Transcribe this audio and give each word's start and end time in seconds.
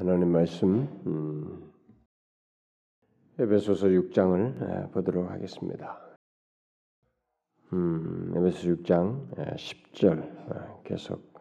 하나님 0.00 0.32
말씀 0.32 0.88
음, 1.06 1.70
에베소서 3.38 3.88
6장을 3.88 4.90
보도록 4.92 5.30
하겠습니다. 5.30 6.00
음, 7.74 8.32
에베소 8.34 8.76
6장 8.76 9.28
10절 9.56 10.84
계속 10.84 11.34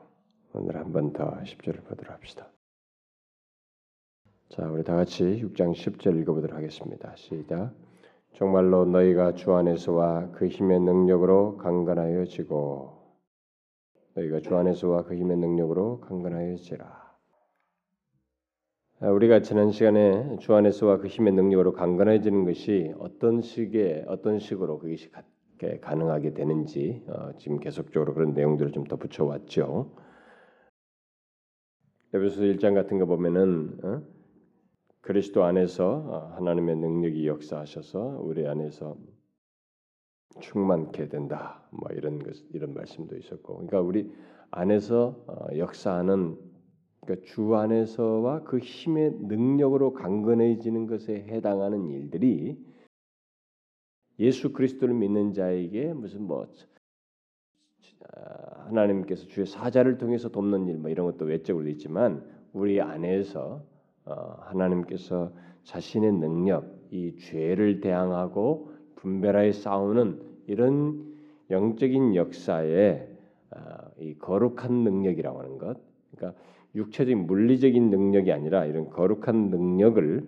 오늘 0.52 0.76
한 0.76 0.92
번 0.92 1.14
더 1.14 1.38
10절을 1.42 1.86
보도록 1.86 2.12
합시다. 2.12 2.52
자, 4.50 4.70
우리 4.70 4.84
다 4.84 4.94
같이 4.94 5.24
6장 5.24 5.74
10절 5.74 6.20
읽어보도록 6.22 6.58
하겠습니다. 6.58 7.16
시작. 7.16 7.74
정말로 8.34 8.84
너희가 8.84 9.36
주 9.36 9.54
안에서와 9.54 10.32
그 10.32 10.48
힘의 10.48 10.82
능력으로 10.82 11.56
강건하여지고 11.56 13.16
너희가 14.16 14.42
주 14.42 14.58
안에서와 14.58 15.04
그 15.06 15.16
힘의 15.16 15.38
능력으로 15.38 16.02
강건하여지라. 16.02 16.99
아, 19.02 19.08
우리가 19.12 19.42
지난 19.42 19.72
시간에 19.72 20.36
주 20.40 20.54
안에서와 20.54 20.98
그 20.98 21.08
힘의 21.08 21.32
능력으로 21.32 21.72
강건해지는 21.72 22.44
것이 22.44 22.94
어떤 23.00 23.40
식의 23.40 24.04
어떤 24.10 24.40
식으로 24.40 24.78
그것이 24.78 25.10
가능하게 25.80 26.34
되는지 26.34 27.06
어, 27.08 27.32
지금 27.38 27.60
계속적으로 27.60 28.14
그런 28.14 28.34
내용들을 28.34 28.74
좀 28.74 28.84
덧붙여 28.84 29.24
왔죠. 29.24 29.96
에베소 32.14 32.42
1장 32.42 32.74
같은 32.74 33.00
거 33.00 33.06
보면은 33.06 33.80
어? 33.86 34.02
그리스도 35.00 35.46
안에서 35.46 35.88
어, 35.88 36.34
하나님의 36.36 36.76
능력이 36.76 37.26
역사하셔서 37.26 38.20
우리 38.22 38.46
안에서 38.46 38.98
충만케 40.42 41.08
된다. 41.08 41.66
뭐 41.72 41.90
이런 41.94 42.20
것 42.20 42.36
이런 42.52 42.74
말씀도 42.74 43.16
있었고, 43.16 43.54
그러니까 43.54 43.80
우리 43.80 44.12
안에서 44.52 45.24
어, 45.26 45.48
역사하는 45.56 46.49
그러니까 47.10 47.26
주 47.26 47.56
안에서와 47.56 48.44
그 48.44 48.60
힘의 48.60 49.14
능력으로 49.22 49.94
강건해지는 49.94 50.86
것에 50.86 51.26
해당하는 51.28 51.90
일들이 51.90 52.56
예수 54.20 54.54
그리스도를 54.54 54.94
믿는 54.94 55.34
자에게 55.34 55.94
무슨 55.94 56.24
뭐 56.24 56.48
아, 58.16 58.66
하나님께서 58.68 59.26
주의 59.28 59.48
사자를 59.48 59.98
통해서 59.98 60.30
돕는 60.30 60.68
일 60.68 60.78
뭐 60.78 60.92
이런 60.92 61.08
것도 61.08 61.26
외적으로 61.26 61.68
있지만 61.70 62.24
우리 62.54 62.80
안에서 62.80 63.64
어, 64.06 64.14
하나님께서 64.42 65.34
자신의 65.64 66.14
능력, 66.14 66.66
이 66.92 67.16
죄를 67.18 67.82
대항하고 67.82 68.72
분별하여 68.98 69.52
싸우는 69.52 70.22
이런 70.48 71.16
영적인 71.50 72.16
역사에 72.16 73.08
어, 73.52 73.58
이 74.00 74.16
거룩한 74.16 74.84
능력이라고 74.84 75.40
하는 75.40 75.58
것, 75.58 75.78
그러니까 76.12 76.40
육체적인 76.76 77.26
물리적인 77.26 77.90
능력이 77.90 78.32
아니라 78.32 78.66
이런 78.66 78.90
거룩한 78.90 79.50
능력을 79.50 80.24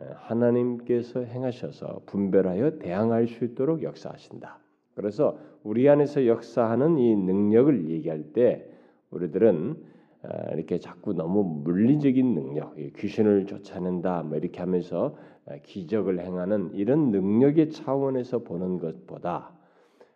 어, 0.00 0.04
하나님께서 0.14 1.20
행하셔서 1.20 2.02
분별하여 2.06 2.78
대항할 2.78 3.28
수 3.28 3.44
있도록 3.44 3.82
역사하신다. 3.82 4.58
그래서 4.94 5.38
우리 5.62 5.88
안에서 5.88 6.26
역사하는 6.26 6.98
이 6.98 7.16
능력을 7.16 7.90
얘기할 7.90 8.32
때 8.32 8.68
우리들은 9.10 9.76
아, 10.22 10.52
이렇게 10.54 10.78
자꾸 10.78 11.12
너무 11.12 11.44
물리적인 11.44 12.34
능력, 12.34 12.74
귀신을 12.96 13.46
쫓아낸다, 13.46 14.24
뭐 14.24 14.36
이렇게 14.36 14.58
하면서 14.60 15.16
아, 15.46 15.56
기적을 15.62 16.20
행하는 16.20 16.70
이런 16.74 17.10
능력의 17.10 17.70
차원에서 17.70 18.40
보는 18.40 18.78
것보다 18.78 19.52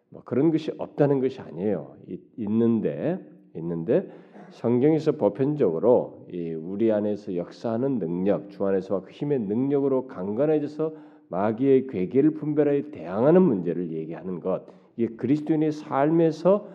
뭐 0.09 0.23
그런 0.25 0.51
것이 0.51 0.73
없다는 0.77 1.21
것이 1.21 1.41
아니에요. 1.41 1.95
있는데 2.37 3.19
있는데 3.55 4.11
성경에서 4.51 5.13
보편적으로 5.13 6.27
우리 6.63 6.91
안에서 6.93 7.37
역사하는 7.37 7.99
능력, 7.99 8.51
주 8.51 8.65
안에서 8.65 9.03
그 9.03 9.11
힘의 9.11 9.41
능력으로 9.41 10.07
강건해져서 10.07 10.93
마귀의 11.29 11.87
괴계를 11.87 12.33
분별하여 12.33 12.91
대항하는 12.91 13.43
문제를 13.43 13.93
얘기하는 13.93 14.41
것. 14.41 14.67
이게 14.97 15.15
그리스도인의 15.15 15.73
삶에서 15.73 16.69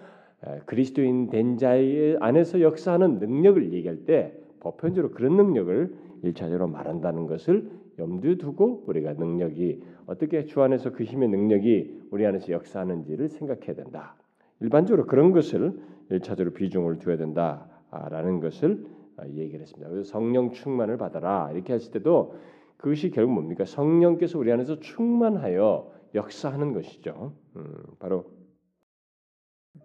그리스도인 0.66 1.29
된 1.29 1.57
자의 1.57 2.17
안에서 2.19 2.61
역사하는 2.61 3.19
능력을 3.19 3.73
얘기할 3.73 4.05
때 4.05 4.33
보편적으로 4.59 5.13
그런 5.13 5.35
능력을 5.35 5.95
일차적으로 6.23 6.67
말한다는 6.67 7.28
것을 7.28 7.69
염두에 7.99 8.38
두고 8.38 8.83
우리가 8.88 9.13
능력이 9.13 9.81
어떻게 10.05 10.45
주 10.45 10.61
안에서 10.61 10.91
그 10.91 11.03
힘의 11.03 11.29
능력이 11.29 12.07
우리 12.11 12.25
안에서 12.25 12.51
역사하는지를 12.51 13.28
생각해야 13.29 13.75
된다. 13.75 14.16
일반적으로 14.61 15.05
그런 15.05 15.31
것을 15.31 15.73
일차적으로 16.09 16.53
비중을 16.53 16.99
두어야 16.99 17.17
된다 17.17 17.67
라는 18.09 18.39
것을 18.39 18.85
얘기를 19.29 19.61
했습니다. 19.61 19.89
그래서 19.89 20.09
성령 20.09 20.51
충만을 20.51 20.97
받아라 20.97 21.51
이렇게 21.53 21.73
했을 21.73 21.91
때도 21.91 22.35
그것이 22.78 23.09
결국 23.09 23.33
뭡니까? 23.33 23.66
성령께서 23.66 24.38
우리 24.38 24.51
안에서 24.51 24.79
충만하여 24.79 25.91
역사하는 26.13 26.73
것이죠. 26.73 27.34
음, 27.55 27.73
바로 28.00 28.25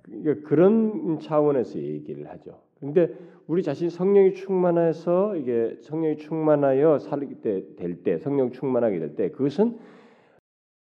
그러니까 0.03 0.49
그런 0.49 1.19
차원에서 1.21 1.79
얘기를 1.79 2.29
하죠. 2.31 2.61
근데 2.81 3.15
우리 3.47 3.63
자신 3.63 3.91
성령이 3.91 4.35
충만해서 4.35 5.37
이게 5.37 5.77
성령이 5.81 6.17
충만하여 6.17 6.99
살게 6.99 7.41
될 7.77 8.03
때, 8.03 8.19
성령 8.19 8.53
충만하게 8.53 8.99
될 8.99 9.17
때, 9.17 9.31
그것은 9.31 9.79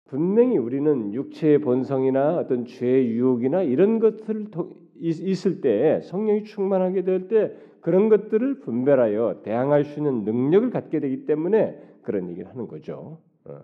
분명히 0.05 0.57
우리는 0.57 1.13
육체의 1.13 1.59
본성이나 1.59 2.37
어떤 2.37 2.65
죄의 2.65 3.09
유혹이나 3.11 3.63
이런 3.63 3.99
것들 3.99 4.51
있을 5.09 5.61
때 5.61 6.01
성령이 6.01 6.43
충만하게 6.43 7.03
될 7.03 7.27
때 7.27 7.51
그런 7.81 8.09
것들을 8.09 8.61
분별하여 8.61 9.41
대항할 9.43 9.83
수 9.85 9.99
있는 9.99 10.23
능력을 10.23 10.71
갖게 10.71 10.99
되기 10.99 11.25
때문에 11.25 11.79
그런 12.01 12.29
얘기를 12.29 12.49
하는 12.49 12.67
거죠. 12.67 13.19
어. 13.45 13.59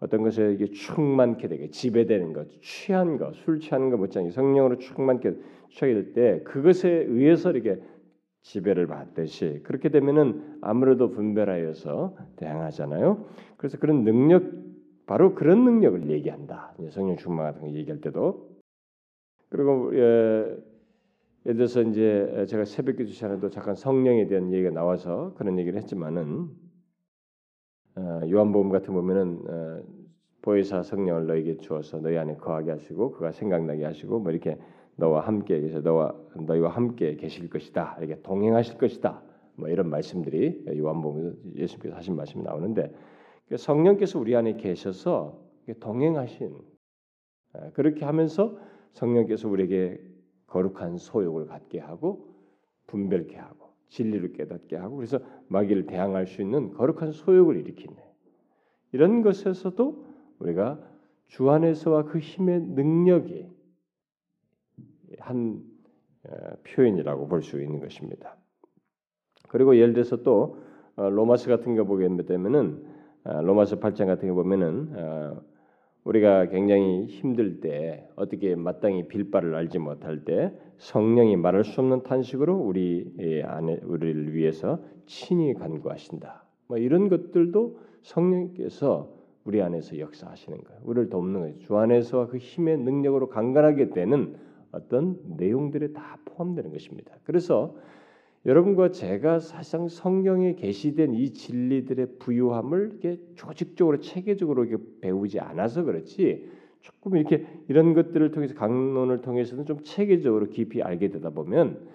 어떤 0.00 0.22
것에 0.22 0.52
이게 0.52 0.66
충만케 0.66 1.48
되게 1.48 1.70
지배되는 1.70 2.32
것, 2.32 2.48
취한 2.60 3.16
것, 3.16 3.34
술 3.34 3.60
취하는 3.60 3.90
것 3.90 3.96
못지않게 3.98 4.30
성령으로 4.30 4.78
충만케 4.78 5.32
취하게 5.70 5.94
될 5.94 6.12
때 6.12 6.42
그것에 6.42 6.90
의해서 6.90 7.50
이렇게 7.50 7.80
지배를 8.42 8.86
받듯이 8.88 9.60
그렇게 9.64 9.88
되면은 9.88 10.58
아무래도 10.60 11.10
분별하여서 11.10 12.16
대항하잖아요. 12.36 13.26
그래서 13.56 13.78
그런 13.78 14.04
능력 14.04 14.44
바로 15.06 15.34
그런 15.34 15.64
능력을 15.64 16.10
얘기한다. 16.10 16.74
성령 16.90 17.16
충만 17.16 17.46
같은 17.46 17.62
거 17.62 17.74
얘기할 17.74 18.00
때도 18.00 18.55
그리고 19.48 19.94
예, 19.94 20.56
예를 21.46 21.56
들어서 21.56 21.82
이제 21.82 22.46
제가 22.48 22.64
새벽 22.64 22.96
기도 22.96 23.10
시간에도 23.10 23.50
잠깐 23.50 23.74
성령에 23.74 24.26
대한 24.26 24.52
얘기가 24.52 24.70
나와서 24.70 25.34
그런 25.36 25.58
얘기를 25.58 25.78
했지만은 25.78 26.48
어, 27.96 28.20
요한복음 28.28 28.70
같은 28.70 28.92
보면은 28.92 29.42
어, 29.48 29.82
보혜사 30.42 30.82
성령을 30.82 31.26
너에게 31.26 31.56
주어서 31.58 31.98
너희 31.98 32.16
안에 32.18 32.36
거하게 32.36 32.72
하시고 32.72 33.12
그가 33.12 33.32
생각나게 33.32 33.84
하시고 33.84 34.20
뭐 34.20 34.30
이렇게 34.30 34.58
너와 34.96 35.20
함께 35.20 35.60
계셔 35.60 35.80
너와 35.80 36.14
너희와 36.34 36.70
함께 36.70 37.16
계실 37.16 37.48
것이다. 37.48 37.96
이렇게 38.00 38.20
동행하실 38.22 38.78
것이다. 38.78 39.22
뭐 39.56 39.68
이런 39.68 39.88
말씀들이 39.88 40.64
요한복음 40.78 41.54
예수께서 41.56 41.96
하신 41.96 42.16
말씀이 42.16 42.44
나오는데 42.44 42.92
그 43.48 43.56
성령께서 43.56 44.18
우리 44.18 44.36
안에 44.36 44.56
계셔서 44.56 45.40
동행하신 45.80 46.54
어, 47.54 47.70
그렇게 47.72 48.04
하면서 48.04 48.58
성령께서 48.96 49.48
우리에게 49.48 50.00
거룩한 50.46 50.96
소욕을 50.96 51.46
갖게 51.46 51.78
하고 51.78 52.34
분별케 52.86 53.36
하고 53.36 53.74
진리를 53.88 54.32
깨닫게 54.32 54.76
하고 54.76 54.96
그래서 54.96 55.20
마귀를 55.48 55.86
대항할 55.86 56.26
수 56.26 56.42
있는 56.42 56.72
거룩한 56.72 57.12
소욕을 57.12 57.56
일으키네. 57.58 57.94
이런 58.92 59.22
것에서도 59.22 60.06
우리가 60.38 60.80
주 61.26 61.50
안에서와 61.50 62.04
그 62.04 62.18
힘의 62.18 62.60
능력이 62.60 63.48
한 65.18 65.62
표현이라고 66.64 67.28
볼 67.28 67.42
수 67.42 67.60
있는 67.60 67.80
것입니다. 67.80 68.36
그리고 69.48 69.76
예를 69.76 69.92
들어서 69.92 70.22
또 70.22 70.62
어, 70.96 71.10
로마서 71.10 71.48
같은 71.50 71.76
거 71.76 71.84
보게 71.84 72.08
되면은 72.08 72.84
어, 73.24 73.42
로마서 73.42 73.78
8장 73.78 74.06
같은 74.06 74.28
거 74.28 74.34
보면은 74.34 74.92
어, 74.96 75.42
우리가 76.06 76.46
굉장히 76.50 77.06
힘들 77.06 77.60
때 77.60 78.08
어떻게 78.14 78.54
마땅히 78.54 79.08
빌바를 79.08 79.56
알지 79.56 79.80
못할 79.80 80.24
때 80.24 80.52
성령이 80.78 81.36
말할 81.36 81.64
수 81.64 81.80
없는 81.80 82.04
탄식으로 82.04 82.56
우리 82.56 83.42
안에 83.44 83.80
우리를 83.84 84.32
위해서 84.32 84.78
친히 85.06 85.52
간구하신다. 85.54 86.44
뭐 86.68 86.78
이런 86.78 87.08
것들도 87.08 87.78
성령께서 88.02 89.12
우리 89.44 89.60
안에서 89.60 89.98
역사하시는 89.98 90.58
거예요. 90.62 90.80
우리를 90.84 91.10
돕는 91.10 91.40
거예요. 91.40 91.58
주 91.58 91.76
안에서 91.76 92.28
그 92.28 92.36
힘의 92.36 92.78
능력으로 92.78 93.28
강건하게 93.28 93.90
되는 93.90 94.36
어떤 94.70 95.18
내용들에 95.36 95.92
다 95.92 96.18
포함되는 96.24 96.70
것입니다. 96.70 97.16
그래서 97.24 97.74
여러분과 98.46 98.92
제가 98.92 99.40
사실상 99.40 99.88
성경에 99.88 100.54
게시된 100.54 101.14
이 101.14 101.30
진리들의 101.32 102.18
부유함을 102.20 102.90
이렇게 102.92 103.20
조직적으로 103.34 103.98
체계적으로 103.98 104.64
이렇게 104.64 104.84
배우지 105.00 105.40
않아서 105.40 105.82
그렇지 105.82 106.48
조금 106.80 107.16
이렇게 107.16 107.44
이런 107.66 107.92
것들을 107.92 108.30
통해서 108.30 108.54
강론을 108.54 109.20
통해서는 109.22 109.66
좀 109.66 109.82
체계적으로 109.82 110.46
깊이 110.46 110.80
알게 110.80 111.10
되다 111.10 111.30
보면 111.30 111.88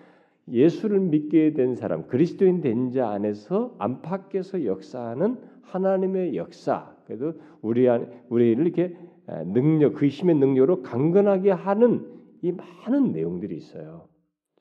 예수를 0.50 1.00
믿게 1.00 1.54
된 1.54 1.76
사람, 1.76 2.08
그리스도인 2.08 2.60
된 2.60 2.92
자 2.92 3.10
안에서 3.10 3.74
안팎에서 3.80 4.66
역사하는 4.66 5.38
하나님의 5.62 6.36
역사. 6.36 6.94
그래도 7.06 7.36
우리 7.62 7.88
안 7.88 8.12
우리를 8.28 8.66
이렇게 8.66 8.98
능력, 9.46 9.94
그 9.94 10.08
힘의 10.08 10.36
능력으로 10.36 10.82
강건하게 10.82 11.52
하는 11.52 12.06
이 12.42 12.52
많은 12.52 13.14
내용들이 13.14 13.56
있어요. 13.56 14.11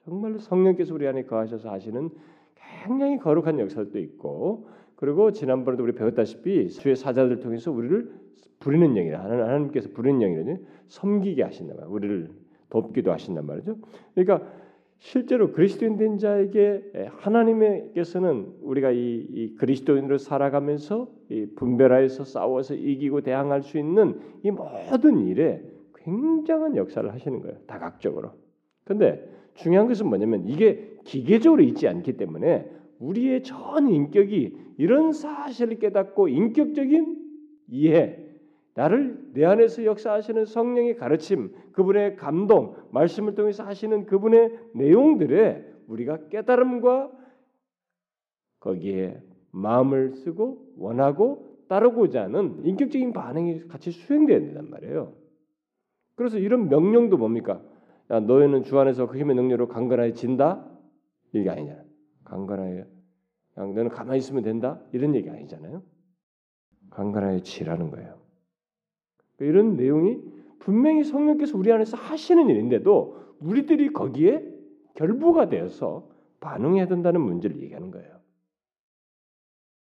정말로 0.04 0.38
성령께서 0.38 0.94
우리 0.94 1.06
안에 1.06 1.24
거하셔서 1.24 1.70
하시는 1.70 2.10
굉장히 2.84 3.18
거룩한 3.18 3.58
역사도 3.58 3.98
있고, 3.98 4.68
그리고 4.96 5.32
지난번에도 5.32 5.82
우리 5.82 5.92
배웠다시피 5.92 6.68
주의 6.68 6.94
사자들 6.94 7.40
통해서 7.40 7.72
우리를 7.72 8.10
부리는 8.60 8.94
영이다. 8.94 9.22
하나님께서 9.22 9.88
부리는 9.90 10.20
영이거든요. 10.20 10.58
섬기게 10.88 11.42
하신단 11.42 11.76
말이에요. 11.76 11.94
우리를 11.94 12.30
돕기도 12.68 13.10
하신단 13.10 13.46
말이죠. 13.46 13.76
그러니까 14.14 14.46
실제로 14.98 15.52
그리스도인 15.52 15.96
된 15.96 16.18
자에게 16.18 17.08
하나님께서는 17.16 18.46
우리가 18.60 18.90
이, 18.90 19.26
이 19.30 19.54
그리스도인으로 19.56 20.18
살아가면서 20.18 21.08
이 21.30 21.46
분별하여서 21.56 22.24
싸워서 22.24 22.74
이기고 22.74 23.22
대항할 23.22 23.62
수 23.62 23.78
있는 23.78 24.20
이 24.42 24.50
모든 24.50 25.26
일에 25.26 25.62
굉장한 25.96 26.76
역사를 26.76 27.10
하시는 27.10 27.40
거예요. 27.40 27.56
다각적으로. 27.66 28.32
근데 28.84 29.26
중요한 29.60 29.88
것은 29.88 30.08
뭐냐면 30.08 30.48
이게 30.48 30.96
기계적으로 31.04 31.62
있지 31.62 31.86
않기 31.86 32.16
때문에 32.16 32.70
우리의 32.98 33.42
전 33.42 33.88
인격이 33.88 34.56
이런 34.78 35.12
사실을 35.12 35.78
깨닫고 35.78 36.28
인격적인 36.28 37.18
이해, 37.68 38.18
나를 38.74 39.32
내 39.34 39.44
안에서 39.44 39.84
역사하시는 39.84 40.46
성령의 40.46 40.96
가르침, 40.96 41.52
그분의 41.72 42.16
감동, 42.16 42.74
말씀을 42.90 43.34
통해서 43.34 43.62
하시는 43.62 44.06
그분의 44.06 44.58
내용들에 44.74 45.64
우리가 45.88 46.28
깨달음과 46.28 47.10
거기에 48.60 49.20
마음을 49.50 50.14
쓰고 50.14 50.74
원하고 50.78 51.48
따르고자 51.68 52.24
하는 52.24 52.64
인격적인 52.64 53.12
반응이 53.12 53.68
같이 53.68 53.90
수행돼야 53.90 54.40
된단 54.40 54.70
말이에요. 54.70 55.12
그래서 56.14 56.38
이런 56.38 56.68
명령도 56.68 57.16
뭡니까? 57.16 57.62
야, 58.10 58.20
너희는 58.20 58.64
주 58.64 58.78
안에서 58.78 59.06
그 59.06 59.18
힘의 59.18 59.36
능력으로 59.36 59.68
강건하여 59.68 60.12
진다? 60.12 60.66
이게 61.32 61.48
아니잖아. 61.48 61.82
강건하여. 62.24 62.84
너는 63.54 63.88
가만히 63.88 64.18
있으면 64.18 64.42
된다? 64.42 64.80
이런 64.92 65.14
얘기 65.14 65.30
아니잖아요. 65.30 65.82
강건하여 66.90 67.40
지라는 67.40 67.90
거예요. 67.90 68.18
이런 69.38 69.76
내용이 69.76 70.20
분명히 70.58 71.04
성령께서 71.04 71.56
우리 71.56 71.72
안에서 71.72 71.96
하시는 71.96 72.48
일인데도 72.48 73.36
우리들이 73.40 73.92
거기에 73.92 74.44
결부가 74.94 75.48
되어서 75.48 76.10
반응해야 76.40 76.86
된다는 76.86 77.20
문제를 77.20 77.60
얘기하는 77.62 77.90
거예요. 77.90 78.20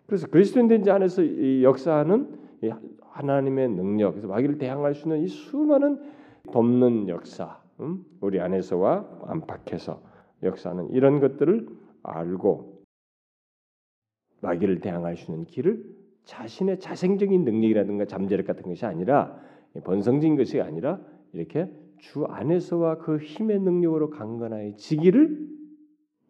그래서 0.07 0.27
그리스도인 0.27 0.67
된자 0.67 0.95
안에서 0.95 1.21
이 1.23 1.63
역사하는 1.63 2.39
이 2.63 2.71
하나님의 3.01 3.69
능력, 3.69 4.11
그래서 4.11 4.27
마귀를 4.27 4.57
대항할 4.57 4.93
수 4.93 5.07
있는 5.07 5.23
이 5.23 5.27
수많은 5.27 6.01
돕는 6.51 7.07
역사, 7.07 7.61
음? 7.79 8.05
우리 8.21 8.39
안에서와 8.39 9.21
안팎에서 9.23 10.01
역사하는 10.43 10.91
이런 10.91 11.19
것들을 11.19 11.67
알고 12.03 12.83
마귀를 14.41 14.79
대항할 14.79 15.17
수 15.17 15.31
있는 15.31 15.45
길을 15.45 15.83
자신의 16.23 16.79
자생적인 16.79 17.43
능력이라든가 17.43 18.05
잠재력 18.05 18.47
같은 18.47 18.63
것이 18.63 18.85
아니라 18.85 19.39
번성적인 19.83 20.35
것이 20.37 20.61
아니라 20.61 21.01
이렇게 21.33 21.71
주 21.99 22.25
안에서와 22.25 22.97
그 22.99 23.17
힘의 23.17 23.59
능력으로 23.59 24.09
강건하여지기를 24.09 25.55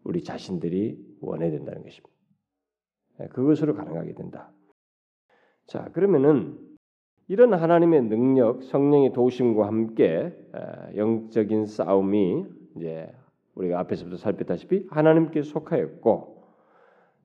우리 0.03 0.24
자신들이 0.24 1.18
원해야 1.21 1.51
된다는 1.51 1.83
것입니다. 1.83 2.15
예, 3.21 3.27
그것으로 3.27 3.74
가능하게 3.74 4.13
된다. 4.13 4.51
자, 5.65 5.89
그러면은 5.91 6.59
이런 7.27 7.54
하나님의 7.54 8.04
능력, 8.04 8.63
성령의 8.63 9.13
도우심과 9.13 9.66
함께 9.66 10.31
영적인 10.95 11.66
싸움이 11.66 12.45
이제 12.75 13.12
우리가 13.56 13.80
앞에서부터 13.80 14.18
살폈다시피 14.18 14.88
하나님께 14.89 15.42
속하였고 15.42 16.36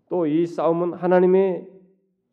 또 0.09 0.27
이 0.27 0.47
싸움은 0.47 0.95
하나님의 0.95 1.69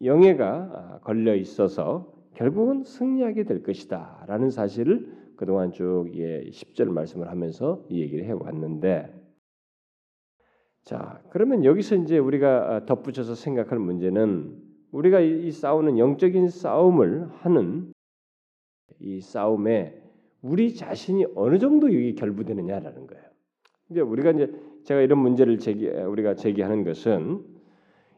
영예가 0.03 0.47
아, 0.47 0.99
걸려 1.03 1.35
있어서 1.35 2.13
결국은 2.35 2.83
승리하게 2.83 3.43
될 3.43 3.63
것이다라는 3.63 4.49
사실을 4.49 5.11
그동안 5.35 5.71
쭉 5.71 6.09
예, 6.15 6.43
10절 6.49 6.89
말씀을 6.89 7.29
하면서 7.29 7.83
이 7.89 8.01
얘기를 8.01 8.25
해 8.25 8.31
왔는데 8.31 9.13
자, 10.83 11.21
그러면 11.29 11.65
여기서 11.65 11.95
이제 11.95 12.17
우리가 12.17 12.75
아, 12.75 12.85
덧붙여서 12.85 13.35
생각할 13.35 13.77
문제는 13.79 14.66
우리가 14.97 15.19
이, 15.19 15.47
이 15.47 15.51
싸우는 15.51 15.99
영적인 15.99 16.49
싸움을 16.49 17.29
하는 17.41 17.93
이 18.99 19.21
싸움에 19.21 20.01
우리 20.41 20.73
자신이 20.73 21.25
어느 21.35 21.59
정도 21.59 21.87
여기 21.93 22.15
결부되느냐라는 22.15 23.05
거예요. 23.05 23.23
이제 23.89 24.01
우리가 24.01 24.31
이제 24.31 24.51
제가 24.85 25.01
이런 25.01 25.19
문제를 25.19 25.59
제기 25.59 25.87
우리가 25.87 26.33
제기하는 26.33 26.83
것은 26.83 27.45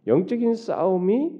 영적인 0.08 0.56
싸움이 0.56 1.34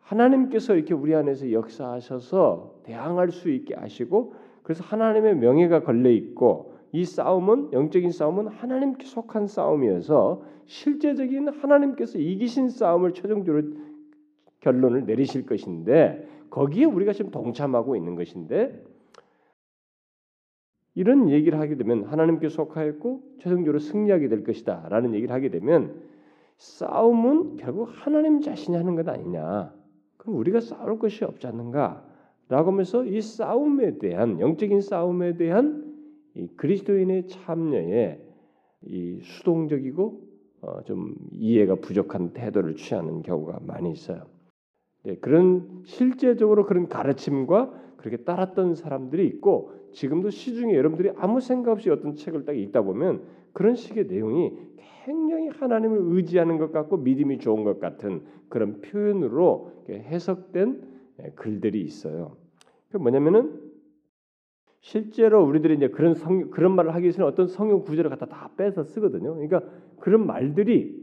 하나님께서 0.00 0.74
이렇게 0.74 0.92
우리 0.92 1.14
안에서 1.14 1.50
역사하셔서 1.50 2.82
대항할 2.84 3.30
수 3.30 3.48
있게 3.48 3.74
하시고 3.74 4.34
그래서 4.62 4.84
하나님의 4.84 5.36
명예가 5.36 5.82
걸려 5.82 6.10
있고 6.10 6.74
이 6.92 7.04
싸움은 7.04 7.72
영적인 7.72 8.10
싸움은 8.10 8.48
하나님께 8.48 9.06
속한 9.06 9.46
싸움이어서 9.46 10.42
실제적인 10.66 11.48
하나님께서 11.48 12.18
이기신 12.18 12.68
싸움을 12.68 13.14
최종적으로 13.14 13.62
결론을 14.60 15.06
내리실 15.06 15.46
것인데 15.46 16.28
거기에 16.50 16.84
우리가 16.84 17.12
지금 17.12 17.30
동참하고 17.30 17.96
있는 17.96 18.14
것인데 18.14 18.84
이런 20.94 21.30
얘기를 21.30 21.58
하게 21.58 21.76
되면 21.76 22.04
하나님께 22.04 22.48
속하였고 22.48 23.22
최종적으로 23.40 23.78
승리하게 23.78 24.28
될 24.28 24.44
것이다라는 24.44 25.14
얘기를 25.14 25.34
하게 25.34 25.50
되면 25.50 26.02
싸움은 26.56 27.56
결국 27.56 27.88
하나님 27.90 28.40
자신이 28.40 28.76
하는 28.76 28.96
것 28.96 29.08
아니냐 29.08 29.72
그럼 30.20 30.36
우리가 30.36 30.60
싸울 30.60 30.98
것이 30.98 31.24
없지 31.24 31.46
않는가? 31.46 32.04
라고 32.48 32.72
하면서 32.72 33.04
이 33.04 33.20
싸움에 33.20 33.98
대한 33.98 34.40
영적인 34.40 34.80
싸움에 34.80 35.36
대한 35.36 35.94
이 36.34 36.46
그리스도인의 36.56 37.28
참여에 37.28 38.20
이 38.82 39.20
수동적이고 39.22 40.20
어, 40.62 40.82
좀 40.82 41.14
이해가 41.32 41.76
부족한 41.76 42.32
태도를 42.32 42.76
취하는 42.76 43.22
경우가 43.22 43.60
많이 43.62 43.92
있어요. 43.92 44.26
네, 45.02 45.16
그런 45.16 45.82
실제적으로 45.84 46.66
그런 46.66 46.88
가르침과 46.88 47.72
그렇게 47.96 48.18
따랐던 48.18 48.74
사람들이 48.74 49.26
있고 49.26 49.72
지금도 49.92 50.30
시중에 50.30 50.74
여러분들이 50.74 51.10
아무 51.16 51.40
생각 51.40 51.72
없이 51.72 51.90
어떤 51.90 52.14
책을 52.14 52.44
딱 52.44 52.56
읽다 52.56 52.82
보면 52.82 53.22
그런 53.52 53.74
식의 53.74 54.06
내용이 54.06 54.52
굉장히 55.04 55.48
하나님을 55.48 55.98
의지하는 56.02 56.58
것 56.58 56.72
같고 56.72 56.98
믿음이 56.98 57.38
좋은 57.38 57.64
것 57.64 57.80
같은 57.80 58.22
그런 58.48 58.80
표현으로 58.80 59.72
해석된 59.88 60.82
예, 61.22 61.30
글들이 61.34 61.82
있어요. 61.82 62.36
그 62.90 62.98
뭐냐면은 62.98 63.70
실제로 64.80 65.44
우리들이 65.44 65.76
이제 65.76 65.88
그런 65.88 66.14
성 66.14 66.50
그런 66.50 66.74
말을 66.74 66.94
하기 66.94 67.04
위해서는 67.04 67.28
어떤 67.28 67.48
성경 67.48 67.82
구절을 67.82 68.10
갖다 68.10 68.26
다 68.26 68.50
빼서 68.56 68.84
쓰거든요. 68.84 69.34
그러니까 69.34 69.62
그런 69.98 70.26
말들이 70.26 70.99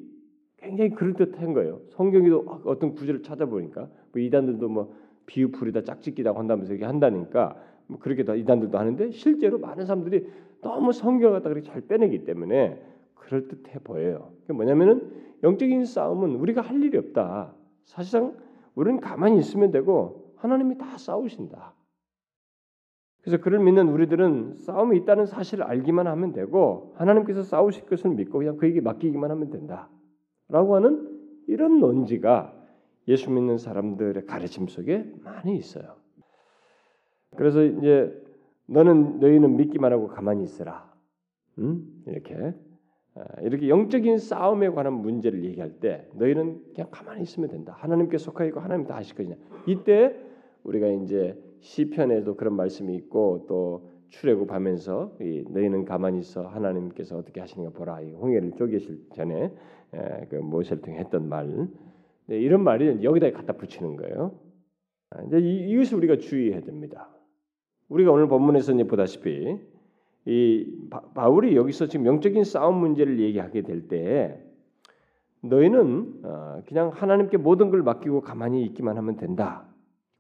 굉장히 0.58 0.90
그럴듯한 0.92 1.54
거예요. 1.54 1.82
성경에도 1.90 2.62
어떤 2.66 2.94
구절을 2.94 3.24
찾아보니까 3.24 3.88
뭐 4.12 4.22
이단들도 4.22 4.68
뭐 4.68 4.94
비유풀이다 5.28 5.84
짝짓기다 5.84 6.34
한다면서 6.36 6.74
이렇게 6.74 6.86
한다니까 6.86 7.56
뭐 7.88 8.00
그렇게 8.00 8.24
다 8.24 8.36
이단들도 8.36 8.78
하는데 8.78 9.12
실제로 9.12 9.60
많은 9.60 9.86
사람들이 9.86 10.28
너무 10.62 10.92
성경을 10.92 11.38
갖다 11.38 11.50
그렇게 11.50 11.68
잘 11.68 11.82
빼내기 11.82 12.26
때문에 12.26 12.82
그럴 13.16 13.48
듯해 13.48 13.80
보여요. 13.84 14.32
그게 14.42 14.54
뭐냐면은 14.54 15.12
영적인 15.44 15.86
싸움은 15.86 16.36
우리가 16.36 16.62
할 16.62 16.82
일이 16.84 16.98
없다. 16.98 17.54
사실상 17.84 18.36
우리는 18.76 19.00
가만히 19.00 19.38
있으면 19.40 19.72
되고 19.72 20.34
하나님이 20.38 20.78
다 20.78 20.98
싸우신다. 20.98 21.74
그래서 23.22 23.44
그를 23.44 23.60
믿는 23.60 23.90
우리들은 23.90 24.56
싸움이 24.56 24.98
있다는 25.00 25.26
사실을 25.26 25.66
알기만 25.66 26.08
하면 26.08 26.32
되고 26.32 26.94
하나님께서 26.96 27.44
싸우실 27.44 27.86
것을 27.86 28.12
믿고 28.12 28.40
그냥 28.40 28.58
그에게 28.58 28.82
맡기기만 28.82 29.30
하면 29.32 29.50
된다. 29.50 29.90
라고 30.50 30.76
하는 30.76 31.20
이런 31.48 31.80
논지가 31.80 32.54
예수 33.08 33.32
믿는 33.32 33.58
사람들의 33.58 34.26
가르침 34.26 34.68
속에 34.68 35.10
많이 35.24 35.56
있어요. 35.56 35.96
그래서 37.36 37.64
이제 37.64 38.12
너는 38.68 39.20
너희는 39.20 39.56
믿기만 39.58 39.92
하고 39.92 40.08
가만히 40.08 40.44
있으라. 40.44 40.94
음? 41.60 42.04
이렇게 42.06 42.54
아, 43.16 43.42
이렇게 43.42 43.70
영적인 43.70 44.18
싸움에 44.20 44.70
관한 44.70 44.94
문제를 44.94 45.44
얘기할 45.44 45.80
때 45.80 46.08
너희는 46.14 46.62
그냥 46.74 46.90
가만히 46.92 47.24
있으면 47.24 47.50
된다. 47.50 47.74
하나님께 47.78 48.18
속하고 48.18 48.60
하나님 48.60 48.86
다 48.86 48.96
하실 48.96 49.16
것이냐. 49.16 49.36
이때 49.66 50.16
우리가 50.64 50.88
이제 50.88 51.42
시편에도 51.60 52.36
그런 52.36 52.56
말씀이 52.56 52.94
있고 52.96 53.46
또 53.48 53.90
출애굽하면서 54.10 55.18
이 55.22 55.46
너희는 55.50 55.86
가만히 55.86 56.20
있어 56.20 56.48
하나님께서 56.48 57.18
어떻게 57.18 57.42
하시는가 57.42 57.78
보라. 57.78 58.02
이 58.02 58.14
홍해를 58.14 58.54
쪼개실 58.54 59.10
전에 59.14 59.44
에, 59.46 59.52
그 59.92 60.36
모세를 60.36 60.82
통해 60.82 61.00
했던 61.00 61.30
말 61.30 61.68
네, 62.28 62.38
이런 62.38 62.64
말이 62.64 63.04
여기다 63.04 63.32
갖다 63.32 63.54
붙이는 63.54 63.96
거예요. 63.96 64.38
아, 65.12 65.22
이제 65.24 65.40
이, 65.40 65.70
이것을 65.70 65.98
우리가 65.98 66.18
주의해야 66.18 66.62
됩니다. 66.62 67.10
우리가 67.90 68.12
오늘 68.12 68.28
본문에서 68.28 68.74
보다시피 68.86 69.58
이 70.26 70.88
바, 70.90 71.30
울이 71.30 71.56
여기서 71.56 71.88
지금 71.88 72.06
영적인 72.06 72.44
싸움 72.44 72.80
문제를 72.80 73.20
얘기하게 73.20 73.62
될 73.62 73.88
때 73.88 74.44
너희는 75.42 76.22
어, 76.24 76.62
그냥 76.68 76.90
하나님께 76.94 77.38
모든 77.38 77.70
걸 77.70 77.84
맡기고 77.84 78.22
가만히 78.22 78.64
있기만 78.66 78.98
하면 78.98 79.18
된다. 79.18 79.66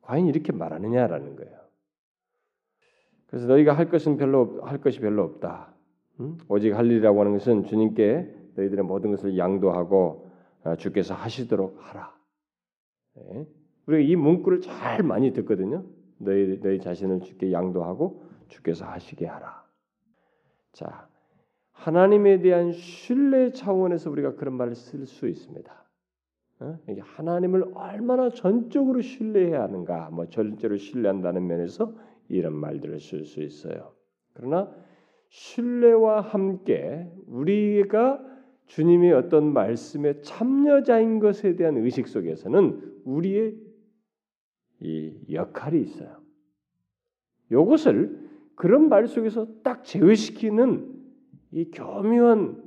과연 0.01 0.27
이렇게 0.27 0.51
말하느냐라는 0.51 1.35
거예요. 1.35 1.57
그래서 3.27 3.47
너희가 3.47 3.73
할 3.73 3.89
것은 3.89 4.17
별로 4.17 4.61
할 4.63 4.79
것이 4.79 4.99
별로 4.99 5.23
없다. 5.23 5.73
음? 6.19 6.37
오직 6.47 6.73
할 6.73 6.85
일이라고 6.85 7.19
하는 7.19 7.33
것은 7.33 7.65
주님께 7.65 8.33
너희들의 8.57 8.83
모든 8.83 9.11
것을 9.11 9.37
양도하고 9.37 10.27
어, 10.63 10.75
주께서 10.75 11.13
하시도록 11.13 11.77
하라. 11.79 12.13
네. 13.15 13.47
우리가 13.85 14.03
이 14.03 14.15
문구를 14.15 14.61
잘 14.61 15.03
많이 15.03 15.31
듣거든요. 15.33 15.85
너희 16.17 16.59
너희 16.59 16.79
자신을 16.79 17.21
주께 17.21 17.51
양도하고 17.51 18.23
주께서 18.47 18.85
하시게 18.85 19.25
하라. 19.25 19.65
자, 20.73 21.07
하나님에 21.71 22.41
대한 22.41 22.71
신뢰 22.71 23.51
차원에서 23.51 24.09
우리가 24.09 24.35
그런 24.35 24.55
말을 24.55 24.75
쓸 24.75 25.05
수 25.05 25.27
있습니다. 25.27 25.85
어? 26.59 26.79
하나님을 26.99 27.71
얼마나 27.75 28.29
전적으로 28.29 29.01
신뢰해야 29.01 29.61
하는가, 29.61 30.09
뭐 30.09 30.27
전적으로 30.27 30.77
신뢰한다는 30.77 31.45
면에서 31.45 31.93
이런 32.29 32.53
말들을 32.53 32.99
쓸 32.99 33.25
수 33.25 33.43
있어요. 33.43 33.93
그러나 34.33 34.73
신뢰와 35.29 36.21
함께 36.21 37.11
우리가 37.27 38.26
주님의 38.67 39.13
어떤 39.13 39.53
말씀에 39.53 40.21
참여자인 40.21 41.19
것에 41.19 41.55
대한 41.55 41.77
의식 41.77 42.07
속에서는 42.07 43.01
우리의 43.05 43.55
이 44.81 45.13
역할이 45.31 45.81
있어요. 45.81 46.17
이것을 47.51 48.27
그런 48.55 48.89
말 48.89 49.07
속에서 49.07 49.47
딱 49.63 49.83
제외시키는 49.83 50.95
이 51.51 51.71
교묘한 51.71 52.63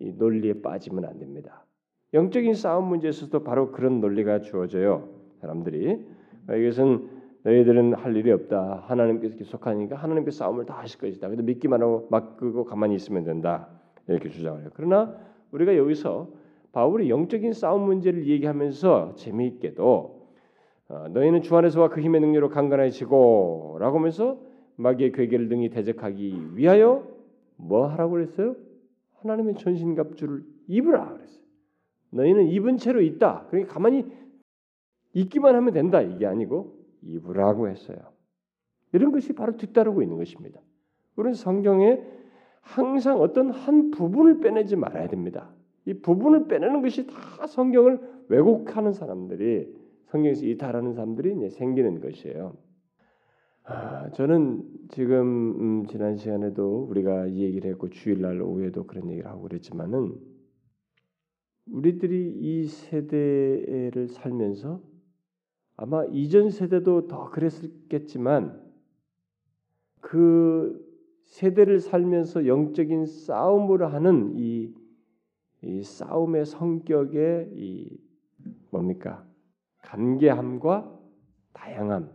이 0.00 0.12
논리에 0.12 0.60
빠지면 0.60 1.04
안 1.04 1.18
됩니다. 1.18 1.64
영적인 2.12 2.54
싸움 2.54 2.88
문제에서도 2.88 3.42
바로 3.44 3.70
그런 3.70 4.00
논리가 4.00 4.40
주어져요. 4.40 5.08
사람들이 5.40 6.04
이것은 6.48 7.08
너희들은 7.44 7.94
할 7.94 8.16
일이 8.16 8.30
없다. 8.32 8.84
하나님께서 8.86 9.36
계속하니까 9.36 9.96
하나님께서 9.96 10.38
싸움을 10.38 10.66
다 10.66 10.78
하실 10.78 10.98
것이다. 10.98 11.28
그래도 11.28 11.42
믿기만 11.42 11.82
하고 11.82 12.08
맡기고 12.10 12.64
가만히 12.64 12.94
있으면 12.96 13.24
된다. 13.24 13.68
이렇게 14.08 14.30
주장을 14.30 14.60
해요. 14.60 14.70
그러나 14.74 15.16
우리가 15.54 15.76
여기서 15.76 16.28
바울이 16.72 17.08
영적인 17.08 17.52
싸움 17.52 17.82
문제를 17.82 18.26
얘기하면서 18.26 19.14
재미있게도 19.14 20.24
어, 20.88 21.08
너희는 21.08 21.42
주 21.42 21.56
안에서와 21.56 21.88
그 21.88 22.00
힘의 22.00 22.20
능력으로 22.20 22.48
강건해지고라고 22.50 23.98
하면서 23.98 24.38
마귀의 24.76 25.12
괴계를 25.12 25.48
능히 25.48 25.70
대적하기 25.70 26.56
위하여 26.56 27.06
뭐 27.56 27.86
하라고 27.86 28.12
그랬어요? 28.12 28.56
하나님의 29.20 29.54
전신갑주를 29.54 30.42
입으라 30.66 31.14
그랬어요. 31.14 31.44
너희는 32.10 32.48
입은 32.48 32.76
채로 32.76 33.00
있다. 33.00 33.46
그러니까 33.48 33.72
가만히 33.72 34.04
있기만 35.12 35.54
하면 35.54 35.72
된다 35.72 36.02
이게 36.02 36.26
아니고 36.26 36.74
입으라고 37.02 37.68
했어요. 37.68 37.98
이런 38.92 39.12
것이 39.12 39.32
바로 39.32 39.56
뒤따르고 39.56 40.02
있는 40.02 40.16
것입니다. 40.16 40.60
우리는 41.16 41.34
성경에 41.34 42.02
항상 42.64 43.20
어떤 43.20 43.50
한 43.50 43.90
부분을 43.90 44.40
빼내지 44.40 44.74
말아야 44.76 45.06
됩니다. 45.08 45.50
이 45.84 45.94
부분을 45.94 46.48
빼내는 46.48 46.80
것이 46.82 47.06
다 47.06 47.46
성경을 47.46 48.24
왜곡하는 48.28 48.92
사람들이 48.92 49.72
성경에서 50.06 50.46
이탈하는 50.46 50.94
사람들이 50.94 51.36
이제 51.36 51.50
생기는 51.50 52.00
것이에요. 52.00 52.56
아, 53.64 54.10
저는 54.10 54.62
지금 54.90 55.82
음, 55.82 55.86
지난 55.86 56.16
시간에도 56.16 56.84
우리가 56.84 57.26
이 57.26 57.42
얘기를 57.42 57.70
했고 57.70 57.90
주일날 57.90 58.40
오후에도 58.40 58.86
그런 58.86 59.10
얘기를 59.10 59.28
하고 59.28 59.42
그랬지만은 59.42 60.14
우리들이 61.70 62.32
이 62.40 62.64
세대를 62.64 64.08
살면서 64.08 64.82
아마 65.76 66.04
이전 66.12 66.50
세대도 66.50 67.08
더 67.08 67.30
그랬겠지만 67.30 68.62
그 70.00 70.93
세대를 71.24 71.80
살면서 71.80 72.46
영적인 72.46 73.06
싸움을 73.06 73.92
하는 73.92 74.32
이, 74.36 74.74
이 75.62 75.82
싸움의 75.82 76.46
성격의 76.46 77.50
이 77.54 77.98
뭡니까 78.70 79.26
간계함과 79.82 81.00
다양함 81.52 82.10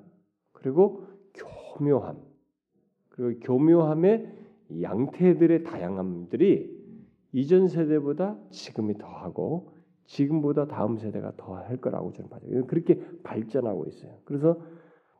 그리고 0.54 1.06
교묘함 1.34 2.18
그리고 3.10 3.39
교묘함의 3.39 4.38
양태들의 4.82 5.63
다양함들이 5.63 6.80
이전 7.34 7.68
세대보다 7.68 8.38
지금이 8.50 8.98
더하고 8.98 9.74
지금보다 10.06 10.66
다음 10.68 10.98
세대가 10.98 11.34
더 11.38 11.56
할 11.56 11.78
거라고 11.78 12.12
저는 12.13 12.30
봐요. 12.30 12.42
그렇게 12.68 13.00
발전하고 13.24 13.86
있어요. 13.88 14.18
그래서 14.25 14.60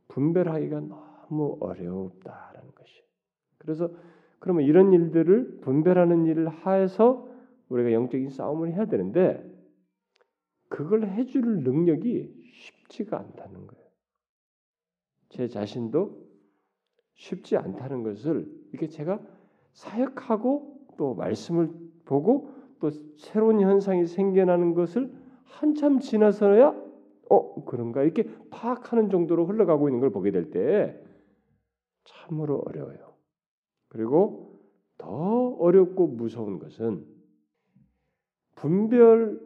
분별하기가 0.08 0.82
너무 0.82 1.58
것이. 1.60 2.59
그래서 3.60 3.92
그러면 4.40 4.64
이런 4.66 4.94
일들을 4.94 5.60
분별하는 5.62 6.26
일을 6.26 6.50
하여서 6.50 7.28
우리가 7.70 7.92
영적인 7.94 8.30
싸움을 8.30 8.74
해야 8.74 8.86
되는데 8.86 9.44
그걸 10.70 11.08
해줄 11.08 11.64
능력이 11.64 12.52
쉽지가 12.54 13.18
않다는 13.20 13.68
거예요. 13.68 13.86
제 15.30 15.48
자신도 15.48 16.28
쉽지 17.16 17.58
않다는 17.58 18.04
것을 18.04 18.48
이렇게 18.72 18.88
제가 18.88 19.20
사역하고 19.74 20.88
또 20.98 21.16
말씀을 21.16 21.70
보고 22.06 22.54
또 22.80 22.90
새로운 23.18 23.60
현상이 23.62 24.06
생겨나는 24.06 24.74
것을 24.74 25.12
한참 25.44 26.00
지나서야 26.00 26.76
어 27.30 27.66
그런가 27.66 28.04
이렇게 28.04 28.24
파악하는 28.50 29.10
정도로 29.10 29.46
흘러가고 29.46 29.90
있는 29.90 30.00
걸 30.00 30.12
보게 30.12 30.32
될 30.32 30.50
때 30.52 31.00
참으로 32.06 32.64
어려워요. 32.66 33.09
그리고 33.90 34.60
더 34.98 35.10
어렵고 35.60 36.08
무서운 36.08 36.60
것은 36.60 37.06
분별하라는 38.56 39.42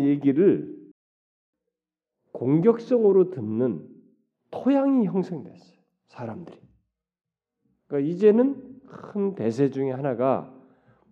얘기를 0.00 0.76
공격성으로 2.32 3.30
듣는 3.30 3.88
토양이 4.50 5.06
형성됐어요. 5.06 5.78
사람들이. 6.06 6.60
그러니까 7.86 8.10
이제는 8.10 8.80
큰 8.86 9.34
대세 9.34 9.70
중에 9.70 9.90
하나가 9.90 10.52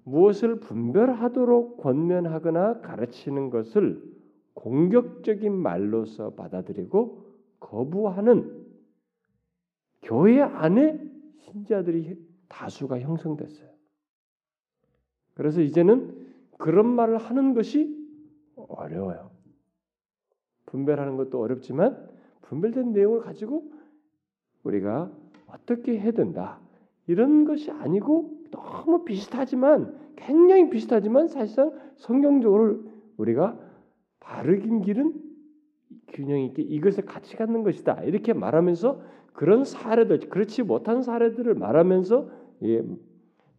무엇을 0.05 0.61
분별하도록 0.61 1.79
권면하거나 1.79 2.81
가르치는 2.81 3.51
것을 3.51 4.03
공격적인 4.53 5.53
말로서 5.53 6.35
받아들이고 6.35 7.25
거부하는 7.59 8.64
교회 10.05 10.41
안에 10.41 11.01
신자들이 11.41 12.17
다수가 12.49 13.01
형성됐어요. 13.01 13.69
그래서 15.35 15.61
이제는 15.61 16.33
그런 16.59 16.87
말을 16.87 17.19
하는 17.19 17.55
것이 17.55 17.95
어려워요. 18.57 19.31
분별하는 20.67 21.17
것도 21.17 21.41
어렵지만 21.41 22.09
분별된 22.43 22.93
내용을 22.93 23.21
가지고 23.21 23.71
우리가 24.63 25.11
어떻게 25.47 25.99
해야 25.99 26.13
된다. 26.13 26.61
이런 27.07 27.45
것이 27.45 27.71
아니고 27.71 28.45
너무 28.51 29.05
비슷하지만 29.05 29.99
굉장히 30.17 30.71
비슷하지만 30.71 31.29
사실상 31.29 31.73
성경적으로 31.97 32.85
우리가 33.17 33.59
바르긴 34.21 34.81
길은 34.81 35.24
균형 36.09 36.41
있게 36.41 36.63
이것을 36.63 37.05
같이 37.07 37.37
갖는 37.37 37.63
것이다. 37.63 38.03
이렇게 38.05 38.33
말하면서 38.33 39.01
그런 39.33 39.65
사례들 39.65 40.29
그렇지 40.29 40.63
못한 40.63 41.03
사례들을 41.03 41.55
말하면서 41.55 42.31
예, 42.65 42.83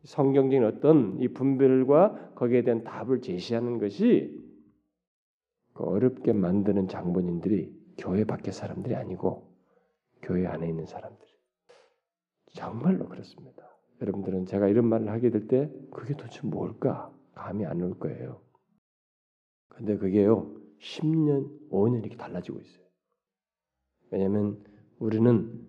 성경적인 0.03 0.63
어떤 0.63 1.19
이 1.19 1.27
분별과 1.29 2.33
거기에 2.35 2.63
대한 2.63 2.83
답을 2.83 3.21
제시하는 3.21 3.77
것이 3.79 4.41
그 5.73 5.83
어렵게 5.83 6.33
만드는 6.33 6.87
장본인들이 6.87 7.73
교회 7.97 8.23
밖의 8.23 8.53
사람들이 8.53 8.95
아니고 8.95 9.51
교회 10.21 10.45
안에 10.47 10.67
있는 10.69 10.85
사람들. 10.85 11.25
정말로 12.53 13.07
그렇습니다. 13.09 13.63
여러분들은 14.01 14.45
제가 14.45 14.67
이런 14.67 14.85
말을 14.87 15.09
하게 15.09 15.29
될 15.29 15.47
때 15.47 15.69
그게 15.91 16.15
도대체 16.15 16.41
뭘까 16.47 17.11
감이 17.33 17.65
안 17.65 17.81
올 17.81 17.97
거예요. 17.99 18.41
근데 19.69 19.97
그게요 19.97 20.55
10년, 20.79 21.69
5년 21.69 21.99
이렇게 21.99 22.15
달라지고 22.17 22.59
있어요. 22.59 22.85
왜냐하면 24.11 24.63
우리는 24.99 25.67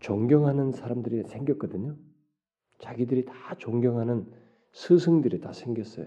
존경하는 0.00 0.72
사람들이 0.72 1.24
생겼거든요. 1.24 1.96
자기들이 2.78 3.24
다 3.24 3.54
존경하는 3.58 4.26
스승들이 4.72 5.40
다 5.40 5.52
생겼어요. 5.52 6.06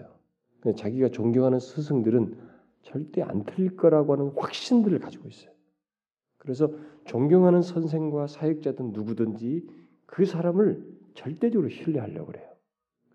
근데 0.60 0.76
자기가 0.76 1.08
존경하는 1.08 1.58
스승들은 1.58 2.38
절대 2.82 3.22
안 3.22 3.44
틀릴 3.44 3.76
거라고 3.76 4.12
하는 4.12 4.30
확신들을 4.36 4.98
가지고 5.00 5.28
있어요. 5.28 5.52
그래서 6.38 6.72
존경하는 7.04 7.62
선생과 7.62 8.26
사역자든 8.26 8.92
누구든지 8.92 9.66
그 10.06 10.24
사람을 10.24 11.00
절대적으로 11.14 11.68
신뢰하려고 11.68 12.26
그래요. 12.26 12.48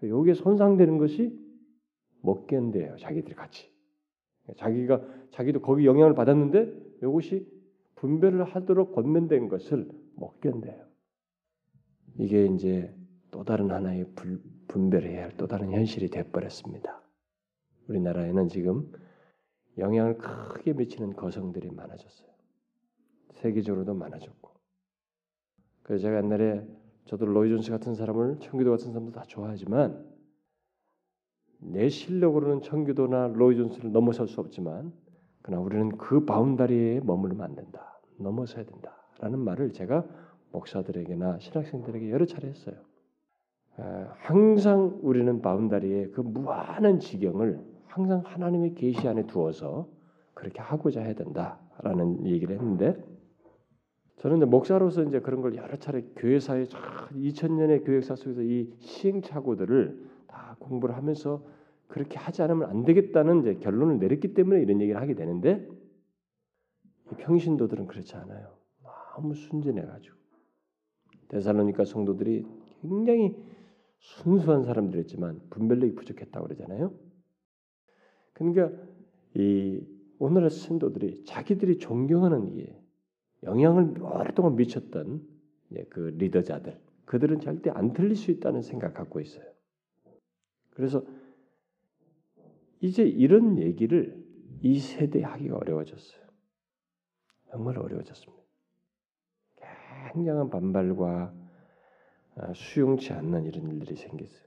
여기에 0.03 0.35
손상되는 0.35 0.97
것이 0.97 1.37
못 2.21 2.47
견뎌요. 2.47 2.97
자기들이 2.97 3.35
같이. 3.35 3.74
자기가 4.57 5.01
자기도 5.31 5.61
거기 5.61 5.85
영향을 5.85 6.13
받았는데 6.13 6.71
이것이 7.03 7.47
분별을 7.95 8.43
하도록 8.43 8.93
권면된 8.93 9.49
것을 9.49 9.89
못 10.15 10.39
견뎌요. 10.41 10.85
이게 12.17 12.45
이제 12.45 12.93
또 13.31 13.43
다른 13.43 13.71
하나의 13.71 14.05
불, 14.15 14.41
분별해야 14.67 15.23
할 15.23 15.37
또 15.37 15.47
다른 15.47 15.71
현실이 15.71 16.09
되어버렸습니다. 16.09 17.01
우리나라에는 17.87 18.47
지금 18.47 18.91
영향을 19.77 20.17
크게 20.17 20.73
미치는 20.73 21.13
거성들이 21.15 21.71
많아졌어요. 21.71 22.29
세계적으로도 23.33 23.93
많아졌고. 23.93 24.49
그래서 25.83 26.03
제가 26.03 26.17
옛날에 26.17 26.65
저도 27.05 27.25
로이 27.25 27.49
존스 27.49 27.71
같은 27.71 27.93
사람을 27.93 28.39
청교도 28.39 28.71
같은 28.71 28.87
사람도 28.91 29.11
다 29.11 29.23
좋아하지만 29.27 30.14
내 31.71 31.89
실력으로는 31.89 32.61
청교도나 32.61 33.33
로이 33.35 33.57
존스를 33.57 33.91
넘어설 33.91 34.27
수 34.27 34.39
없지만 34.39 34.93
그러나 35.41 35.61
우리는 35.61 35.89
그 35.97 36.25
바운다리에 36.25 37.01
머무르면 37.03 37.43
안 37.43 37.55
된다. 37.55 37.99
넘어서야 38.17 38.65
된다라는 38.65 39.39
말을 39.39 39.73
제가 39.73 40.05
목사들에게나 40.51 41.39
신학생들에게 41.39 42.09
여러 42.11 42.25
차례 42.25 42.47
했어요. 42.47 42.75
항상 44.19 44.99
우리는 45.01 45.41
바운다리에 45.41 46.07
그 46.11 46.21
무한한 46.21 46.99
지경을 46.99 47.59
항상 47.87 48.21
하나님의 48.25 48.75
계시 48.75 49.07
안에 49.07 49.27
두어서 49.27 49.89
그렇게 50.33 50.61
하고자 50.61 51.01
해야 51.01 51.13
된다라는 51.13 52.25
얘기를 52.25 52.55
했는데 52.55 52.95
저는 54.17 54.37
이제 54.37 54.45
목사로서 54.45 55.03
이제 55.03 55.19
그런 55.19 55.41
걸 55.41 55.55
여러 55.55 55.77
차례 55.77 56.01
교회사에 56.15 56.65
2000년의 57.13 57.85
교회사 57.85 58.15
속에서 58.15 58.41
이 58.41 58.73
시행착오들을 58.79 60.14
다 60.35 60.57
공부를 60.59 60.97
하면서 60.97 61.41
그렇게 61.87 62.17
하지 62.17 62.41
않으면 62.41 62.69
안 62.69 62.83
되겠다는 62.83 63.41
이제 63.41 63.55
결론을 63.55 63.99
내렸기 63.99 64.33
때문에 64.33 64.61
이런 64.61 64.81
얘기를 64.81 64.99
하게 64.99 65.15
되는데 65.15 65.65
평신도들은 67.17 67.87
그렇지 67.87 68.15
않아요. 68.17 68.57
너무 69.15 69.33
순진해가지고 69.33 70.15
데살로니가 71.29 71.85
성도들이 71.85 72.45
굉장히 72.81 73.35
순수한 73.99 74.63
사람들이었지만 74.63 75.41
분별력이 75.49 75.95
부족했다고 75.95 76.47
그러잖아요. 76.47 76.93
그러니까 78.33 78.71
이 79.35 79.81
오늘의 80.19 80.49
신도들이 80.49 81.23
자기들이 81.23 81.77
존경하는 81.77 82.47
이 82.47 82.67
영향을 83.43 84.01
오랫동안 84.01 84.55
미쳤던 84.55 85.21
그 85.89 85.99
리더자들 86.17 86.77
그들은 87.05 87.39
절대 87.39 87.69
안 87.69 87.93
틀릴 87.93 88.15
수 88.15 88.31
있다는 88.31 88.61
생각 88.61 88.93
갖고 88.93 89.21
있어요. 89.21 89.54
그래서 90.75 91.03
이제 92.81 93.03
이런 93.03 93.57
얘기를 93.57 94.23
이 94.61 94.79
세대에 94.79 95.23
하기가 95.23 95.55
어려워졌어요. 95.55 96.23
정말 97.49 97.79
어려워졌습니다. 97.79 98.43
굉장한 100.13 100.49
반발과 100.49 101.33
아, 102.35 102.53
수용치 102.53 103.13
않는 103.13 103.45
이런 103.45 103.69
일들이 103.71 103.95
생겼어요. 103.95 104.45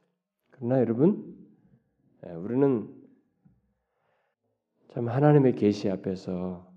그러나 0.51 0.79
여러분, 0.81 1.37
우리는 2.23 2.95
참 4.91 5.09
하나님의 5.09 5.55
계시 5.55 5.89
앞에서 5.89 6.71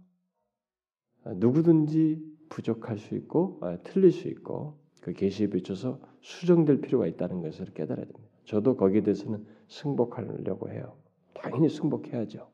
누구든지 1.26 2.24
부족할 2.50 2.98
수 2.98 3.16
있고 3.16 3.60
아, 3.62 3.78
틀릴 3.84 4.12
수 4.12 4.30
있고 4.30 4.80
그 5.02 5.14
계시에 5.14 5.48
비춰서 5.48 6.00
수정될 6.22 6.82
필요가 6.82 7.08
있다는 7.08 7.42
것을 7.42 7.74
깨달아야 7.74 8.06
됩니다. 8.06 8.31
저도 8.52 8.76
거기에 8.76 9.02
대해서는 9.02 9.46
승복하려고 9.70 10.70
해요. 10.70 10.98
당연히 11.34 11.70
승복해야죠. 11.70 12.50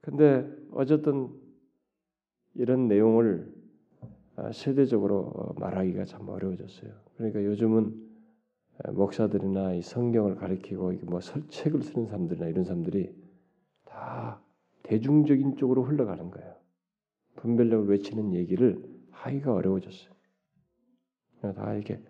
근데 0.00 0.48
어쨌든 0.70 1.28
이런 2.54 2.86
내용을 2.86 3.52
아, 4.36 4.52
세대적으로 4.52 5.32
어, 5.34 5.54
말하기가 5.58 6.04
참 6.04 6.28
어려워졌어요. 6.28 6.92
그러니까 7.16 7.44
요즘은 7.44 8.10
목사들이나 8.92 9.74
이 9.74 9.82
성경을 9.82 10.36
가리키고 10.36 10.92
뭐 11.06 11.18
책을 11.20 11.82
쓰는 11.82 12.06
사람들이나 12.06 12.46
이런 12.46 12.62
사람들이 12.62 13.12
다 13.84 14.40
대중적인 14.84 15.56
쪽으로 15.56 15.82
흘러가는 15.82 16.30
거예요. 16.30 16.54
분별력을 17.36 17.88
외치는 17.88 18.34
얘기를 18.34 18.80
하기가 19.10 19.52
어려워졌어요. 19.52 20.12
다 21.40 21.74
이렇게 21.74 22.00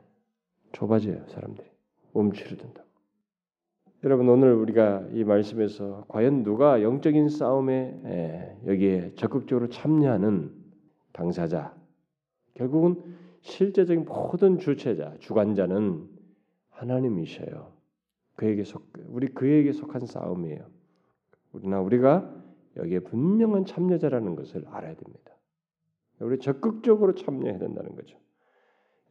좁아져요 0.73 1.27
사람들이 1.29 1.72
움츠려 2.13 2.57
든다. 2.57 2.83
여러분 4.05 4.29
오늘 4.29 4.55
우리가 4.55 5.07
이 5.13 5.23
말씀에서 5.23 6.05
과연 6.09 6.43
누가 6.43 6.83
영적인 6.83 7.29
싸움에 7.29 8.59
여기에 8.67 9.13
적극적으로 9.15 9.69
참여하는 9.69 10.53
당사자 11.13 11.75
결국은 12.55 13.01
실제적인 13.43 14.05
모든 14.05 14.59
주체자 14.59 15.15
주관자는 15.21 16.09
하나님이셔요. 16.71 17.73
그에게 18.35 18.65
속 18.65 18.93
우리 19.09 19.29
그에게 19.29 19.73
속한 19.73 20.07
싸움이에요. 20.07 20.67
우리나 21.53 21.81
우리가 21.81 22.35
여기에 22.77 23.01
분명한 23.01 23.67
참여자라는 23.67 24.35
것을 24.37 24.67
알아야 24.69 24.95
됩니다. 24.95 25.33
우리 26.19 26.39
적극적으로 26.39 27.15
참여해야 27.15 27.59
된다는 27.59 27.95
거죠. 27.95 28.17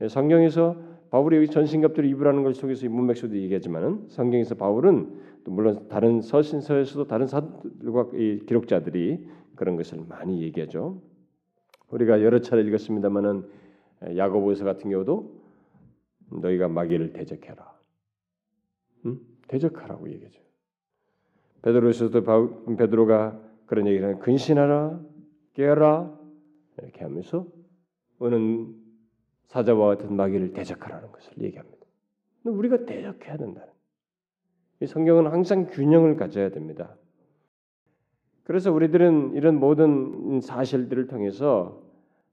예, 0.01 0.07
성경에서 0.07 0.75
바울이 1.11 1.37
여기 1.37 1.47
전신갑주를 1.47 2.09
입으라는 2.09 2.43
것 2.43 2.55
속에서 2.55 2.87
문맥서도 2.89 3.35
얘기하지만은 3.37 4.07
성경에서 4.07 4.55
바울은 4.55 5.19
물론 5.45 5.87
다른 5.89 6.21
서신서에서도 6.21 7.05
다른 7.07 7.27
사들과 7.27 8.09
기록자들이 8.11 9.27
그런 9.55 9.75
것을 9.75 10.03
많이 10.07 10.41
얘기하죠. 10.41 11.01
우리가 11.89 12.23
여러 12.23 12.39
차례 12.39 12.63
읽었습니다만은 12.63 13.43
야고보서 14.15 14.63
같은 14.63 14.89
경우도 14.89 15.41
너희가 16.31 16.69
마귀를 16.69 17.13
대적해라. 17.13 17.71
응? 19.05 19.19
대적하라고 19.47 20.09
얘기하죠. 20.09 20.41
베드로에서도 21.61 22.75
베드로가 22.77 23.39
그런 23.65 23.85
얘기를 23.87 24.07
하는 24.07 24.19
근신하라, 24.19 24.99
깨어라 25.53 26.17
이렇게 26.81 27.03
하면서 27.03 27.45
오는 28.19 28.80
사자와 29.51 29.87
같은 29.87 30.15
마귀를 30.15 30.53
대적하라는 30.53 31.11
것을 31.11 31.33
얘기합니다. 31.41 31.77
우리가 32.45 32.85
대적해야 32.85 33.35
된다. 33.35 33.65
이 34.79 34.87
성경은 34.87 35.27
항상 35.27 35.67
균형을 35.67 36.15
가져야 36.15 36.49
됩니다. 36.51 36.95
그래서 38.43 38.71
우리들은 38.71 39.33
이런 39.35 39.59
모든 39.59 40.39
사실들을 40.39 41.07
통해서 41.07 41.83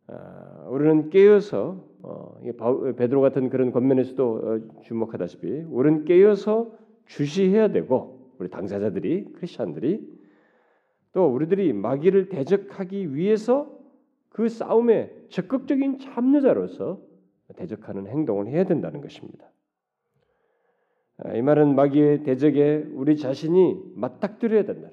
어, 0.07 0.69
우리는 0.71 1.11
깨어서 1.11 1.85
어, 2.03 2.41
베드로 2.97 3.21
같은 3.21 3.51
그런 3.51 3.73
권면에서도 3.73 4.37
어, 4.37 4.83
주목하다시피 4.83 5.65
우리는 5.69 6.05
깨어서 6.05 6.73
주시해야 7.07 7.73
되고 7.73 8.33
우리 8.39 8.49
당사자들이 8.49 9.33
크리스천들이 9.33 10.19
또 11.13 11.27
우리들이 11.27 11.73
마귀를 11.73 12.29
대적하기 12.29 13.15
위해서 13.15 13.77
그 14.31 14.49
싸움에 14.49 15.13
적극적인 15.31 15.99
참여자로서 15.99 17.08
대적하는 17.57 18.07
행동을 18.07 18.49
해야 18.49 18.65
된다는 18.65 19.01
것입니다. 19.01 19.47
아, 21.19 21.35
이 21.35 21.43
말은 21.43 21.75
마귀의 21.75 22.23
대적에 22.23 22.87
우리 22.95 23.17
자신이 23.17 23.77
맞닥뜨려야 23.97 24.65
된다. 24.65 24.91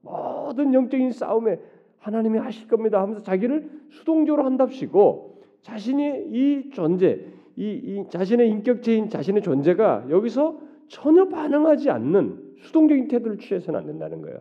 모든 0.00 0.72
영적인 0.72 1.12
싸움에 1.12 1.60
하나님이 1.98 2.38
하실 2.38 2.68
겁니다 2.68 3.02
하면서 3.02 3.22
자기를 3.22 3.70
수동적으로 3.90 4.44
한답시고 4.44 5.42
자신의 5.62 6.28
이 6.30 6.70
존재, 6.70 7.26
이, 7.56 7.70
이 7.70 8.04
자신의 8.08 8.48
인격체인 8.48 9.08
자신의 9.08 9.42
존재가 9.42 10.06
여기서 10.08 10.60
전혀 10.86 11.28
반응하지 11.28 11.90
않는 11.90 12.54
수동적인 12.60 13.08
태도를 13.08 13.38
취해서는 13.38 13.80
안 13.80 13.86
된다는 13.86 14.22
거예요. 14.22 14.40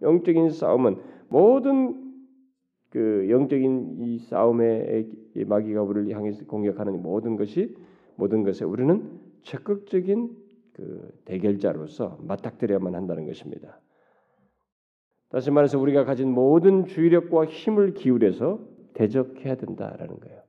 영적인 0.00 0.50
싸움은 0.50 0.96
모든 1.28 2.03
그 2.94 3.26
영적인 3.28 3.96
이 3.98 4.18
싸움의 4.20 5.08
마귀가 5.46 5.82
우리를 5.82 6.16
향해서 6.16 6.44
공격하는 6.46 7.02
모든 7.02 7.34
것이 7.34 7.74
모든 8.14 8.44
것에 8.44 8.64
우리는 8.64 9.18
적극적인 9.42 10.30
그 10.74 11.10
대결자로서 11.24 12.18
맞닥뜨려야만 12.22 12.94
한다는 12.94 13.26
것입니다. 13.26 13.80
다시 15.28 15.50
말해서 15.50 15.80
우리가 15.80 16.04
가진 16.04 16.30
모든 16.30 16.86
주의력과 16.86 17.46
힘을 17.46 17.94
기울여서 17.94 18.60
대적해야 18.92 19.56
된다라는 19.56 20.20
거예요. 20.20 20.42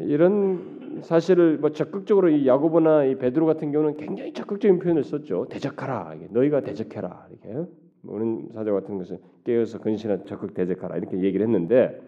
이런 0.00 1.02
사실을 1.02 1.58
뭐 1.58 1.72
적극적으로 1.72 2.30
이 2.30 2.46
야고보나 2.46 3.04
이 3.04 3.18
베드로 3.18 3.44
같은 3.44 3.70
경우는 3.70 3.98
굉장히 3.98 4.32
적극적인 4.32 4.78
표현을 4.78 5.04
썼죠. 5.04 5.48
대적하라. 5.50 6.14
너희가 6.30 6.62
대적해라. 6.62 7.28
이렇게 7.30 7.70
오는 8.08 8.48
사자 8.54 8.72
같은 8.72 8.98
것은 8.98 9.18
깨어서 9.44 9.80
근신하 9.80 10.24
적극 10.24 10.54
대적하라 10.54 10.96
이렇게 10.96 11.20
얘기를 11.22 11.44
했는데 11.46 12.00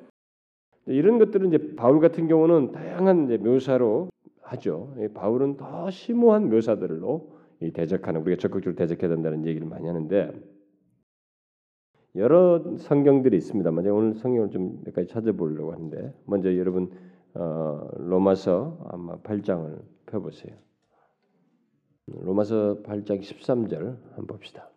이런 0.86 1.18
것들은 1.18 1.48
이제 1.48 1.74
바울 1.76 2.00
같은 2.00 2.28
경우는 2.28 2.72
다양한 2.72 3.24
이제 3.26 3.36
묘사로 3.36 4.08
하죠. 4.42 4.94
바울은 5.14 5.56
더 5.56 5.90
심오한 5.90 6.48
묘사들로 6.48 7.38
이 7.60 7.70
대적하는 7.72 8.22
우리가 8.22 8.40
적극적으로 8.40 8.76
대적해야 8.76 9.10
된다는 9.10 9.44
얘기를 9.46 9.66
많이 9.66 9.86
하는데 9.86 10.32
여러 12.16 12.76
성경들이 12.78 13.36
있습니다만 13.36 13.84
제가 13.84 13.94
오늘 13.94 14.14
성경을 14.14 14.50
좀 14.50 14.80
몇 14.84 14.94
가지 14.94 15.08
찾아보려고 15.08 15.72
하는데 15.72 16.14
먼저 16.24 16.56
여러분 16.56 16.90
어, 17.34 17.88
로마서 17.98 18.86
아마 18.90 19.18
8장을 19.18 19.82
펴보세요. 20.06 20.56
로마서 22.06 22.82
8장 22.82 23.20
13절 23.20 23.98
한번 24.16 24.26
봅시다. 24.26 24.70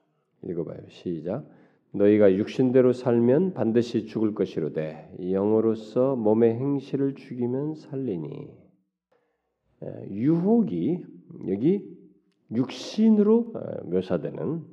읽어봐요. 0.44 0.80
시작. 0.90 1.46
너희가 1.94 2.34
육신대로 2.36 2.94
살면 2.94 3.54
반드시 3.54 4.06
죽을 4.06 4.34
것이로되 4.34 5.16
영으로서 5.20 6.16
몸의 6.16 6.56
행실을 6.56 7.16
죽이면 7.16 7.76
살리니 7.76 8.50
유혹이 10.10 11.06
여기 11.48 11.98
육신으로 12.52 13.52
어, 13.56 13.84
묘사되는 13.86 14.64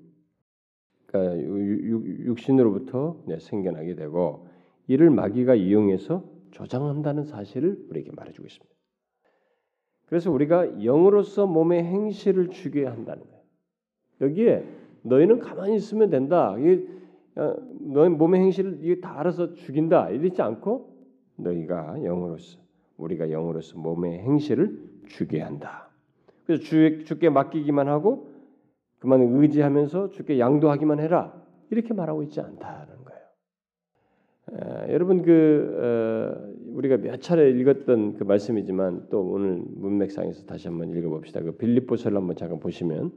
그러니까 1.07 1.43
육신으로부터 2.27 3.25
생겨나게 3.41 3.95
되고 3.95 4.49
이를 4.87 5.11
마귀가 5.11 5.55
이용해서 5.55 6.25
조장한다는 6.51 7.25
사실을 7.25 7.87
우리에게 7.89 8.11
말해주고 8.13 8.47
있습니다. 8.47 8.75
그래서 10.07 10.31
우리가 10.31 10.83
영으로서 10.85 11.47
몸의 11.47 11.85
행실을 11.85 12.49
죽여야 12.49 12.91
한다는 12.91 13.25
거예요. 13.25 13.43
여기에 14.23 14.78
너희는 15.09 15.39
가만히 15.39 15.77
있으면 15.77 16.11
된다. 16.11 16.55
어, 17.37 17.55
너희 17.81 18.09
몸의 18.09 18.41
행실을 18.41 19.01
다 19.01 19.21
알아서 19.21 19.55
죽인다. 19.55 20.11
이러지 20.11 20.43
않고 20.43 20.93
너희가 21.37 22.03
영으로서 22.03 22.59
우리가 22.97 23.31
영으로서 23.31 23.79
몸의 23.79 24.19
행실을 24.19 24.83
죽여야 25.07 25.47
한다. 25.47 25.89
그래서 26.45 26.63
주, 26.63 27.05
주께 27.05 27.31
맡기기만 27.31 27.89
하고 27.89 28.33
그만 28.99 29.21
의지하면서 29.23 30.11
주께 30.11 30.39
양도하기만 30.39 30.99
해라. 30.99 31.33
이렇게 31.71 31.95
말하고 31.95 32.23
있지 32.25 32.41
않다는 32.41 32.95
거예요. 33.05 34.89
에, 34.89 34.93
여러분 34.93 35.23
그 35.23 35.77
어, 35.79 36.75
우리가 36.75 36.97
몇 36.97 37.21
차례 37.21 37.51
읽었던 37.51 38.15
그 38.15 38.25
말씀이지만 38.25 39.07
또 39.11 39.21
오늘 39.21 39.63
문맥상에서 39.77 40.45
다시 40.47 40.67
한번 40.67 40.91
읽어봅시다. 40.91 41.41
그 41.43 41.53
빌립보서를 41.53 42.17
한번 42.17 42.35
잠깐 42.35 42.59
보시면 42.59 43.13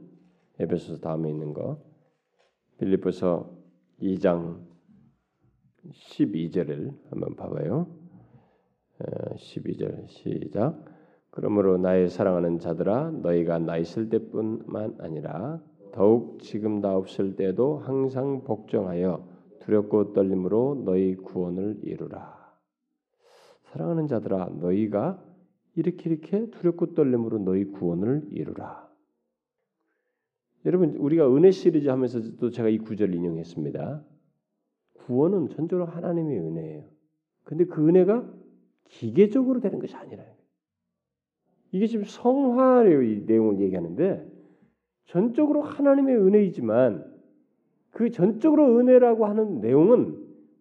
에베소서 0.60 1.00
다음에 1.00 1.30
있는 1.30 1.52
거 1.52 1.82
빌립보서 2.78 3.50
2장 4.00 4.60
12절을 5.90 6.96
한번 7.10 7.36
봐봐요. 7.36 7.86
12절 9.36 10.08
시작. 10.08 10.84
그러므로 11.30 11.78
나의 11.78 12.08
사랑하는 12.08 12.58
자들아 12.58 13.10
너희가 13.22 13.58
나 13.58 13.78
있을 13.78 14.10
때뿐만 14.10 14.96
아니라 15.00 15.62
더욱 15.92 16.40
지금 16.42 16.80
나 16.80 16.94
없을 16.94 17.36
때도 17.36 17.78
항상 17.78 18.44
복종하여 18.44 19.26
두렵고 19.60 20.12
떨림으로 20.12 20.82
너희 20.84 21.16
구원을 21.16 21.80
이루라. 21.82 22.42
사랑하는 23.64 24.06
자들아 24.06 24.50
너희가 24.60 25.22
이렇게 25.74 26.10
이렇게 26.10 26.50
두렵고 26.50 26.94
떨림으로 26.94 27.38
너희 27.38 27.64
구원을 27.64 28.28
이루라. 28.30 28.91
여러분 30.64 30.96
우리가 30.96 31.34
은혜 31.34 31.50
시리즈 31.50 31.88
하면서도 31.88 32.50
제가 32.50 32.68
이 32.68 32.78
구절을 32.78 33.14
인용했습니다. 33.14 34.04
구원은 34.94 35.48
전적으로 35.48 35.86
하나님의 35.86 36.38
은혜예요. 36.38 36.84
근데 37.44 37.64
그 37.64 37.86
은혜가 37.88 38.32
기계적으로 38.84 39.60
되는 39.60 39.78
것이 39.78 39.96
아니라 39.96 40.22
이게 41.72 41.86
지금 41.86 42.04
성화의 42.04 43.24
내용을 43.26 43.60
얘기하는데 43.60 44.30
전적으로 45.06 45.62
하나님의 45.62 46.16
은혜이지만 46.16 47.10
그 47.90 48.10
전적으로 48.10 48.78
은혜라고 48.78 49.26
하는 49.26 49.60
내용은 49.60 50.16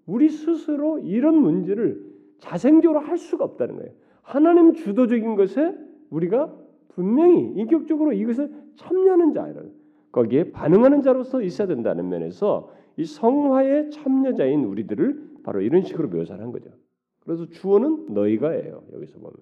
우리 0.06 0.30
스스로 0.30 1.00
이런 1.00 1.36
문제를 1.36 2.12
자생적으로 2.40 3.00
할 3.00 3.18
수가 3.18 3.46
없다는 3.46 3.76
거예요. 3.76 3.92
하나님 4.24 4.74
주도적인 4.74 5.36
것에 5.36 5.76
우리가 6.10 6.58
분명히 6.90 7.54
인격적으로 7.56 8.14
이것을 8.14 8.52
참여하는 8.76 9.34
자예요. 9.34 9.81
거기에 10.12 10.52
반응하는 10.52 11.02
자로서 11.02 11.42
있어야 11.42 11.68
된다는 11.68 12.10
면에서 12.10 12.72
이 12.98 13.06
성화의 13.06 13.92
참여자인 13.92 14.66
우리들을 14.66 15.32
바로 15.44 15.62
이런 15.62 15.84
식으로 15.84 16.10
묘사한 16.10 16.52
거죠. 16.52 16.70
그래서 17.22 17.48
주어는 17.50 18.14
너희가예요. 18.14 18.84
여기서 18.94 19.20
보면. 19.20 19.34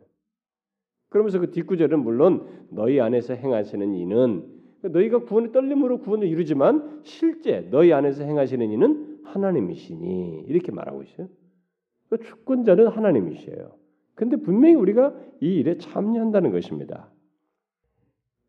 그러면서 1.09 1.39
그 1.39 1.51
뒷구절은 1.51 1.99
물론 2.03 2.45
너희 2.69 2.99
안에서 2.99 3.33
행하시는 3.33 3.95
이는 3.95 4.45
너희가 4.81 5.23
구원의 5.23 5.51
떨림으로 5.51 5.99
구원을 5.99 6.27
이루지만 6.27 7.01
실제 7.03 7.67
너희 7.71 7.91
안에서 7.91 8.23
행하시는 8.23 8.69
이는 8.69 9.19
하나님이시니 9.23 10.45
이렇게 10.47 10.71
말하고 10.71 11.03
있어요. 11.03 11.27
그 12.09 12.19
주권자는 12.19 12.87
하나님이시에요. 12.87 13.71
근데 14.15 14.35
분명히 14.37 14.75
우리가 14.75 15.15
이 15.41 15.55
일에 15.55 15.77
참여한다는 15.77 16.51
것입니다. 16.51 17.09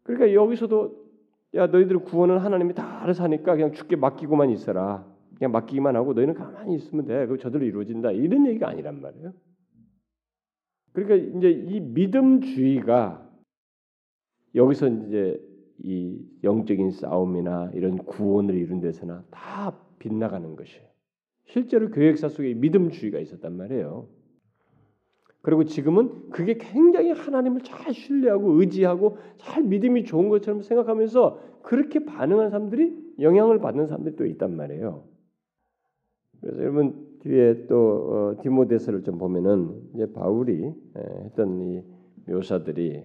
그러니까 0.03 0.35
여기서도 0.35 1.10
야 1.55 1.67
너희들 1.67 1.99
구원은 2.01 2.39
하나님이 2.39 2.75
다 2.75 3.03
알아서 3.03 3.25
하니까 3.25 3.55
그냥 3.55 3.73
죽게 3.73 3.97
맡기고만 3.97 4.51
있어라. 4.51 5.07
그냥 5.37 5.53
맡기기만 5.53 5.97
하고 5.97 6.13
너희는 6.13 6.35
가만히 6.35 6.77
있으면 6.77 7.07
돼. 7.07 7.27
그 7.27 7.39
저절로 7.39 7.65
이루어진다. 7.65 8.13
이런 8.13 8.47
얘기가 8.47 8.69
아니란 8.69 9.01
말이에요. 9.01 9.33
그러니까 10.93 11.39
이제 11.39 11.51
이 11.51 11.81
믿음주의가 11.81 13.29
여기서 14.55 14.89
이제 14.89 15.41
이 15.83 16.19
영적인 16.45 16.91
싸움이나 16.91 17.71
이런 17.75 17.97
구원을 17.97 18.55
이룬 18.55 18.81
데서나 18.81 19.25
다 19.31 19.77
빗나가는 19.99 20.57
것이에요. 20.57 20.87
실제로 21.47 21.91
교회 21.91 22.09
역사 22.09 22.29
속에 22.29 22.55
믿음주의가 22.55 23.19
있었단 23.19 23.57
말이에요. 23.57 24.09
그리고 25.43 25.65
지금은 25.65 26.31
그게 26.31 26.59
굉장히 26.59 27.13
하나님을 27.13 27.63
잘 27.63 27.95
신뢰하고 27.95 28.61
의지하고 28.61 29.17
잘 29.39 29.63
믿음이 29.63 30.05
좋은 30.05 30.29
것처럼 30.29 30.63
생각하면서 30.63 31.41
그렇게 31.63 32.05
반응하는 32.05 32.51
사람들이 32.51 33.15
영향을 33.21 33.59
받는 33.61 33.87
사람들이 33.87 34.17
또 34.17 34.27
있단 34.27 34.55
말이에요. 34.57 35.05
그래서 36.41 36.63
여러분 36.63 37.07
뒤에 37.21 37.67
또 37.67 37.77
어, 38.37 38.43
디모데서를 38.43 39.03
좀 39.03 39.19
보면은 39.19 39.91
이제 39.95 40.11
바울이 40.13 40.65
에, 40.65 41.25
했던 41.25 41.61
이 41.61 41.83
묘사들이 42.27 43.03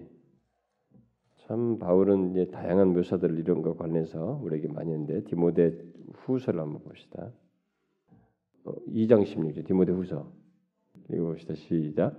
참 1.46 1.78
바울은 1.78 2.30
이제 2.30 2.50
다양한 2.50 2.92
묘사들을 2.92 3.38
이런 3.38 3.62
것 3.62 3.76
관련해서 3.78 4.40
우리에게 4.42 4.68
많이 4.68 4.92
했는데 4.92 5.22
디모데 5.24 5.78
후서를 6.12 6.60
한번 6.60 6.82
봅시다. 6.82 7.30
어, 8.64 8.72
2장 8.88 9.24
16절 9.24 9.66
디모데 9.66 9.92
후서 9.92 10.32
읽어봅시다. 11.12 11.54
시작. 11.54 12.16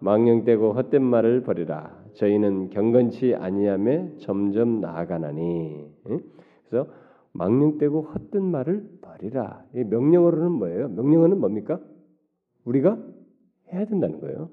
망령되고 0.00 0.72
헛된 0.72 1.02
말을 1.02 1.42
버리라. 1.42 1.98
저희는 2.14 2.70
경건치 2.70 3.34
아니함에 3.34 4.16
점점 4.18 4.80
나아가나니. 4.80 5.90
그래서 6.68 6.90
망령되고 7.32 8.02
헛된 8.02 8.42
말을 8.42 8.88
버리라. 9.00 9.64
이 9.74 9.84
명령어로는 9.84 10.52
뭐예요? 10.52 10.88
명령어는 10.88 11.40
뭡니까? 11.40 11.80
우리가 12.64 12.98
해야 13.72 13.84
된다는 13.86 14.20
거예요. 14.20 14.50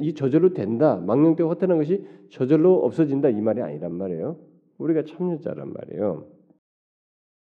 이 0.00 0.14
저절로 0.14 0.54
된다. 0.54 0.96
망령되고 0.96 1.48
헛되는 1.50 1.76
것이 1.76 2.06
저절로 2.30 2.84
없어진다 2.84 3.28
이 3.28 3.40
말이 3.40 3.60
아니란 3.60 3.92
말이에요. 3.94 4.38
우리가 4.78 5.04
참여자란 5.04 5.72
말이에요. 5.72 6.26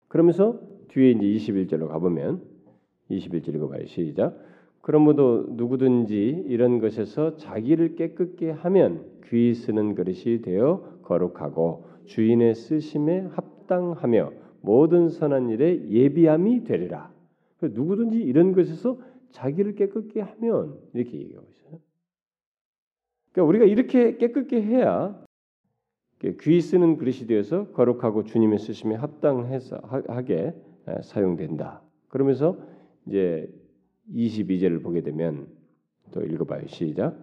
그러면서 0.08 0.60
뒤에 0.88 1.12
이제 1.12 1.52
21절로 1.52 1.88
가보면 1.88 2.42
21절 3.10 3.54
읽어봐요. 3.54 3.86
시작. 3.86 4.36
그러므로 4.86 5.46
누구든지 5.48 6.44
이런 6.46 6.78
것에서 6.78 7.36
자기를 7.38 7.96
깨끗게 7.96 8.52
하면 8.52 9.04
귀 9.24 9.52
쓰는 9.52 9.96
그릇이 9.96 10.42
되어 10.42 11.00
거룩하고 11.02 11.86
주인의 12.04 12.54
쓰심에 12.54 13.22
합당하며 13.32 14.32
모든 14.60 15.08
선한 15.08 15.48
일에 15.48 15.88
예비함이 15.90 16.62
되리라. 16.62 17.12
누구든지 17.62 18.18
이런 18.18 18.52
것에서 18.52 19.00
자기를 19.30 19.74
깨끗게 19.74 20.20
하면 20.20 20.78
이렇게 20.94 21.18
얘기하고 21.18 21.48
있어요. 21.50 21.80
그러니까 23.32 23.48
우리가 23.48 23.64
이렇게 23.64 24.18
깨끗게 24.18 24.62
해야 24.62 25.20
귀 26.42 26.60
쓰는 26.60 26.96
그릇이 26.96 27.26
되어서 27.26 27.72
거룩하고 27.72 28.22
주님의 28.22 28.60
쓰심에 28.60 28.94
합당해서 28.94 29.80
하게 30.06 30.54
사용된다. 31.02 31.82
그러면서 32.06 32.56
이제 33.08 33.52
22절을 34.14 34.82
보게 34.82 35.02
되면 35.02 35.48
또 36.12 36.22
읽어봐요. 36.22 36.66
시작. 36.66 37.16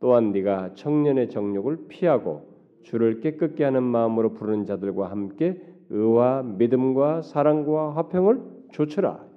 또한 0.00 0.32
네가 0.32 0.74
청년의 0.74 1.28
정욕을 1.28 1.88
피하고 1.88 2.48
주를 2.82 3.20
깨끗게 3.20 3.64
하는 3.64 3.82
마음으로 3.82 4.32
부르는 4.32 4.64
자들과 4.64 5.10
함께 5.10 5.62
의와 5.90 6.42
믿음과 6.42 7.22
사랑과 7.22 7.96
화평을 7.96 8.68
조처라. 8.72 9.28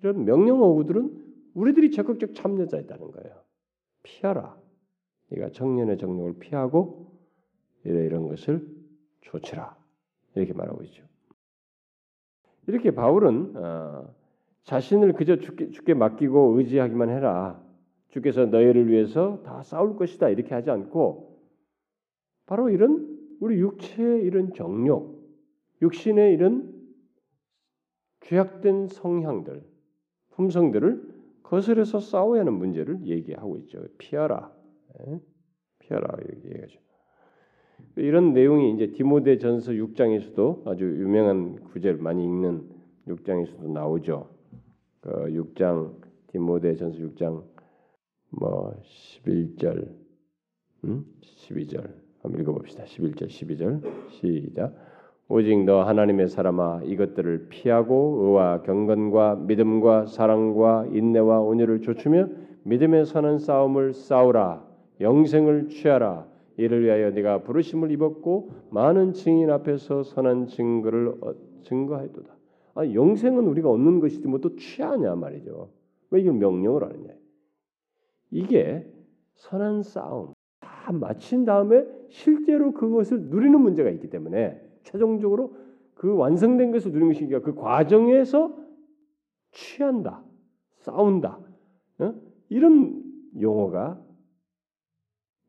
이런 0.00 0.24
명령 0.24 0.62
어구들은 0.62 1.22
우리들이 1.54 1.90
적극적 1.90 2.34
참여자이다는 2.34 3.10
거예요. 3.10 3.42
피하라. 4.02 4.56
네가 5.30 5.50
청년의 5.50 5.98
정욕을 5.98 6.38
피하고 6.38 7.12
이런 7.84 8.28
것을 8.28 8.66
조치라. 9.20 9.76
이렇게 10.34 10.52
말하고 10.52 10.82
있죠. 10.84 11.04
이렇게 12.66 12.92
바울은 12.92 13.56
어, 13.56 14.14
자신을 14.64 15.14
그저 15.14 15.36
죽게, 15.36 15.70
죽게 15.70 15.94
맡기고 15.94 16.58
의지하기만 16.58 17.10
해라. 17.10 17.62
주께서 18.08 18.46
너희를 18.46 18.88
위해서 18.88 19.42
다 19.42 19.62
싸울 19.62 19.96
것이다. 19.96 20.28
이렇게 20.28 20.54
하지 20.54 20.70
않고 20.70 21.38
바로 22.46 22.68
이런 22.68 23.18
우리 23.40 23.58
육체의 23.58 24.24
이런 24.24 24.52
정욕, 24.52 25.20
육신의 25.80 26.34
이런 26.34 26.72
죄악된 28.20 28.88
성향들, 28.88 29.62
품성들을 30.30 31.12
거스려서 31.42 32.00
싸워야 32.00 32.40
하는 32.40 32.54
문제를 32.54 33.06
얘기하고 33.06 33.56
있죠. 33.58 33.84
피하라. 33.98 34.52
예? 35.06 35.20
피하라 35.80 36.16
얘기하죠. 36.34 36.78
이런 37.96 38.32
내용이 38.32 38.74
이제 38.74 38.92
디모데 38.92 39.38
전서 39.38 39.72
6장에서도 39.72 40.66
아주 40.66 40.84
유명한 40.84 41.56
구절 41.64 41.96
많이 41.96 42.24
읽는 42.24 42.68
6장에서도 43.08 43.70
나오죠. 43.70 44.31
그 45.02 45.10
6장 45.10 45.94
디모데 46.28 46.74
전서 46.76 46.98
6장 46.98 47.42
뭐 48.30 48.72
11절 49.24 49.88
음? 50.84 51.04
12절 51.20 51.92
한번 52.22 52.40
읽어봅시다. 52.40 52.84
11절 52.84 53.26
12절 53.26 54.10
시작 54.10 54.74
오직 55.28 55.64
너 55.64 55.82
하나님의 55.82 56.28
사람아 56.28 56.82
이것들을 56.84 57.48
피하고 57.48 58.20
의와 58.22 58.62
경건과 58.62 59.36
믿음과 59.36 60.06
사랑과 60.06 60.86
인내와 60.92 61.40
온유를 61.40 61.80
조추며 61.80 62.28
믿음에 62.64 63.04
서는 63.04 63.38
싸움을 63.38 63.92
싸우라 63.94 64.64
영생을 65.00 65.68
취하라 65.68 66.26
이를 66.56 66.84
위하여 66.84 67.10
네가 67.10 67.42
부르심을 67.42 67.90
입었고 67.90 68.50
많은 68.70 69.14
증인 69.14 69.50
앞에서 69.50 70.04
선한 70.04 70.46
증거를 70.46 71.08
어, 71.20 71.34
증거하였도다. 71.64 72.41
아, 72.74 72.86
영생은 72.86 73.46
우리가 73.46 73.70
얻는 73.70 74.00
것이지 74.00 74.26
뭐 74.28 74.40
또 74.40 74.56
취하냐 74.56 75.14
말이죠. 75.14 75.70
왜 76.10 76.20
이걸 76.20 76.34
명령을 76.34 76.84
하느냐? 76.84 77.14
이게 78.30 78.90
선한 79.34 79.82
싸움 79.82 80.32
다 80.60 80.92
마친 80.92 81.44
다음에 81.44 81.86
실제로 82.08 82.72
그것을 82.72 83.22
누리는 83.22 83.60
문제가 83.60 83.90
있기 83.90 84.08
때문에 84.10 84.60
최종적으로 84.84 85.56
그 85.94 86.14
완성된 86.14 86.72
것을 86.72 86.92
누리는 86.92 87.12
것이니까 87.12 87.40
그 87.40 87.54
과정에서 87.54 88.56
취한다, 89.52 90.24
싸운다 90.78 91.38
어? 91.98 92.14
이런 92.48 93.02
용어가 93.40 94.02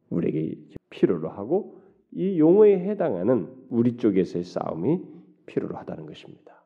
우리에게 0.09 0.55
필요로 0.89 1.29
하고 1.29 1.79
이 2.11 2.37
용어에 2.37 2.77
해당하는 2.79 3.47
우리 3.69 3.97
쪽에서의 3.97 4.43
싸움이 4.43 5.01
필요로 5.45 5.75
하다는 5.77 6.05
것입니다. 6.05 6.62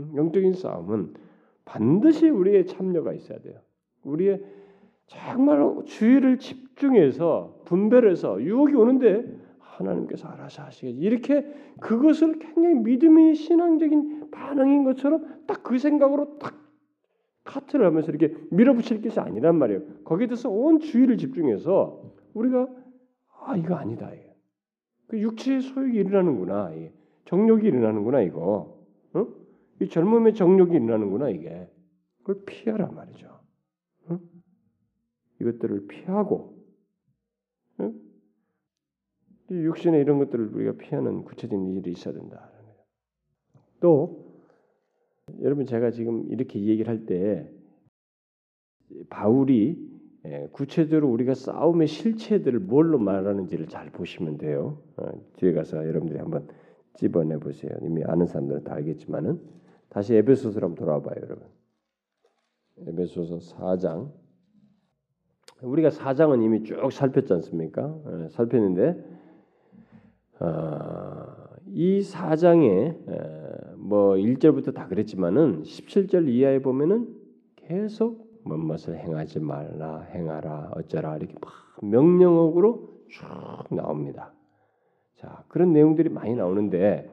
음, 0.00 0.12
영적인 0.16 0.52
싸움은 0.54 1.14
반드시 1.64 2.28
우리의 2.28 2.66
참여가 2.66 3.12
있어야 3.12 3.38
돼요. 3.38 3.58
우리의 4.02 4.42
정말 5.06 5.84
주의를 5.84 6.38
집중해서 6.38 7.62
분별해서 7.64 8.42
유혹이 8.42 8.74
오는데 8.74 9.24
하나님께서 9.58 10.28
알아서 10.28 10.62
하시겠지. 10.62 10.98
이렇게 10.98 11.46
그것을 11.80 12.38
굉장히 12.38 12.76
믿음의 12.76 13.34
신앙적인 13.34 14.30
반응인 14.30 14.84
것처럼 14.84 15.44
딱 15.46 15.64
그 15.64 15.78
생각으로 15.78 16.38
딱 16.38 16.54
카트를 17.44 17.86
하면서 17.86 18.10
이렇게 18.12 18.34
밀어붙일 18.50 19.02
것이 19.02 19.18
아니란 19.18 19.56
말이에요. 19.56 19.82
거기에 20.04 20.28
대해서 20.28 20.48
온 20.50 20.78
주의를 20.78 21.18
집중해서 21.18 22.02
우리가 22.34 22.68
아 23.40 23.56
이거 23.56 23.74
아니다. 23.74 24.10
그 25.08 25.18
육체의 25.18 25.60
소욕이 25.60 25.96
일어나는구나. 25.96 26.72
정욕이 27.24 27.66
일어나는구나 27.66 28.20
이거. 28.22 28.78
어? 29.14 29.26
이 29.80 29.88
젊음의 29.88 30.34
정욕이 30.34 30.74
일어나는구나 30.76 31.30
이게. 31.30 31.68
그걸 32.22 32.44
피하라 32.46 32.86
말이죠. 32.92 33.40
어? 34.08 34.18
이것들을 35.40 35.86
피하고 35.88 36.56
어? 37.78 37.92
육신의 39.50 40.00
이런 40.00 40.18
것들을 40.18 40.54
우리가 40.54 40.72
피하는 40.72 41.24
구체적인 41.24 41.74
일이 41.74 41.92
있어야 41.92 42.14
된다. 42.14 42.50
또 43.80 44.24
여러분 45.42 45.66
제가 45.66 45.90
지금 45.90 46.26
이렇게 46.30 46.60
얘기를 46.60 46.88
할 46.88 47.06
때 47.06 47.50
바울이 49.10 49.94
예, 50.26 50.48
구체적으로 50.52 51.10
우리가 51.12 51.34
싸움의 51.34 51.86
실체들을 51.86 52.60
뭘로 52.60 52.98
말하는지를 52.98 53.66
잘 53.68 53.90
보시면 53.90 54.38
돼요. 54.38 54.78
어, 54.96 55.10
뒤에 55.36 55.52
가서 55.52 55.86
여러분들이 55.86 56.18
한번 56.18 56.48
집어내 56.94 57.36
보세요. 57.38 57.72
이미 57.82 58.02
아는 58.04 58.26
사람들은 58.26 58.64
다 58.64 58.74
알겠지만은 58.74 59.38
다시 59.94 60.12
에베소서로 60.16 60.66
한번 60.66 60.74
돌아와 60.74 61.00
봐요, 61.00 61.14
여러분. 61.22 61.46
에베소서 62.84 63.54
4장. 63.54 64.10
우리가 65.62 65.90
4장은 65.90 66.42
이미 66.42 66.64
쭉 66.64 66.90
살폈지 66.90 67.32
않습니까? 67.34 67.96
예, 68.08 68.28
살폈는데 68.28 69.04
어, 70.40 71.26
이 71.68 72.00
4장에 72.00 73.76
뭐 73.76 74.14
1절부터 74.14 74.74
다 74.74 74.88
그랬지만은 74.88 75.62
17절 75.62 76.28
이하에 76.28 76.60
보면은 76.60 77.14
계속 77.54 78.26
뭔것을 78.44 78.98
행하지 78.98 79.38
말라 79.38 80.00
행하라 80.00 80.72
어쩌라 80.74 81.16
이렇게 81.18 81.34
막 81.40 81.52
명령어로 81.82 83.04
쭉 83.08 83.24
나옵니다. 83.70 84.32
자 85.14 85.44
그런 85.46 85.72
내용들이 85.72 86.08
많이 86.08 86.34
나오는데 86.34 87.08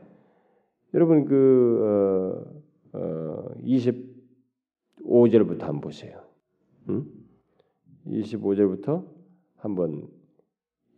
여러분 0.93 1.25
그 1.25 1.79
어, 1.83 2.57
어, 2.57 2.60
25절부터 2.93 5.61
한번 5.61 5.81
보세요. 5.81 6.21
음? 6.89 7.05
25절부터 8.07 9.05
한번 9.57 10.07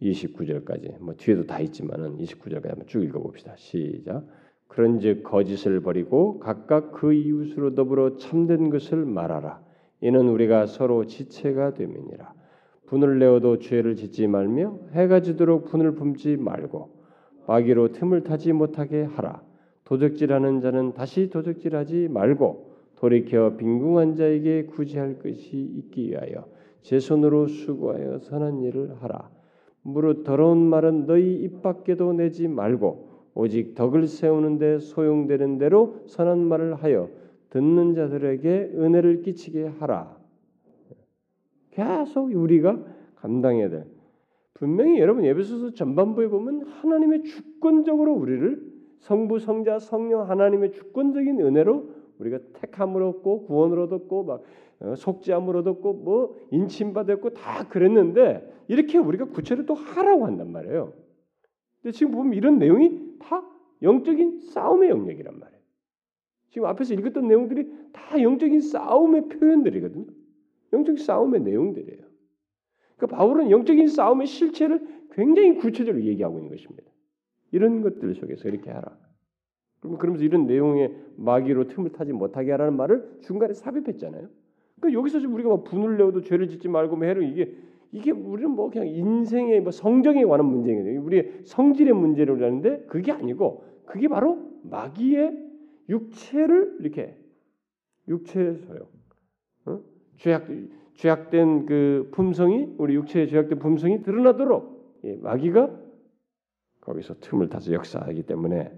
29절까지 0.02 1.00
뭐 1.00 1.16
뒤에도 1.16 1.46
다 1.46 1.60
있지만은 1.60 2.18
29절까지 2.18 2.70
한번 2.70 2.88
쭉 2.88 3.04
읽어봅시다. 3.04 3.56
시작. 3.58 4.26
그런즉 4.68 5.24
거짓을 5.24 5.82
버리고 5.82 6.40
각각 6.40 6.92
그 6.92 7.14
이웃으로 7.14 7.76
더불어 7.76 8.18
참된 8.18 8.70
것을 8.70 9.06
말하라. 9.06 9.64
이는 10.02 10.28
우리가 10.28 10.66
서로 10.66 11.06
지체가 11.06 11.76
됨이니라. 11.76 12.34
분을 12.88 13.20
내어도 13.20 13.60
죄를 13.60 13.96
짓지 13.96 14.28
말며 14.28 14.80
해가 14.92 15.22
지도록 15.22 15.66
분을 15.66 15.96
품지 15.96 16.36
말고 16.38 17.04
마귀로 17.48 17.94
틈을 17.94 18.24
타지 18.24 18.54
못하게 18.54 19.04
하라. 19.04 19.44
도적질하는 19.86 20.62
자는 20.62 20.94
다시 20.94 21.30
도적질하지 21.30 22.10
말고 22.10 22.74
돌이켜 22.96 23.56
빈궁한 23.58 24.16
자에게 24.16 24.66
구제할 24.68 25.20
것이 25.20 25.58
있기 25.58 26.12
위하여 26.12 26.46
제 26.82 27.00
손으로 27.00 27.48
수고하여 27.48 28.20
선한 28.20 28.62
일을 28.62 28.96
하라. 29.02 29.30
무릇 29.82 30.24
더러운 30.24 30.60
말은 30.60 31.06
너희 31.06 31.36
입 31.36 31.62
밖에도 31.62 32.14
내지 32.14 32.48
말고 32.48 33.10
오직 33.36 33.76
덕을 33.76 34.08
세우는데 34.08 34.80
소용되는 34.80 35.58
대로 35.58 35.98
선한 36.06 36.40
말을 36.40 36.76
하여 36.76 37.10
듣는 37.50 37.94
자들에게 37.94 38.72
은혜를 38.76 39.22
끼치게 39.22 39.66
하라. 39.80 40.18
계속 41.72 42.34
우리가 42.34 42.84
감당해야 43.16 43.70
돼. 43.70 43.86
분명히 44.54 45.00
여러분 45.00 45.26
예배소서 45.26 45.74
전반부에 45.74 46.28
보면 46.28 46.62
하나님의 46.62 47.24
주권적으로 47.24 48.14
우리를 48.14 48.73
성부, 49.04 49.40
성자, 49.40 49.80
성령 49.80 50.30
하나님의 50.30 50.72
주권적인 50.72 51.42
은혜로 51.42 51.90
우리가 52.20 52.40
택함을 52.54 53.04
얻고 53.04 53.48
구원을 53.48 53.80
얻었고 53.80 54.24
막 54.24 54.44
어, 54.80 54.96
속죄함을 54.96 55.58
얻었고 55.58 55.94
뭐 55.94 56.38
인침받았고 56.52 57.32
다 57.32 57.68
그랬는데 57.68 58.50
이렇게 58.70 58.98
우리가 58.98 59.26
구체로 59.26 59.66
또 59.66 59.74
하라고 59.74 60.26
한단 60.26 60.52
말이에요. 60.54 60.94
근데 61.82 61.92
지금 61.92 62.14
보면 62.14 62.34
이런 62.34 62.60
내용이 62.60 63.18
다 63.20 63.44
영적인 63.82 64.40
싸움의 64.40 64.90
영역이란 64.90 65.38
말이에요. 65.38 65.62
지금 66.52 66.68
앞에서 66.68 66.94
읽었던 66.94 67.28
내용들이 67.28 67.74
다 67.92 68.22
영적인 68.22 68.62
싸움의 68.62 69.28
표현들이거든요. 69.28 70.06
영적인 70.72 71.04
싸움의 71.04 71.42
내용들이에요. 71.42 72.04
그러니까 72.96 73.18
바울은 73.18 73.52
영적인 73.52 73.88
싸움의 73.88 74.28
실체를 74.28 74.88
굉장히 75.12 75.58
구체적으로 75.58 76.02
얘기하고 76.06 76.38
있는 76.38 76.52
것입니다. 76.52 76.93
이런 77.54 77.82
것들 77.82 78.16
속에서 78.16 78.50
이렇게 78.50 78.72
하라. 78.72 78.98
그러면 79.80 80.00
그러면서 80.00 80.26
이런 80.26 80.48
내용의 80.48 80.92
마귀로 81.18 81.68
틈을 81.68 81.92
타지 81.92 82.12
못하게 82.12 82.52
하라는 82.52 82.76
말을 82.76 83.20
중간에 83.22 83.54
삽입했잖아요. 83.54 84.28
그러니까 84.80 85.00
여기서 85.00 85.20
지금 85.20 85.36
우리가 85.36 85.50
막 85.50 85.64
분을 85.64 85.98
내어도 85.98 86.22
죄를 86.22 86.50
짓지 86.50 86.68
말고 86.68 86.96
뭐 86.96 87.06
해를 87.06 87.24
이게 87.24 87.56
이게 87.92 88.10
우리는 88.10 88.50
뭐 88.50 88.72
그냥 88.72 88.88
인생의 88.88 89.62
뭐 89.62 89.72
성정에 89.72 90.26
관한 90.26 90.48
문제거든요. 90.48 91.00
우리의 91.04 91.42
성질의 91.46 91.94
문제를 91.94 92.42
하는데 92.42 92.86
그게 92.88 93.12
아니고 93.12 93.66
그게 93.86 94.08
바로 94.08 94.40
마귀의 94.64 95.38
육체를 95.90 96.78
이렇게 96.80 97.16
육체에서요. 98.08 98.80
어? 99.66 99.80
죄악 100.18 100.48
죄악된 100.96 101.68
그 101.68 102.10
품성이 102.12 102.74
우리 102.80 102.96
육체의 102.96 103.28
죄악된 103.28 103.60
품성이 103.60 104.02
드러나도록 104.02 104.98
예, 105.04 105.18
마귀가 105.18 105.83
거기서 106.84 107.16
틈을 107.22 107.50
타서 107.50 107.72
역사하기 107.74 108.24
때문에 108.24 108.72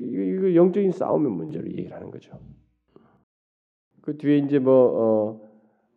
이거, 0.00 0.54
영적인 0.54 0.92
싸움의 0.92 1.30
문제를 1.32 1.70
얘기를 1.72 1.94
하는 1.94 2.10
거죠. 2.10 2.38
그 4.02 4.18
뒤에 4.18 4.38
이제 4.38 4.58
뭐 4.58 5.40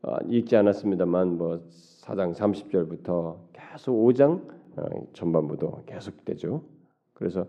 어, 0.04 0.10
어, 0.10 0.18
읽지 0.28 0.56
않았습니다만 0.56 1.38
뭐 1.38 1.58
4장 2.02 2.34
30절부터 2.34 3.40
계속 3.52 3.94
5장 4.06 4.48
어, 4.78 5.12
전반부도 5.14 5.84
계속되죠. 5.86 6.64
그래서 7.14 7.48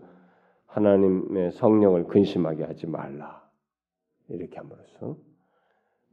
하나님의 0.65 1.51
성령을 1.53 2.05
근심하게 2.05 2.65
하지 2.65 2.85
말라 2.87 3.47
이렇게 4.27 4.57
함으로써 4.57 5.17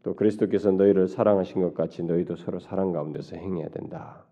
또 0.02 0.14
그리스도께서 0.14 0.70
너희를 0.70 1.08
사랑하신 1.08 1.62
것 1.62 1.74
같이 1.74 2.04
너희도 2.04 2.36
서로 2.36 2.60
사랑 2.60 2.92
가운데서 2.92 3.36
행해야 3.36 3.68
된다. 3.70 4.25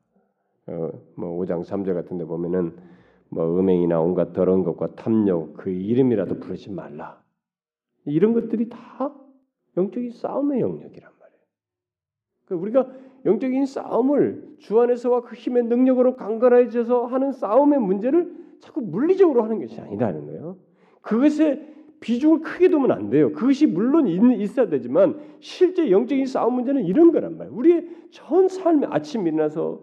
어, 0.66 0.90
뭐 1.16 1.38
5장 1.40 1.64
3절 1.64 1.94
같은 1.94 2.18
데 2.18 2.24
보면은 2.24 2.77
뭐 3.29 3.59
음행이나 3.59 4.00
온갖 4.00 4.33
더러운 4.33 4.64
것과 4.64 4.94
탐욕 4.94 5.55
그 5.57 5.70
이름이라도 5.70 6.38
부르지 6.38 6.70
말라. 6.70 7.22
이런 8.07 8.33
것들이 8.33 8.68
다 8.68 9.14
영적인 9.77 10.11
싸움의 10.11 10.61
영역이란 10.61 11.11
말이에요. 11.20 11.40
그러니까 12.46 12.62
우리가 12.62 13.05
영적인 13.24 13.66
싸움을 13.66 14.57
주 14.59 14.79
안에서와 14.81 15.22
그 15.22 15.35
힘의 15.35 15.64
능력으로 15.64 16.16
강건해져서 16.16 17.07
하는 17.07 17.33
싸움의 17.33 17.81
문제를 17.81 18.44
자꾸 18.61 18.81
물리적으로 18.83 19.42
하는 19.42 19.61
것이 19.61 19.81
아니라는 19.81 20.27
거예요. 20.27 20.57
그것에 21.00 21.74
비중을 22.00 22.40
크게 22.40 22.68
두면 22.68 22.90
안 22.90 23.09
돼요. 23.09 23.33
그것이 23.33 23.66
물론 23.66 24.07
있어야 24.07 24.68
되지만 24.68 25.18
실제 25.40 25.90
영적인 25.90 26.27
싸움 26.27 26.55
문제는 26.55 26.85
이런 26.85 27.12
거란 27.12 27.38
말이에요. 27.38 27.57
우리의 27.57 27.88
전 28.11 28.48
삶에 28.48 28.87
아침 28.90 29.27
일어나서 29.27 29.81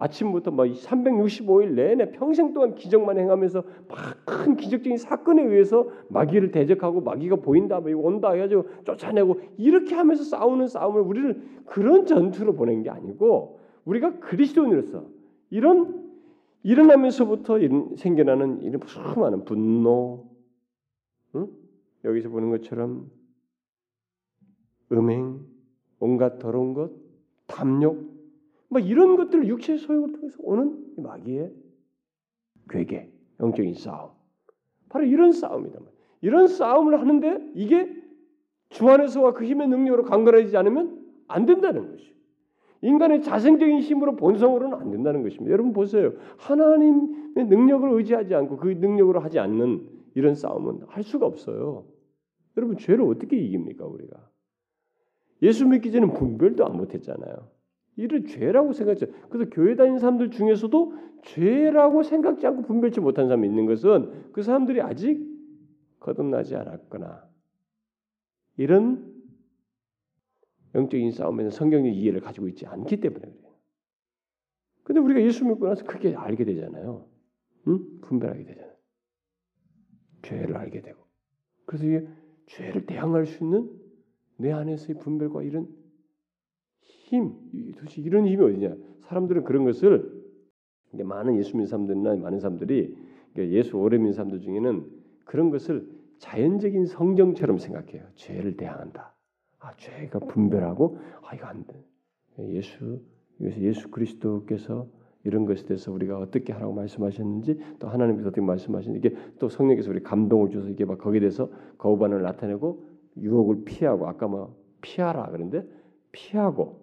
아침부터 0.00 0.50
막 0.50 0.64
365일 0.64 1.74
내내 1.74 2.10
평생 2.10 2.52
동안 2.52 2.74
기적만 2.74 3.18
행하면서 3.18 3.62
막 3.88 4.20
큰 4.40 4.56
기적적인 4.56 4.96
사건에 4.96 5.42
의해서 5.42 5.88
마귀를 6.08 6.50
대적하고 6.50 7.00
마귀가 7.02 7.36
보인다, 7.36 7.80
뭐 7.80 7.90
온다 7.96 8.30
해가지고 8.30 8.64
쫓아내고 8.84 9.40
이렇게 9.58 9.94
하면서 9.94 10.24
싸우는 10.24 10.68
싸움을 10.68 11.02
우리를 11.02 11.42
그런 11.66 12.06
전투로 12.06 12.54
보낸 12.54 12.82
게 12.82 12.90
아니고 12.90 13.60
우리가 13.84 14.18
그리스도인으로서 14.20 15.04
이런 15.50 16.08
일어나면서부터 16.62 17.58
생겨나는 17.96 18.62
이런 18.62 18.80
수많은 18.86 19.44
분노, 19.44 20.26
응? 21.34 21.48
여기서 22.04 22.28
보는 22.28 22.50
것처럼 22.50 23.10
음행, 24.92 25.40
온갖 25.98 26.38
더러운 26.38 26.74
것, 26.74 26.90
탐욕, 27.46 28.19
뭐 28.70 28.80
이런 28.80 29.16
것들을 29.16 29.46
육체의 29.48 29.78
소욕을 29.78 30.12
통해서 30.12 30.38
오는 30.40 30.94
마귀의 30.96 31.52
괴계, 32.70 33.12
영적인 33.40 33.74
싸움. 33.74 34.10
바로 34.88 35.04
이런 35.04 35.32
싸움이다. 35.32 35.78
이런 36.22 36.46
싸움을 36.46 37.00
하는데 37.00 37.52
이게 37.54 37.92
주 38.70 38.88
안에서와 38.88 39.32
그 39.32 39.44
힘의 39.44 39.68
능력으로 39.68 40.04
강건해지지 40.04 40.56
않으면 40.56 41.04
안 41.26 41.46
된다는 41.46 41.90
것이. 41.90 42.14
인간의 42.82 43.22
자생적인 43.22 43.80
힘으로 43.80 44.16
본성으로는 44.16 44.78
안 44.78 44.90
된다는 44.90 45.22
것입니다. 45.22 45.52
여러분 45.52 45.72
보세요. 45.72 46.14
하나님의 46.38 47.46
능력을 47.46 47.90
의지하지 47.90 48.34
않고 48.34 48.56
그 48.56 48.68
능력으로 48.68 49.20
하지 49.20 49.38
않는 49.38 49.86
이런 50.14 50.34
싸움은 50.34 50.82
할 50.86 51.02
수가 51.02 51.26
없어요. 51.26 51.84
여러분 52.56 52.78
죄를 52.78 53.04
어떻게 53.04 53.36
이깁니까 53.36 53.84
우리가? 53.84 54.30
예수 55.42 55.66
믿기 55.66 55.90
전에 55.90 56.06
분별도 56.12 56.64
안 56.64 56.76
못했잖아요. 56.76 57.48
이를 58.00 58.24
죄라고 58.24 58.72
생각했죠. 58.72 59.06
그래서 59.28 59.50
교회 59.50 59.76
다니는 59.76 59.98
사람들 59.98 60.30
중에서도 60.30 60.94
죄라고 61.22 62.02
생각지 62.02 62.46
않고 62.46 62.62
분별치 62.62 63.00
못한 63.00 63.26
사람이 63.26 63.46
있는 63.46 63.66
것은 63.66 64.32
그 64.32 64.42
사람들이 64.42 64.80
아직 64.80 65.20
거듭나지 66.00 66.56
않았거나 66.56 67.28
이런 68.56 69.14
영적인 70.74 71.10
싸움에는 71.12 71.50
성경의 71.50 71.94
이해를 71.94 72.20
가지고 72.20 72.48
있지 72.48 72.66
않기 72.66 73.00
때문에 73.00 73.20
그래요. 73.20 73.50
근데 74.82 75.00
우리가 75.00 75.20
예수 75.20 75.44
믿고 75.44 75.66
나서 75.66 75.84
크게 75.84 76.14
알게 76.14 76.44
되잖아요. 76.44 77.06
응? 77.68 78.00
분별하게 78.00 78.44
되잖아요. 78.44 78.74
죄를 80.22 80.56
알게 80.56 80.80
되고. 80.80 81.04
그래서 81.66 81.84
이게 81.84 82.08
죄를 82.46 82.86
대항할 82.86 83.26
수 83.26 83.44
있는 83.44 83.70
내 84.38 84.52
안에서의 84.52 84.98
분별과 85.00 85.42
이런 85.42 85.68
힘, 87.10 87.32
도대체 87.76 88.00
이런 88.02 88.26
힘이 88.26 88.44
어디냐? 88.44 88.76
사람들은 89.00 89.42
그런 89.42 89.64
것을 89.64 90.22
많은 90.92 91.36
예수 91.38 91.56
믿는 91.56 91.66
사람들이나 91.66 92.14
많은 92.16 92.38
사람들이 92.38 92.96
예수 93.36 93.76
오래 93.76 93.98
믿는 93.98 94.12
사람들 94.12 94.40
중에는 94.40 94.86
그런 95.24 95.50
것을 95.50 95.88
자연적인 96.18 96.86
성경처럼 96.86 97.58
생각해요. 97.58 98.04
죄를 98.14 98.56
대항한다. 98.56 99.12
아, 99.58 99.72
죄가 99.76 100.20
분별하고 100.20 100.98
아 101.22 101.34
이거 101.34 101.46
안 101.46 101.64
돼. 101.66 101.84
예수 102.38 103.00
이것이 103.40 103.60
예수 103.60 103.90
그리스도께서 103.90 104.86
이런 105.24 105.46
것에 105.46 105.66
대해서 105.66 105.92
우리가 105.92 106.18
어떻게 106.18 106.52
하라고 106.52 106.72
말씀하셨는지 106.74 107.58
또 107.80 107.88
하나님께서 107.88 108.28
어떻게 108.28 108.40
말씀하시는지 108.40 109.06
이게 109.06 109.16
또 109.38 109.48
성령께서 109.48 109.90
우리 109.90 110.00
감동을 110.02 110.50
줘서 110.50 110.68
이게 110.68 110.84
막 110.84 110.98
거기에 110.98 111.20
대해서 111.20 111.50
거부반응을 111.78 112.22
나타내고 112.22 112.84
유혹을 113.16 113.64
피하고 113.64 114.06
아까 114.06 114.28
뭐 114.28 114.56
피하라 114.80 115.30
그런데 115.30 115.66
피하고 116.12 116.79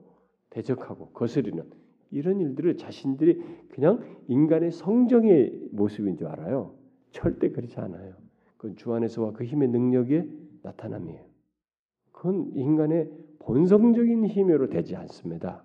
대적하고 0.50 1.10
거스리는 1.10 1.64
이런 2.12 2.40
일들을 2.40 2.78
자신들이 2.78 3.42
그냥 3.70 4.04
인간의 4.28 4.72
성정의 4.72 5.70
모습인 5.72 6.18
줄 6.18 6.28
알아요. 6.28 6.76
절대 7.12 7.50
그렇지 7.52 7.80
않아요. 7.80 8.14
그건 8.58 8.76
주 8.76 8.94
안에서와 8.94 9.34
그 9.34 9.44
힘의 9.44 9.70
능력의 9.70 10.30
나타남이에요. 10.64 11.22
그건 12.12 12.52
인간의 12.54 13.12
본성적인 13.40 14.26
힘으로 14.26 14.70
되지 14.70 14.96
않습니다. 14.96 15.64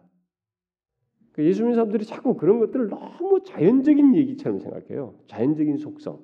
그 1.32 1.44
예수 1.44 1.62
믿는 1.62 1.74
사람들이 1.74 2.04
자꾸 2.04 2.36
그런 2.36 2.58
것들을 2.58 2.88
너무 2.88 3.42
자연적인 3.42 4.14
얘기처럼 4.14 4.58
생각해요. 4.58 5.14
자연적인 5.26 5.78
속성, 5.78 6.20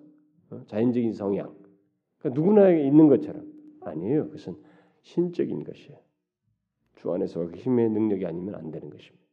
어? 0.50 0.62
자연적인 0.66 1.14
성향. 1.14 1.54
그러니까 2.18 2.40
누구나 2.40 2.70
있는 2.70 3.08
것처럼 3.08 3.50
아니에요. 3.80 4.26
그것은 4.26 4.56
신적인 5.02 5.64
것이에요. 5.64 5.98
주 6.98 7.12
안에서 7.12 7.46
그 7.46 7.54
힘의 7.54 7.90
능력이 7.90 8.26
아니면 8.26 8.56
안 8.56 8.70
되는 8.70 8.90
것입니다. 8.90 9.24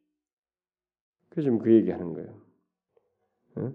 그래서 1.30 1.46
지금 1.46 1.60
그 1.60 1.74
얘기하는 1.74 2.14
거예요. 2.14 2.42
어? 3.56 3.74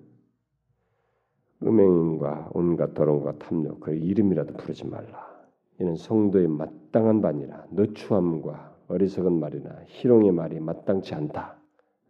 음행과 1.62 2.50
온갖 2.54 2.94
더러움과 2.94 3.38
탐욕 3.38 3.80
그 3.80 3.94
이름이라도 3.94 4.54
부르지 4.54 4.86
말라. 4.86 5.28
이는 5.78 5.96
성도의 5.96 6.48
마땅한 6.48 7.20
반이라 7.20 7.66
너추함과 7.70 8.78
어리석은 8.88 9.38
말이나 9.38 9.82
희롱의 9.86 10.32
말이 10.32 10.60
마땅치 10.60 11.14
않다. 11.14 11.58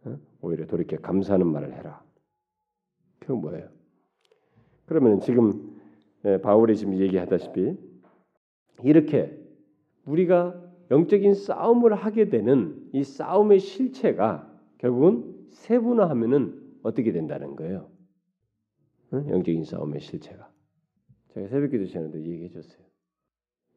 어? 0.05 0.17
오히려 0.41 0.67
돌이켜 0.67 0.97
감사하는 0.97 1.47
말을 1.47 1.73
해라. 1.73 2.03
그건 3.19 3.41
뭐예요? 3.41 3.69
그러면 4.85 5.19
지금 5.19 5.79
예, 6.25 6.39
바울이 6.39 6.77
지금 6.77 6.97
얘기하다시피 6.99 7.77
이렇게 8.83 9.37
우리가 10.05 10.70
영적인 10.91 11.33
싸움을 11.33 11.95
하게 11.95 12.29
되는 12.29 12.89
이 12.91 13.03
싸움의 13.03 13.59
실체가 13.59 14.47
결국은 14.77 15.47
세분화하면은 15.49 16.79
어떻게 16.83 17.13
된다는 17.13 17.55
거예요? 17.55 17.89
응? 19.13 19.29
영적인 19.29 19.63
싸움의 19.63 20.01
실체가. 20.01 20.51
제가 21.33 21.47
새벽기도 21.47 21.85
시간에도 21.85 22.19
얘기해 22.19 22.49
줬어요. 22.49 22.85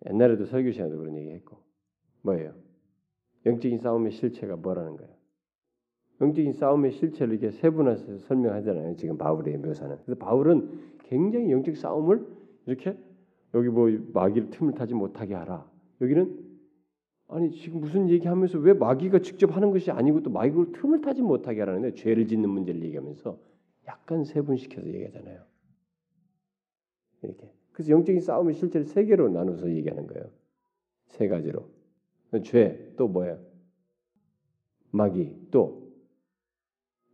옛날에도 0.06 0.44
설교 0.44 0.72
시간에도 0.72 0.98
그런 0.98 1.16
얘기했고 1.16 1.62
뭐예요? 2.22 2.54
영적인 3.46 3.78
싸움의 3.78 4.10
실체가 4.10 4.56
뭐라는 4.56 4.96
거예요? 4.96 5.14
영적인 6.20 6.52
싸움의 6.52 6.92
실체를 6.92 7.34
이렇게 7.34 7.50
세분화해서 7.56 8.18
설명하잖아요. 8.18 8.96
지금 8.96 9.18
바울의 9.18 9.58
묘사는. 9.58 9.98
그래서 10.04 10.18
바울은 10.18 10.94
굉장히 11.04 11.52
영적 11.52 11.76
싸움을 11.76 12.26
이렇게 12.66 12.96
여기 13.54 13.68
뭐 13.68 13.88
마귀를 14.12 14.50
틈을 14.50 14.74
타지 14.74 14.94
못하게 14.94 15.34
하라. 15.34 15.70
여기는 16.00 16.53
아니 17.28 17.50
지금 17.50 17.80
무슨 17.80 18.08
얘기하면서 18.10 18.58
왜 18.58 18.74
마귀가 18.74 19.20
직접 19.20 19.54
하는 19.56 19.70
것이 19.70 19.90
아니고 19.90 20.22
또 20.22 20.30
마귀를 20.30 20.72
틈을 20.72 21.00
타지 21.00 21.22
못하게 21.22 21.60
하라는데 21.60 21.94
죄를 21.94 22.26
짓는 22.28 22.48
문제를 22.50 22.82
얘기하면서 22.82 23.38
약간 23.86 24.24
세분시켜서 24.24 24.86
얘기하잖아요. 24.86 25.42
이렇게. 27.22 27.50
그래서 27.72 27.90
영적인 27.90 28.20
싸움의 28.20 28.54
실제를 28.54 28.86
세 28.86 29.04
개로 29.04 29.28
나눠서 29.28 29.70
얘기하는 29.70 30.06
거예요. 30.06 30.30
세 31.06 31.28
가지로. 31.28 31.68
죄 32.44 32.94
또 32.96 33.08
뭐예요? 33.08 33.40
마귀 34.90 35.48
또 35.50 35.92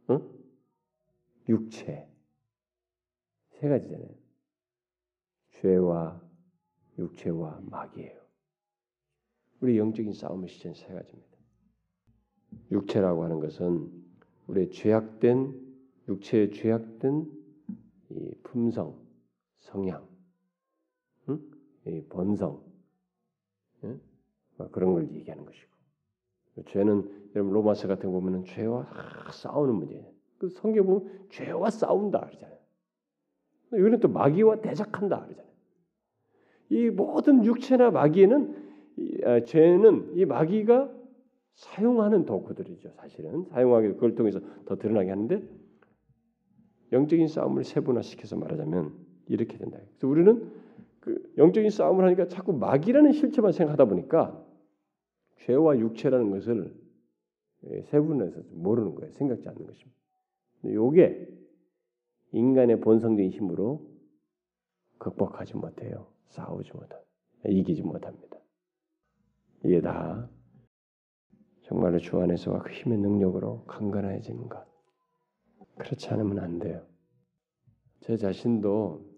어? 0.08 0.20
육체 1.48 2.06
세 3.50 3.68
가지잖아요. 3.68 4.10
죄와 5.52 6.20
육체와 6.98 7.60
마귀예요. 7.64 8.19
우리 9.60 9.78
영적인 9.78 10.12
싸움의 10.12 10.48
시전 10.48 10.74
세 10.74 10.86
가지입니다. 10.92 11.30
육체라고 12.70 13.24
하는 13.24 13.40
것은 13.40 13.90
우리의 14.46 14.70
죄악된 14.70 15.70
육체의 16.08 16.52
죄악된 16.52 17.30
이 18.10 18.34
품성, 18.42 18.98
성향, 19.58 20.06
응? 21.28 21.40
이 21.86 22.02
본성 22.08 22.62
응? 23.84 24.00
그런 24.72 24.92
걸 24.92 25.10
얘기하는 25.12 25.44
것이고 25.44 25.70
죄는 26.66 27.30
여러분 27.34 27.52
로마서 27.54 27.86
같은 27.86 28.10
거 28.10 28.18
보면은 28.18 28.44
죄와 28.44 28.86
싸우는 29.32 29.74
문제예요. 29.76 30.10
그 30.38 30.48
성경 30.48 30.86
보면 30.86 31.28
죄와 31.30 31.70
싸운다 31.70 32.20
그러잖아요. 32.20 32.58
이거는 33.74 34.00
또 34.00 34.08
마귀와 34.08 34.62
대적한다 34.62 35.24
그러잖아요. 35.24 35.50
이 36.70 36.90
모든 36.90 37.44
육체나 37.44 37.90
마귀에는 37.90 38.54
이, 38.54 38.62
아, 38.62 38.69
죄는 39.46 40.16
이 40.16 40.24
마귀가 40.24 40.90
사용하는 41.54 42.24
도구들이죠. 42.26 42.90
사실은 42.96 43.44
사용하기 43.44 43.88
그걸 43.88 44.14
통해서 44.14 44.40
더 44.64 44.76
드러나게 44.76 45.10
하는데 45.10 45.42
영적인 46.92 47.28
싸움을 47.28 47.64
세분화시켜서 47.64 48.36
말하자면 48.36 48.92
이렇게 49.28 49.58
된다. 49.58 49.78
그래서 49.78 50.08
우리는 50.08 50.50
그 51.00 51.32
영적인 51.38 51.70
싸움을 51.70 52.04
하니까 52.04 52.28
자꾸 52.28 52.52
마귀라는 52.52 53.12
실체만 53.12 53.52
생각하다 53.52 53.84
보니까 53.86 54.44
죄와 55.38 55.78
육체라는 55.78 56.30
것을 56.30 56.74
예, 57.66 57.82
세분해서 57.82 58.40
모르는 58.52 58.94
거예요. 58.94 59.12
생각지 59.12 59.48
않는 59.48 59.66
것입니다. 59.66 59.98
요게 60.64 61.28
인간의 62.32 62.80
본성적인 62.80 63.30
힘으로 63.30 63.86
극복하지 64.98 65.56
못해요. 65.56 66.06
싸우지 66.28 66.72
못한, 66.74 67.00
이기지 67.46 67.82
못합니다. 67.82 68.39
이게 69.64 69.80
다 69.80 70.28
정말로 71.62 71.98
주 71.98 72.20
안에서와 72.20 72.62
그 72.62 72.72
힘의 72.72 72.98
능력으로 72.98 73.64
강건해지는 73.66 74.48
것. 74.48 74.66
그렇지 75.76 76.08
않으면 76.08 76.38
안 76.38 76.58
돼요. 76.58 76.84
제 78.00 78.16
자신도 78.16 79.08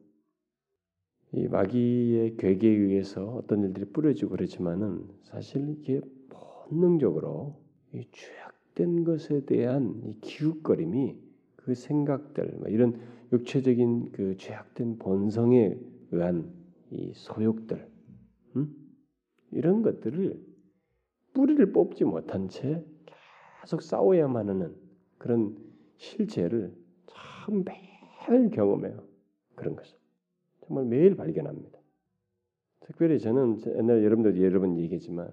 이 1.32 1.48
마귀의 1.48 2.36
괴계에 2.36 2.70
의해서 2.70 3.26
어떤 3.36 3.62
일들이 3.62 3.86
뿌려지고 3.86 4.32
그렇지만은 4.32 5.08
사실 5.22 5.66
이게 5.70 6.00
본능적으로 6.68 7.58
이 7.94 8.06
죄악된 8.12 9.04
것에 9.04 9.46
대한 9.46 10.02
이 10.04 10.20
기웃거림이 10.20 11.16
그 11.56 11.74
생각들 11.74 12.56
뭐 12.58 12.68
이런 12.68 13.00
육체적인 13.32 14.12
그 14.12 14.36
죄악된 14.36 14.98
본성에 14.98 15.78
의한 16.10 16.52
이 16.90 17.12
소욕들 17.14 17.88
음? 18.56 18.81
이런 19.52 19.82
것들을 19.82 20.40
뿌리를 21.34 21.72
뽑지 21.72 22.04
못한 22.04 22.48
채 22.48 22.84
계속 23.60 23.82
싸워야만 23.82 24.48
하는 24.48 24.76
그런 25.18 25.56
실체를 25.96 26.74
참 27.06 27.64
매일 27.64 28.50
경험해요. 28.50 29.06
그런 29.54 29.76
것을 29.76 29.96
정말 30.66 30.84
매일 30.86 31.16
발견합니다. 31.16 31.78
특별히 32.80 33.18
저는 33.20 33.60
옛날 33.78 34.02
여러분들 34.02 34.42
여러 34.42 34.60
번 34.60 34.76
얘기했지만 34.78 35.32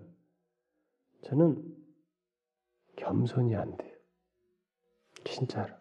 저는 1.21 1.75
겸손이 2.95 3.55
안 3.55 3.75
돼요. 3.77 3.95
진짜로. 5.25 5.73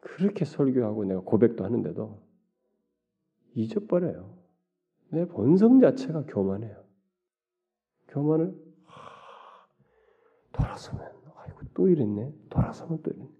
그렇게 0.00 0.44
설교하고 0.44 1.04
내가 1.04 1.20
고백도 1.20 1.64
하는데도 1.64 2.22
잊어버려요. 3.54 4.43
내 5.14 5.24
본성 5.26 5.80
자체가 5.80 6.24
교만해요. 6.26 6.84
교만을 8.08 8.52
하, 8.84 9.66
돌아서면 10.52 11.12
아이고 11.36 11.60
또 11.72 11.88
이랬네. 11.88 12.32
돌아서면 12.50 13.00
또 13.02 13.10
이랬네. 13.12 13.30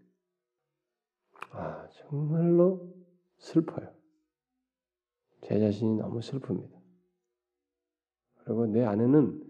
아 1.51 1.89
정말로 1.91 2.95
슬퍼요. 3.39 3.93
제 5.43 5.59
자신이 5.59 5.97
너무 5.97 6.21
슬픕니다. 6.21 6.73
그리고 8.45 8.67
내 8.67 8.85
안에는 8.85 9.43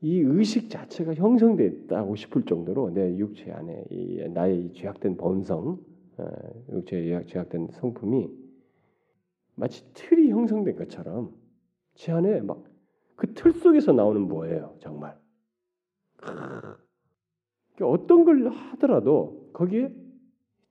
이 0.00 0.20
의식 0.20 0.70
자체가 0.70 1.14
형성됐다고 1.14 2.16
싶을 2.16 2.44
정도로 2.44 2.90
내 2.90 3.16
육체 3.18 3.50
안에 3.50 3.84
이 3.90 4.28
나의 4.30 4.72
죄악된 4.72 5.16
본성, 5.16 5.78
어, 6.18 6.26
육체의 6.70 7.26
죄악된 7.26 7.68
성품이 7.72 8.47
마치 9.58 9.84
틀이 9.94 10.30
형성된 10.30 10.76
것처럼 10.76 11.34
제 11.94 12.12
안에 12.12 12.40
막 12.40 12.62
그 13.18 13.34
틀 13.34 13.52
속에서 13.52 13.92
나오는 13.92 14.22
뭐예요, 14.28 14.76
정말. 14.78 15.18
그러니까 16.16 16.78
어떤 17.80 18.24
걸 18.24 18.48
하더라도 18.48 19.50
거기에 19.52 19.92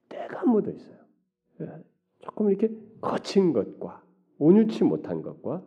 때가 0.08 0.46
묻어 0.46 0.72
있어요. 0.72 0.98
예, 1.62 1.84
조금 2.20 2.50
이렇게 2.50 2.70
거친 3.02 3.52
것과 3.52 4.02
온유치 4.40 4.86
못한 4.86 5.22
것과 5.22 5.62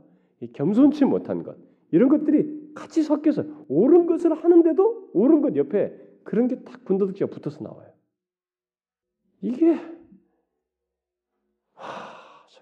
겸손치 0.54 1.04
못한 1.04 1.42
것 1.42 1.56
이런 1.90 2.08
것들이 2.08 2.72
같이 2.74 3.02
섞여서 3.02 3.44
옳은 3.68 4.06
것을 4.06 4.32
하는데도 4.34 5.10
옳은 5.12 5.42
것 5.42 5.56
옆에 5.56 5.94
그런 6.24 6.48
게 6.48 6.62
딱 6.64 6.82
군더더기가 6.84 7.26
붙어서 7.26 7.62
나와요. 7.62 7.92
이게 9.42 9.72
하, 9.72 9.99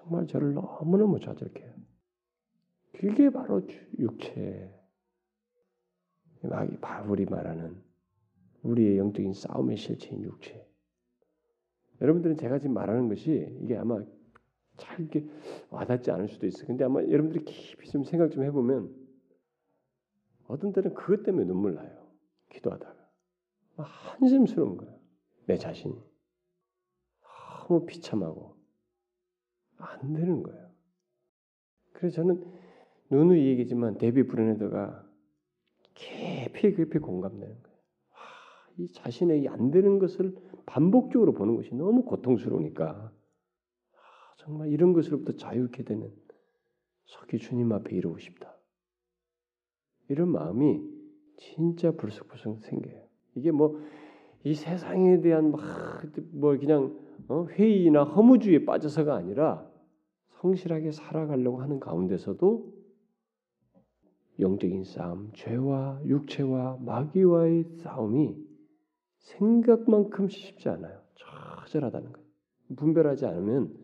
정말 0.09 0.27
저를 0.27 0.55
너무너무 0.55 1.21
좌절해요. 1.21 1.75
그게 2.95 3.31
바로 3.31 3.63
육체 3.99 4.75
바울이 6.81 7.27
말하는 7.27 7.81
우리의 8.63 8.97
영적인 8.99 9.35
싸움의 9.35 9.77
실체인 9.77 10.23
육체. 10.23 10.67
여러분들은 12.01 12.37
제가 12.37 12.59
지금 12.59 12.75
말하는 12.75 13.09
것이 13.09 13.59
이게 13.61 13.77
아마 13.77 14.03
잘 14.79 15.01
이렇게 15.01 15.27
와닿지 15.71 16.11
않을 16.11 16.29
수도 16.29 16.47
있어요. 16.47 16.67
근데 16.67 16.85
아마 16.85 17.03
여러분들이 17.03 17.45
깊이 17.45 17.91
좀 17.91 18.05
생각 18.05 18.31
좀 18.31 18.45
해보면 18.45 18.95
어떤 20.47 20.73
때는 20.73 20.95
그것 20.95 21.23
때문에 21.23 21.45
눈물 21.47 21.75
나요. 21.75 22.09
기도하다가 22.51 22.97
한심스러운 23.77 24.79
거야. 24.79 24.97
내 25.47 25.59
자신이 25.59 25.95
너무 27.69 27.85
비참하고 27.85 28.58
안 29.79 30.13
되는 30.13 30.43
거예요. 30.43 30.69
그래서 31.93 32.17
저는 32.17 32.45
누누이 33.11 33.47
얘기지만 33.47 33.99
데비 33.99 34.25
브레네더가 34.25 35.05
깊이 35.95 36.75
깊이 36.75 36.99
공감되는 36.99 37.63
거예요. 37.63 37.79
이 38.77 38.93
자신의 38.93 39.49
안 39.49 39.71
되는 39.71 39.99
것을 39.99 40.35
반복적으로 40.67 41.33
보는 41.33 41.57
것이 41.57 41.75
너무 41.75 42.05
고통스러우니까 42.05 43.13
정말 44.37 44.69
이런 44.69 44.93
것으로부터 44.93 45.33
자유케 45.33 45.83
되는 45.83 46.13
속히 47.07 47.39
주님 47.39 47.73
앞에 47.73 47.97
이르고 47.97 48.19
싶다. 48.19 48.55
이런 50.09 50.29
마음이 50.29 50.81
진짜 51.37 51.91
불쑥불쑥 51.93 52.61
생겨요. 52.61 53.03
이게 53.35 53.51
뭐 53.51 53.81
이 54.45 54.55
세상에 54.55 55.21
대한 55.21 55.51
막 55.51 56.03
뭐 56.33 56.57
그냥 56.57 56.97
어? 57.29 57.47
회의나 57.51 58.05
허무주의에 58.05 58.65
빠져서가 58.65 59.15
아니라 59.15 59.68
성실하게 60.41 60.93
살아가려고 60.93 61.61
하는 61.61 61.81
가운데서도 61.81 62.73
영적인 64.41 64.85
싸움, 64.85 65.33
죄와 65.35 66.01
육체와 66.05 66.79
마귀와의 66.81 67.65
싸움이 67.65 68.37
생각만큼 69.19 70.29
쉽지 70.29 70.69
않아요. 70.69 71.01
처절하다는 71.17 72.13
거예요. 72.13 72.29
분별하지 72.77 73.27
않으면 73.27 73.75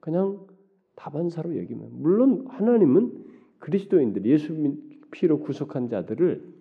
그냥 0.00 0.46
다반사로 0.96 1.56
여기면 1.56 2.02
물론 2.02 2.46
하나님은 2.48 3.24
그리스도인들 3.60 4.26
예수 4.26 4.54
피로 5.12 5.38
구속한 5.38 5.88
자들을 5.88 6.52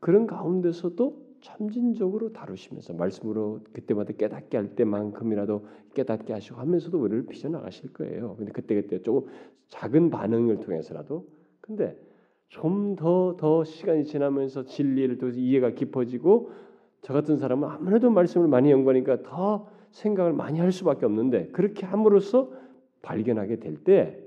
그런 0.00 0.26
가운데서도 0.26 1.19
참진적으로 1.40 2.32
다루시면서 2.32 2.94
말씀으로 2.94 3.60
그때마다 3.72 4.12
깨닫게 4.12 4.56
할 4.56 4.74
때만큼이라도 4.74 5.66
깨닫게 5.94 6.32
하시고 6.32 6.58
하면서도 6.60 7.00
우리를 7.00 7.26
빚어 7.26 7.48
나가실 7.50 7.92
거예요. 7.92 8.36
근데 8.36 8.52
그때 8.52 8.74
그때 8.74 9.02
조금 9.02 9.30
작은 9.68 10.10
반응을 10.10 10.60
통해서라도 10.60 11.26
근데 11.60 11.96
좀 12.48 12.96
더더 12.96 13.64
시간이 13.64 14.04
지나면서 14.04 14.64
진리를 14.64 15.18
또 15.18 15.30
이해가 15.30 15.70
깊어지고 15.70 16.50
저 17.02 17.12
같은 17.12 17.36
사람은 17.36 17.68
아무래도 17.68 18.10
말씀을 18.10 18.48
많이 18.48 18.70
연구하니까 18.70 19.22
더 19.22 19.68
생각을 19.92 20.32
많이 20.32 20.58
할 20.58 20.72
수밖에 20.72 21.06
없는데 21.06 21.48
그렇게 21.48 21.86
함으로써 21.86 22.52
발견하게 23.02 23.60
될 23.60 23.82
때 23.82 24.18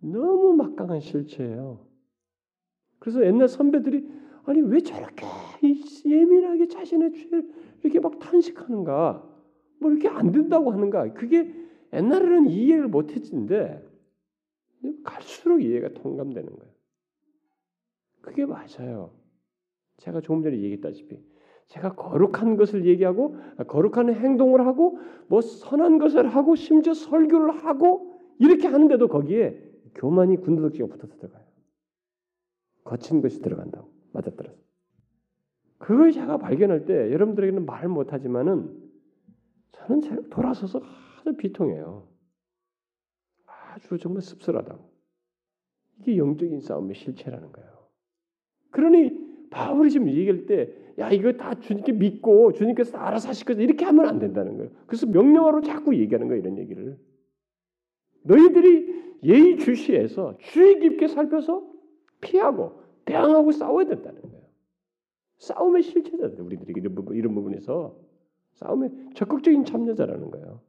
너무 0.00 0.54
막강한 0.54 1.00
실체예요. 1.00 1.78
그래서 2.98 3.24
옛날 3.24 3.48
선배들이 3.48 4.06
아니 4.44 4.60
왜 4.60 4.80
저렇게 4.80 5.24
예민하게 6.04 6.68
자신의 6.68 7.12
죄를 7.12 7.50
이렇게 7.82 8.00
막 8.00 8.18
탄식하는가? 8.18 9.30
뭐 9.80 9.90
이렇게 9.90 10.08
안 10.08 10.32
된다고 10.32 10.72
하는가? 10.72 11.12
그게 11.14 11.52
옛날에는 11.92 12.48
이해를 12.48 12.88
못했는데 12.88 13.86
갈수록 15.02 15.60
이해가 15.60 15.90
통감되는 15.94 16.48
거예요. 16.48 16.74
그게 18.20 18.46
맞아요. 18.46 19.12
제가 19.98 20.20
조금 20.20 20.42
전에 20.42 20.56
얘기했다시피 20.56 21.22
제가 21.66 21.94
거룩한 21.94 22.56
것을 22.56 22.86
얘기하고 22.86 23.36
거룩한 23.66 24.14
행동을 24.14 24.66
하고 24.66 24.98
뭐 25.28 25.40
선한 25.40 25.98
것을 25.98 26.28
하고 26.28 26.56
심지어 26.56 26.94
설교를 26.94 27.64
하고 27.64 28.12
이렇게 28.38 28.66
하는데도 28.66 29.08
거기에 29.08 29.60
교만이 29.94 30.36
군더더기가 30.38 30.86
붙어서 30.88 31.16
들어가요. 31.16 31.44
거친 32.82 33.22
것이 33.22 33.40
들어간다고 33.40 33.88
맞아떨어서. 34.12 34.63
그걸 35.84 36.12
제가 36.12 36.38
발견할 36.38 36.86
때 36.86 37.12
여러분들에게는 37.12 37.66
말 37.66 37.88
못하지만은 37.88 38.74
저는 39.72 40.30
돌아서서 40.30 40.80
아주 41.20 41.36
비통해요. 41.36 42.08
아주 43.44 43.98
정말 43.98 44.22
씁쓸하다고. 44.22 44.82
이게 46.00 46.16
영적인 46.16 46.60
싸움의 46.60 46.94
실체라는 46.94 47.52
거예요. 47.52 47.70
그러니 48.70 49.50
바울이 49.50 49.90
지금 49.90 50.08
얘기할 50.08 50.46
때, 50.46 50.74
야 50.98 51.10
이거 51.10 51.32
다 51.32 51.60
주님께 51.60 51.92
믿고 51.92 52.52
주님께서 52.54 52.96
알아서 52.96 53.28
하실 53.28 53.44
거다 53.44 53.60
이렇게 53.60 53.84
하면 53.84 54.06
안 54.06 54.18
된다는 54.18 54.56
거예요. 54.56 54.70
그래서 54.86 55.06
명령어로 55.06 55.60
자꾸 55.60 55.94
얘기하는 55.94 56.28
거예요 56.28 56.40
이런 56.40 56.56
얘기를. 56.56 56.98
너희들이 58.22 59.18
예의주시해서 59.22 60.38
주의 60.38 60.80
깊게 60.80 61.08
살펴서 61.08 61.62
피하고 62.22 62.80
대항하고 63.04 63.52
싸워야 63.52 63.84
된다는 63.84 64.22
거예요. 64.22 64.33
싸움의 65.38 65.82
실체자들 65.82 66.40
우리들이 66.40 66.74
이런 66.76 66.94
부분 66.94 67.16
이런 67.16 67.34
부분에서 67.34 67.96
싸움에 68.52 68.90
적극적인 69.14 69.64
참여자라는 69.64 70.30
거예요. 70.30 70.60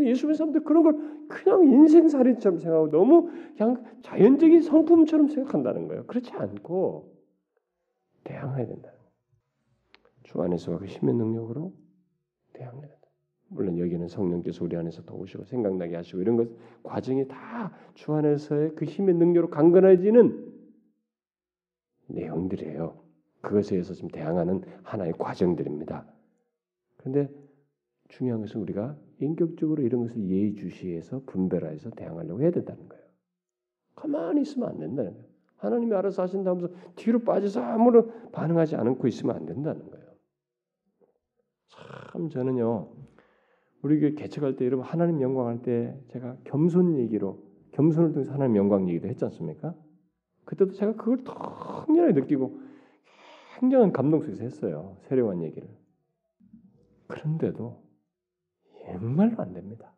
예수 0.00 0.26
믿는 0.26 0.36
사람들 0.36 0.64
그런 0.64 0.82
걸 0.82 1.28
그냥 1.28 1.64
인생살인처럼 1.64 2.58
생각하고 2.58 2.90
너무 2.90 3.30
그냥 3.56 3.84
자연적인 4.02 4.62
성품처럼 4.62 5.28
생각한다는 5.28 5.88
거예요. 5.88 6.06
그렇지 6.06 6.32
않고 6.32 7.14
대항해야 8.24 8.66
된다. 8.66 8.90
주 10.22 10.40
안에서 10.40 10.78
그 10.78 10.86
힘의 10.86 11.14
능력으로 11.16 11.74
대항해야 12.54 12.86
된다. 12.88 13.08
물론 13.48 13.78
여기는 13.78 14.08
성령께서 14.08 14.64
우리 14.64 14.76
안에서 14.76 15.02
도우시고 15.02 15.44
생각나게 15.44 15.96
하시고 15.96 16.20
이런 16.20 16.36
것 16.36 16.48
과정이 16.82 17.26
다 17.28 17.72
주 17.94 18.14
안에서의 18.14 18.74
그 18.76 18.86
힘의 18.86 19.14
능력으로 19.16 19.50
강건해지는 19.50 20.52
내용들이에요. 22.06 22.98
그것에 23.40 23.76
의해서 23.76 23.94
지금 23.94 24.10
대항하는 24.10 24.62
하나의 24.82 25.12
과정들입니다. 25.18 26.06
그런데 26.96 27.28
중요한 28.08 28.40
것은 28.40 28.60
우리가 28.60 28.96
인격적으로 29.20 29.82
이런 29.82 30.02
것을 30.02 30.18
예의주시해서 30.18 31.22
분별해서 31.26 31.90
대항하려고 31.90 32.42
해야 32.42 32.50
된다는 32.50 32.88
거예요. 32.88 33.04
가만히 33.94 34.42
있으면 34.42 34.68
안 34.68 34.78
된다는 34.78 35.12
거예요. 35.12 35.30
하나님이 35.56 35.94
알아서 35.94 36.22
하신다 36.22 36.54
면서 36.54 36.68
뒤로 36.96 37.20
빠져서 37.20 37.62
아무런 37.62 38.30
반응하지 38.32 38.76
않고 38.76 39.06
있으면 39.08 39.36
안 39.36 39.46
된다는 39.46 39.90
거예요. 39.90 40.06
참 41.68 42.28
저는요. 42.30 42.92
우리 43.82 44.00
교회 44.00 44.12
개척할 44.12 44.56
때 44.56 44.66
여러분 44.66 44.84
하나님 44.84 45.20
영광할 45.20 45.62
때 45.62 45.98
제가 46.08 46.36
겸손 46.44 46.98
얘기로 46.98 47.42
겸손을 47.72 48.12
통해서 48.12 48.32
하나님 48.32 48.56
영광 48.56 48.88
얘기도 48.88 49.08
했지 49.08 49.24
않습니까? 49.26 49.74
그때도 50.44 50.72
제가 50.72 50.94
그걸 50.96 51.22
통렬하게 51.24 52.20
느끼고 52.20 52.58
굉장한 53.60 53.92
감동 53.92 54.22
속에서 54.22 54.42
했어요. 54.42 54.96
세례관 55.02 55.42
얘기를. 55.42 55.68
그런데도 57.08 57.82
정말로 58.86 59.36
안 59.38 59.52
됩니다. 59.52 59.92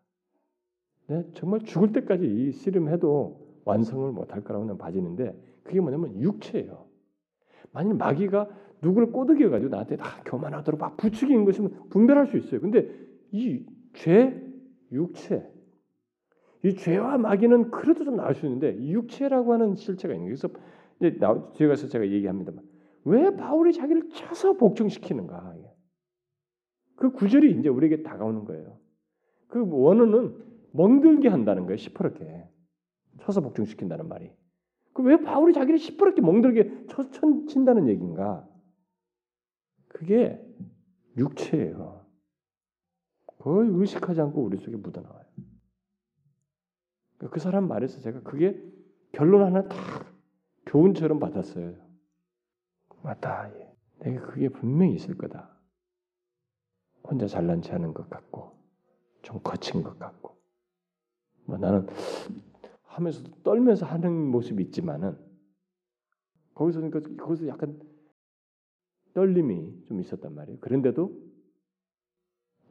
네, 1.06 1.24
정말 1.34 1.60
죽을 1.60 1.92
때까지 1.92 2.26
이 2.26 2.50
씨름해도 2.50 3.60
완성을 3.64 4.10
못할 4.10 4.42
거라고는 4.42 4.78
봐지는데 4.78 5.40
그게 5.62 5.80
뭐냐면 5.80 6.20
육체예요. 6.20 6.86
만약 7.70 7.96
마귀가 7.96 8.48
누구를 8.82 9.12
꼬드겨 9.12 9.48
가지고 9.48 9.70
나한테 9.70 9.96
아, 10.00 10.22
교만하도록 10.24 10.80
막 10.80 10.96
부추기는 10.96 11.44
것이면 11.44 11.88
분별할 11.90 12.26
수 12.26 12.36
있어요. 12.36 12.60
근데 12.60 12.92
이 13.30 13.64
죄, 13.94 14.42
육체, 14.90 15.48
이 16.64 16.74
죄와 16.74 17.18
마귀는 17.18 17.70
그래도 17.70 18.04
좀 18.04 18.16
나을 18.16 18.34
수 18.34 18.46
있는데 18.46 18.76
육체라고 18.76 19.52
하는 19.52 19.76
실체가 19.76 20.14
있는 20.14 20.26
거예요. 20.26 20.36
그래서 20.36 20.48
이제 20.98 21.18
나, 21.20 21.52
뒤에 21.52 21.68
가서 21.68 21.86
제가 21.86 22.08
얘기합니다만 22.08 22.71
왜 23.04 23.34
바울이 23.34 23.72
자기를 23.72 24.10
쳐서 24.10 24.54
복종시키는가? 24.54 25.56
그 26.96 27.10
구절이 27.10 27.58
이제 27.58 27.68
우리에게 27.68 28.02
다가오는 28.02 28.44
거예요. 28.44 28.78
그 29.48 29.64
원어는 29.68 30.36
멍들게 30.72 31.28
한다는 31.28 31.64
거예요. 31.64 31.76
시퍼렇게 31.76 32.48
쳐서 33.20 33.40
복종시킨다는 33.40 34.08
말이. 34.08 34.30
그 34.92 35.02
왜 35.02 35.16
바울이 35.20 35.52
자기를 35.52 35.78
시퍼렇게 35.78 36.20
멍들게 36.20 36.86
쳐, 36.86 37.10
친다는 37.48 37.88
얘기인가? 37.88 38.48
그게 39.88 40.40
육체예요. 41.16 42.06
거의 43.38 43.68
의식하지 43.70 44.20
않고 44.20 44.42
우리 44.42 44.58
속에 44.58 44.76
묻어나와요. 44.76 45.24
그 47.30 47.40
사람 47.40 47.68
말에서 47.68 48.00
제가 48.00 48.22
그게 48.22 48.62
결론 49.12 49.42
하나 49.42 49.68
딱 49.68 49.78
교훈처럼 50.66 51.18
받았어요. 51.18 51.74
맞다. 53.02 53.50
내가 54.00 54.26
그게 54.26 54.48
분명히 54.48 54.94
있을 54.94 55.16
거다. 55.16 55.50
혼자 57.04 57.26
잘난 57.26 57.62
체 57.62 57.72
하는 57.72 57.92
것 57.92 58.08
같고 58.08 58.56
좀 59.22 59.40
거친 59.42 59.82
것 59.82 59.98
같고 59.98 60.40
뭐 61.44 61.58
나는 61.58 61.86
하면서도 62.84 63.42
떨면서 63.42 63.86
하는 63.86 64.12
모습이 64.12 64.62
있지만은 64.64 65.18
거기서 66.54 66.80
그 66.90 67.16
거기서 67.16 67.48
약간 67.48 67.80
떨림이 69.14 69.84
좀 69.86 70.00
있었단 70.00 70.34
말이에요. 70.34 70.60
그런데도 70.60 71.32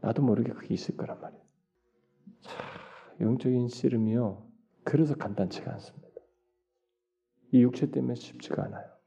나도 0.01 0.23
모르게 0.23 0.53
그게 0.53 0.73
있을 0.73 0.95
거란 0.97 1.19
말이에요. 1.21 1.43
자, 2.41 2.51
영적인 3.19 3.67
씨름이요. 3.67 4.47
그래서 4.84 5.15
간단치가 5.15 5.71
않습니다. 5.73 6.07
이 7.51 7.61
육체 7.61 7.91
때문에 7.91 8.15
쉽지가 8.15 8.63
않아요. 8.63 9.00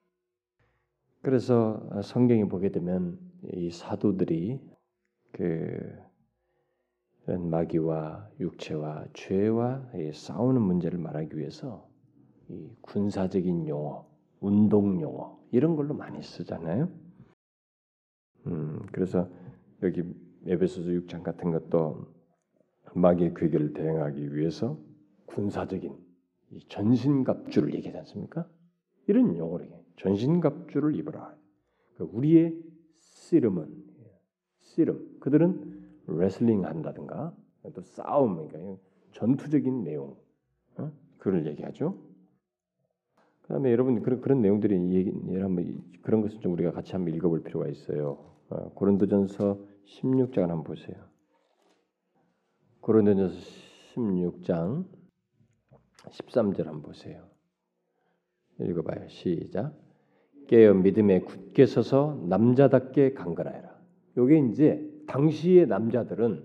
그래서 1.24 1.80
성경에 2.02 2.44
보게 2.44 2.68
되면 2.68 3.18
이 3.54 3.70
사도들이 3.70 4.60
그 5.32 5.98
마귀와 7.26 8.28
육체와 8.40 9.06
죄와 9.14 9.90
싸우는 10.12 10.60
문제를 10.60 10.98
말하기 10.98 11.38
위해서 11.38 11.88
이 12.50 12.68
군사적인 12.82 13.66
용어, 13.68 14.06
운동 14.40 15.00
용어 15.00 15.40
이런 15.50 15.76
걸로 15.76 15.94
많이 15.94 16.22
쓰잖아요. 16.22 16.90
음, 18.48 18.80
그래서 18.92 19.26
여기 19.82 20.02
에베소서 20.46 20.90
6장 20.90 21.22
같은 21.22 21.50
것도 21.52 22.06
마귀의 22.94 23.32
괴계를 23.34 23.72
대응하기 23.72 24.36
위해서 24.36 24.78
군사적인 25.24 25.96
전신갑주를 26.68 27.72
얘기하지 27.76 27.96
않습니까? 27.96 28.46
이런 29.06 29.34
용어를 29.38 29.83
전신갑주를 29.96 30.96
입어라. 30.96 31.34
그러니까 31.94 32.16
우리의 32.16 32.56
씨름은 33.00 33.84
씨름. 34.60 35.18
그들은 35.20 35.84
레슬링 36.06 36.64
한다든가 36.64 37.34
또 37.74 37.80
싸움, 37.82 38.46
그러니까 38.46 38.82
전투적인 39.12 39.84
내용, 39.84 40.16
어? 40.76 40.92
그걸 41.18 41.46
얘기하죠. 41.46 41.98
그다음에 43.42 43.70
여러분 43.72 44.02
그런 44.02 44.20
그런 44.20 44.40
내용들이 44.40 44.94
얘기 44.94 45.10
한번 45.38 45.82
그런 46.02 46.22
것을 46.22 46.40
좀 46.40 46.52
우리가 46.52 46.72
같이 46.72 46.92
한번 46.92 47.14
읽어볼 47.14 47.42
필요가 47.42 47.68
있어요. 47.68 48.34
어, 48.48 48.70
고린도전서 48.74 49.58
16장 49.86 50.48
한번 50.48 50.64
보세요. 50.64 50.96
고린도전서 52.80 53.34
16장 53.94 54.86
13절 56.10 56.64
한번 56.64 56.82
보세요. 56.82 57.28
읽어봐요. 58.60 59.08
시작. 59.08 59.83
깨어 60.46 60.74
믿음에 60.74 61.20
굳게 61.20 61.66
서서 61.66 62.24
남자답게 62.28 63.14
강건하여라. 63.14 63.74
요게 64.16 64.48
이제 64.50 64.90
당시의 65.06 65.66
남자들은 65.66 66.44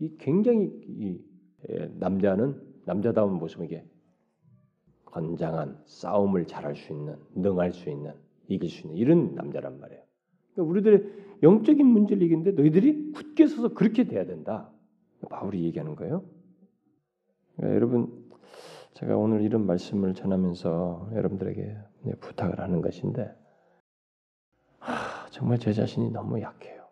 이 0.00 0.16
굉장히 0.18 0.70
이 0.88 1.20
남자는 1.98 2.60
남자다운 2.84 3.34
모습에게 3.34 3.84
건장한 5.06 5.78
싸움을 5.86 6.46
잘할 6.46 6.74
수 6.74 6.92
있는, 6.92 7.16
능할 7.34 7.72
수 7.72 7.88
있는, 7.88 8.12
이길 8.48 8.68
수 8.68 8.82
있는 8.82 8.96
이런 8.96 9.34
남자란 9.34 9.78
말이에요. 9.78 10.02
그러니까 10.52 10.70
우리들의 10.70 11.12
영적인 11.42 11.86
문제를 11.86 12.22
이기는데 12.24 12.52
너희들이 12.52 13.12
굳게 13.12 13.46
서서 13.46 13.74
그렇게 13.74 14.04
돼야 14.04 14.26
된다. 14.26 14.70
바울이 15.30 15.62
얘기하는 15.64 15.94
거예요. 15.94 16.24
그러니까 17.56 17.76
여러분, 17.76 18.23
제가 19.04 19.18
오늘 19.18 19.42
이런 19.42 19.66
말씀을 19.66 20.14
전하면서 20.14 21.10
여러분들에게 21.12 21.76
부탁을 22.20 22.58
하는 22.58 22.80
것인데 22.80 23.30
하, 24.78 25.28
정말 25.28 25.58
제 25.58 25.74
자신이 25.74 26.10
너무 26.10 26.40
약해요. 26.40 26.88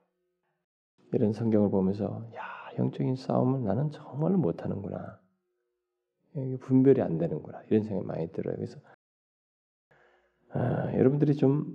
이런 1.14 1.32
성경을 1.32 1.70
보면서 1.70 2.28
야 2.36 2.42
영적인 2.78 3.16
싸움을 3.16 3.64
나는 3.64 3.90
정말 3.92 4.32
못하는구나. 4.32 5.18
이게 6.36 6.58
분별이 6.58 7.00
안 7.00 7.16
되는구나 7.16 7.62
이런 7.70 7.82
생각이 7.82 8.06
많이 8.06 8.30
들어요. 8.30 8.56
그래서 8.56 8.78
아, 10.50 10.92
여러분들이 10.92 11.34
좀 11.34 11.66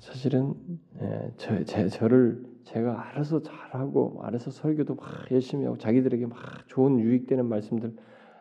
사실은 0.00 0.54
예, 1.00 1.32
저, 1.38 1.64
제, 1.64 1.88
저를 1.88 2.44
제가 2.64 3.08
알아서 3.08 3.40
잘하고 3.40 4.22
알아서 4.22 4.50
설교도 4.50 4.96
막 4.96 5.30
열심히 5.30 5.64
하고 5.64 5.78
자기들에게 5.78 6.26
막 6.26 6.36
좋은 6.66 7.00
유익되는 7.00 7.46
말씀들 7.46 7.96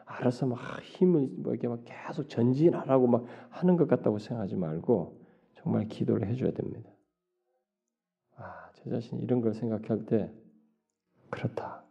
알아서 0.07 0.45
막 0.45 0.57
힘을 0.81 1.27
뭐 1.37 1.53
이렇게 1.53 1.67
막 1.67 1.81
계속 1.83 2.29
전진하라고 2.29 3.07
막 3.07 3.25
하는 3.49 3.75
것 3.75 3.87
같다고 3.87 4.19
생각하지 4.19 4.55
말고 4.55 5.21
정말 5.55 5.87
기도를 5.87 6.27
해줘야 6.27 6.51
됩니다. 6.51 6.89
아, 8.37 8.71
제 8.75 8.89
자신이 8.89 9.21
이런 9.21 9.41
걸 9.41 9.53
생각할 9.53 10.05
때 10.05 10.31
그렇다. 11.29 11.83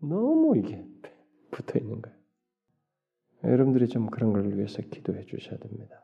너무 0.00 0.56
이게 0.56 0.86
붙어 1.50 1.78
있는 1.78 2.00
거예요. 2.00 2.16
여러분들이 3.44 3.88
좀 3.88 4.06
그런 4.06 4.32
걸 4.32 4.56
위해서 4.56 4.80
기도해 4.80 5.26
주셔야 5.26 5.58
됩니다. 5.58 6.00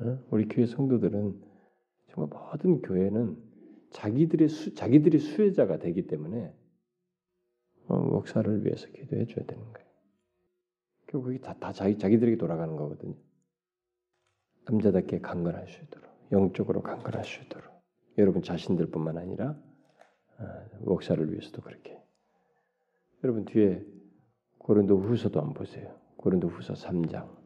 어? 0.00 0.18
우리 0.30 0.46
교회 0.46 0.66
성도들은 0.66 1.42
정말 2.12 2.30
모든 2.30 2.82
교회는 2.82 3.36
자기들의 3.90 4.48
수, 4.48 4.74
자기들이 4.74 5.18
수혜자가 5.18 5.78
되기 5.78 6.06
때문에 6.06 6.54
어, 7.88 7.98
목사를 7.98 8.64
위해서 8.64 8.86
기도해 8.88 9.26
줘야 9.26 9.44
되는 9.44 9.64
거예요. 9.72 9.85
결국 11.06 11.40
다, 11.40 11.54
다 11.58 11.72
자기 11.72 11.98
자기들에게 11.98 12.36
돌아가는 12.36 12.74
거거든요. 12.76 13.14
남자답게 14.66 15.20
강건할 15.20 15.68
수 15.68 15.82
있도록 15.84 16.10
영적으로 16.32 16.82
강건할 16.82 17.24
수 17.24 17.40
있도록 17.42 17.70
여러분 18.18 18.42
자신들 18.42 18.90
뿐만 18.90 19.16
아니라 19.16 19.56
어, 20.38 20.44
목사를 20.80 21.30
위해서도 21.30 21.62
그렇게 21.62 22.02
여러분 23.22 23.44
뒤에 23.44 23.84
고린도 24.58 24.98
후서도 24.98 25.40
한번 25.40 25.54
보세요. 25.54 25.96
고린도 26.16 26.48
후서 26.48 26.74
3장 26.74 27.36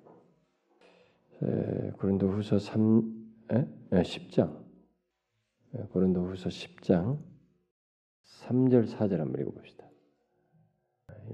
고린도 1.99 2.29
후서 2.29 2.59
3 2.59 3.21
에? 3.53 3.57
에, 3.93 4.03
10장 4.03 4.65
고린도 5.91 6.25
후서 6.25 6.49
10장 6.49 7.19
3절 8.25 8.89
4절 8.89 9.19
한번 9.19 9.41
읽어봅시다. 9.43 9.89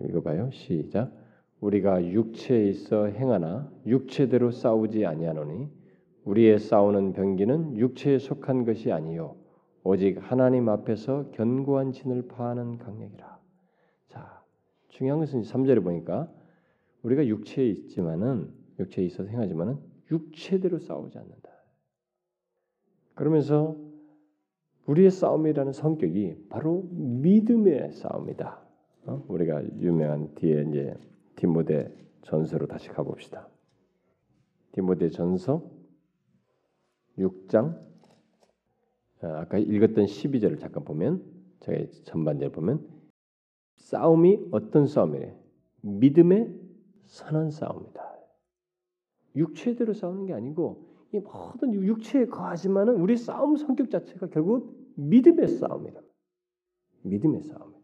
읽어봐요. 0.00 0.50
시작. 0.50 1.12
우리가 1.60 2.04
육체에 2.04 2.68
있어 2.68 3.06
행하나 3.06 3.70
육체대로 3.86 4.50
싸우지 4.50 5.06
아니하노니 5.06 5.68
우리의 6.24 6.58
싸우는 6.58 7.12
병기는 7.12 7.76
육체에 7.76 8.18
속한 8.18 8.64
것이 8.64 8.92
아니요 8.92 9.36
오직 9.84 10.18
하나님 10.20 10.68
앞에서 10.68 11.30
견고한 11.30 11.92
진을 11.92 12.26
파하는 12.26 12.78
강력이라. 12.78 13.38
자, 14.08 14.42
중요한 14.88 15.20
것은 15.20 15.42
3절에 15.42 15.82
보니까 15.84 16.28
우리가 17.02 17.24
육체에 17.24 17.68
있지만은 17.68 18.52
육체에 18.80 19.04
있어서 19.04 19.28
행하지만은 19.30 19.78
육체대로 20.10 20.80
싸우지 20.80 21.16
않는다. 21.16 21.50
그러면서 23.14 23.76
우리의 24.86 25.12
싸움이라는 25.12 25.72
성격이 25.72 26.46
바로 26.48 26.88
믿음의 26.90 27.92
싸움이다. 27.92 28.60
어? 29.06 29.24
우리가 29.28 29.62
유명한 29.80 30.34
뒤에 30.34 30.64
이제 30.68 30.94
디모데 31.36 31.94
전서로 32.22 32.66
다시 32.66 32.88
가봅시다. 32.88 33.48
디모데 34.72 35.10
전서 35.10 35.70
6장 37.18 37.78
어, 39.22 39.26
아까 39.28 39.58
읽었던 39.58 40.04
12절을 40.06 40.58
잠깐 40.58 40.84
보면 40.84 41.24
제가 41.60 41.90
전반절 42.04 42.50
보면 42.52 42.86
싸움이 43.76 44.48
어떤 44.50 44.86
싸움이래? 44.86 45.34
믿음의 45.82 46.54
선한 47.04 47.50
싸움이다. 47.50 48.16
육체대로 49.36 49.92
싸우는 49.92 50.26
게 50.26 50.32
아니고 50.32 50.86
이 51.12 51.20
모든 51.20 51.72
육체에 51.74 52.26
거하지만은 52.26 52.96
우리 52.96 53.16
싸움 53.16 53.56
성격 53.56 53.90
자체가 53.90 54.28
결국 54.28 54.92
믿음의 54.96 55.48
싸움이다. 55.48 56.00
믿음의 57.02 57.42
싸움. 57.42 57.74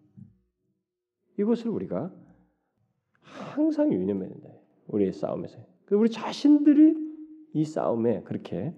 이것을 1.39 1.71
우리가 1.71 2.13
항상 3.23 3.93
유념해야 3.93 4.29
된다. 4.29 4.51
우리의 4.89 5.13
싸움에서. 5.13 5.59
그 5.87 5.95
우리 5.95 6.11
자신들이 6.11 6.95
이 7.55 7.65
싸움에 7.65 8.23
그렇게 8.23 8.75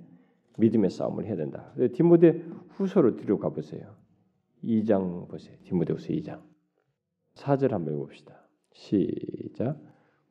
믿음의 0.59 0.90
싸움을 0.90 1.26
해야 1.26 1.36
된다. 1.36 1.72
디모데 1.92 2.45
후서로 2.70 3.16
뒤로 3.16 3.38
가보세요. 3.38 3.95
2장 4.62 5.28
보세요. 5.28 5.57
디모데 5.64 5.92
후서 5.92 6.09
2장. 6.09 6.40
4절 7.34 7.70
한번 7.70 7.95
읽어봅시다. 7.95 8.34
시작. 8.72 9.78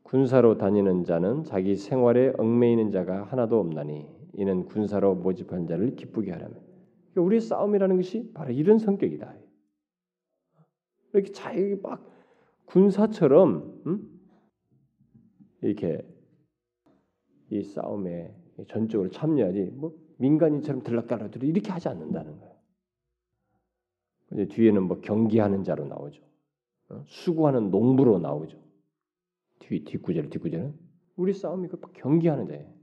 군사로 0.04 0.58
다니는 0.58 1.06
자는 1.06 1.44
자기 1.44 1.76
생활에 1.76 2.34
얽매이는 2.38 2.92
자가 2.92 3.24
하나도 3.24 3.60
없나니 3.60 4.06
이는 4.34 4.66
군사로 4.66 5.16
모집한 5.16 5.68
자를 5.68 5.96
기쁘게 5.96 6.32
하라며. 6.32 6.56
그러니까 7.12 7.22
우리의 7.22 7.42
싸움이라는 7.42 7.96
것이 7.98 8.32
바로 8.34 8.52
이런 8.52 8.78
성격이다. 8.78 9.34
이렇게 11.14 11.32
자기 11.32 11.76
막 11.82 12.13
군사처럼 12.66 13.82
음? 13.86 14.20
이렇게 15.62 16.06
이 17.50 17.64
싸움에 17.64 18.36
전적으로 18.68 19.10
참여하지 19.10 19.72
뭐 19.76 19.96
민간인처럼 20.18 20.84
들락달락 20.84 21.32
이렇게 21.44 21.72
하지 21.72 21.90
않는다는 21.90 22.40
거예요. 22.40 22.54
이제 24.34 24.48
뒤에는 24.48 24.84
뭐 24.84 25.00
경기하는 25.02 25.64
자로 25.64 25.86
나오죠. 25.86 26.24
어? 26.90 27.04
수고하는 27.08 27.70
농부로 27.72 28.20
나오죠. 28.20 28.58
뒤 29.60 29.84
뒷구절 29.84 30.30
뒷구절은 30.30 30.74
우리 31.16 31.34
싸움이 31.34 31.68
그 31.68 31.80
경기하는 31.94 32.48
자예요. 32.48 32.74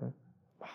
어? 0.00 0.12
막 0.58 0.68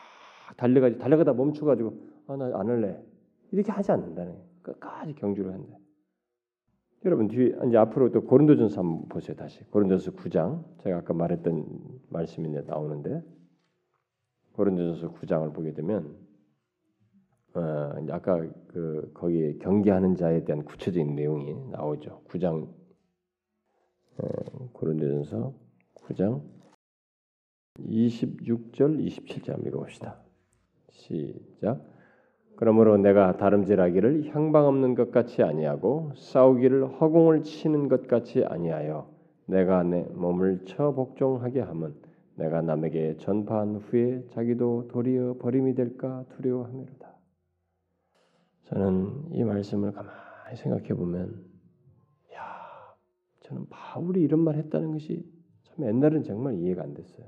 달려가지 0.57 0.97
달려가다 0.97 1.33
멈춰가지고 1.33 2.07
아나 2.27 2.45
안 2.59 2.67
할래 2.67 3.03
이렇게 3.51 3.71
하지 3.71 3.91
않는다는 3.91 4.33
거예요. 4.33 4.47
끝까지 4.61 5.13
경주를 5.15 5.53
한다. 5.53 5.77
여러분 7.05 7.27
뒤 7.27 7.53
이제 7.67 7.77
앞으로 7.77 8.11
또 8.11 8.21
고린도전서 8.23 8.79
한번 8.79 9.09
보세요 9.09 9.35
다시. 9.35 9.61
고린도전서 9.65 10.17
9장. 10.17 10.63
제가 10.83 10.99
아까 10.99 11.13
말했던 11.13 11.99
말씀이 12.09 12.47
나오는데 12.65 13.21
고린도전서 14.53 15.13
9장을 15.13 15.53
보게 15.53 15.73
되면 15.73 16.15
어, 17.55 17.59
아까 18.09 18.47
그 18.67 19.11
거기에 19.13 19.57
경계하는 19.57 20.15
자에 20.15 20.45
대한 20.45 20.63
구체적인 20.63 21.13
내용이 21.13 21.53
나오죠. 21.71 22.23
9장 22.29 22.69
어, 24.17 24.69
고린도전서 24.71 25.53
9장 25.95 26.41
26절 27.79 29.05
27절 29.05 29.67
읽어봅시다. 29.67 30.21
시작 30.91 31.92
그러므로 32.55 32.97
내가 32.97 33.37
다름질하기를 33.37 34.33
향방 34.33 34.67
없는 34.67 34.95
것 34.95 35.11
같이 35.11 35.43
아니하고 35.43 36.11
싸우기를 36.15 36.99
허공을 36.99 37.43
치는 37.43 37.89
것 37.89 38.07
같이 38.07 38.43
아니하여 38.45 39.09
내가 39.45 39.83
내 39.83 40.03
몸을 40.13 40.65
처 40.65 40.93
복종하게 40.93 41.61
함은 41.61 41.93
내가 42.35 42.61
남에게 42.61 43.17
전파한 43.17 43.75
후에 43.75 44.25
자기도 44.29 44.87
도리어 44.87 45.37
버림이 45.39 45.75
될까 45.75 46.25
두려워함이로다. 46.29 47.13
저는 48.65 49.31
이 49.31 49.43
말씀을 49.43 49.91
가만히 49.91 50.55
생각해 50.55 50.89
보면, 50.95 51.45
야, 52.33 52.41
저는 53.41 53.67
바울이 53.69 54.21
이런 54.21 54.39
말 54.39 54.55
했다는 54.55 54.91
것이 54.93 55.23
참 55.63 55.85
옛날은 55.85 56.23
정말 56.23 56.55
이해가 56.55 56.81
안 56.81 56.93
됐어요. 56.93 57.27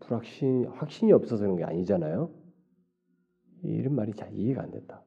불확신, 0.00 0.66
확신이 0.66 1.12
없어서 1.12 1.44
그런 1.44 1.56
게 1.56 1.64
아니잖아요. 1.64 2.30
이런 3.62 3.94
말이 3.94 4.12
잘 4.12 4.32
이해가 4.34 4.62
안 4.62 4.70
된다. 4.70 5.04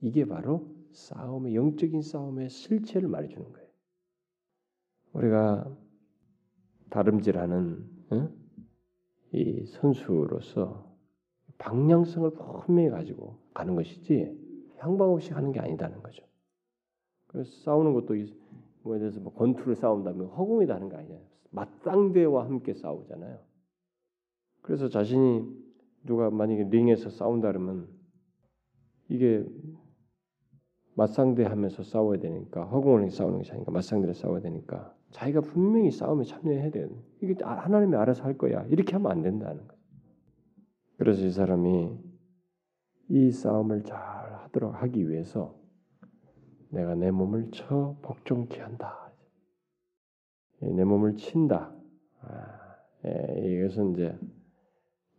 이게 0.00 0.24
바로 0.24 0.66
싸움의 0.92 1.54
영적인 1.54 2.02
싸움의 2.02 2.48
실체를 2.50 3.08
말해주는 3.08 3.52
거예요. 3.52 3.68
우리가 5.12 5.76
다름질하는 6.90 7.88
어? 8.10 8.28
이 9.32 9.64
선수로서 9.66 10.90
방향성을 11.58 12.32
분명히 12.64 12.90
가지고 12.90 13.38
가는 13.54 13.74
것이지 13.74 14.36
향방 14.78 15.10
없이 15.10 15.30
가는 15.30 15.52
게 15.52 15.60
아니다는 15.60 16.02
거죠. 16.02 16.24
그래서 17.26 17.50
싸우는 17.64 17.92
것도 17.92 18.14
뭐에 18.82 18.98
대해서 18.98 19.20
뭐 19.20 19.32
권투를 19.34 19.76
싸운다면 19.76 20.28
허공에다 20.28 20.74
하는 20.74 20.88
거 20.88 20.96
아니잖아요. 20.96 21.24
맞상대와 21.50 22.44
함께 22.44 22.74
싸우잖아요. 22.74 23.38
그래서 24.62 24.88
자신이 24.88 25.44
누가 26.04 26.30
만약에 26.30 26.64
링에서 26.64 27.10
싸운다 27.10 27.48
그러면 27.48 27.88
이게 29.08 29.44
맞상대하면서 30.94 31.82
싸워야 31.82 32.18
되니까 32.18 32.64
허공을 32.64 33.10
싸우는 33.10 33.38
것이 33.38 33.52
아니까 33.52 33.70
맞상대를 33.70 34.14
싸워야 34.14 34.40
되니까 34.40 34.94
자기가 35.10 35.40
분명히 35.40 35.90
싸움에 35.90 36.24
참여해야 36.24 36.70
돼. 36.70 36.88
이게 37.22 37.34
하나님이 37.42 37.96
알아서 37.96 38.22
할 38.22 38.38
거야. 38.38 38.64
이렇게 38.66 38.92
하면 38.92 39.10
안 39.10 39.22
된다는 39.22 39.66
거예요. 39.66 39.80
그래서 40.98 41.24
이 41.24 41.30
사람이 41.30 41.98
이 43.08 43.30
싸움을 43.30 43.82
잘 43.84 43.98
하도록 43.98 44.74
하기 44.82 45.08
위해서 45.08 45.58
내가 46.68 46.94
내 46.94 47.10
몸을 47.10 47.50
쳐 47.50 47.96
복종케 48.02 48.60
한다. 48.60 49.12
내 50.60 50.84
몸을 50.84 51.16
친다. 51.16 51.74
아, 52.20 52.76
예, 53.06 53.56
이것은 53.56 53.94
이제 53.94 54.16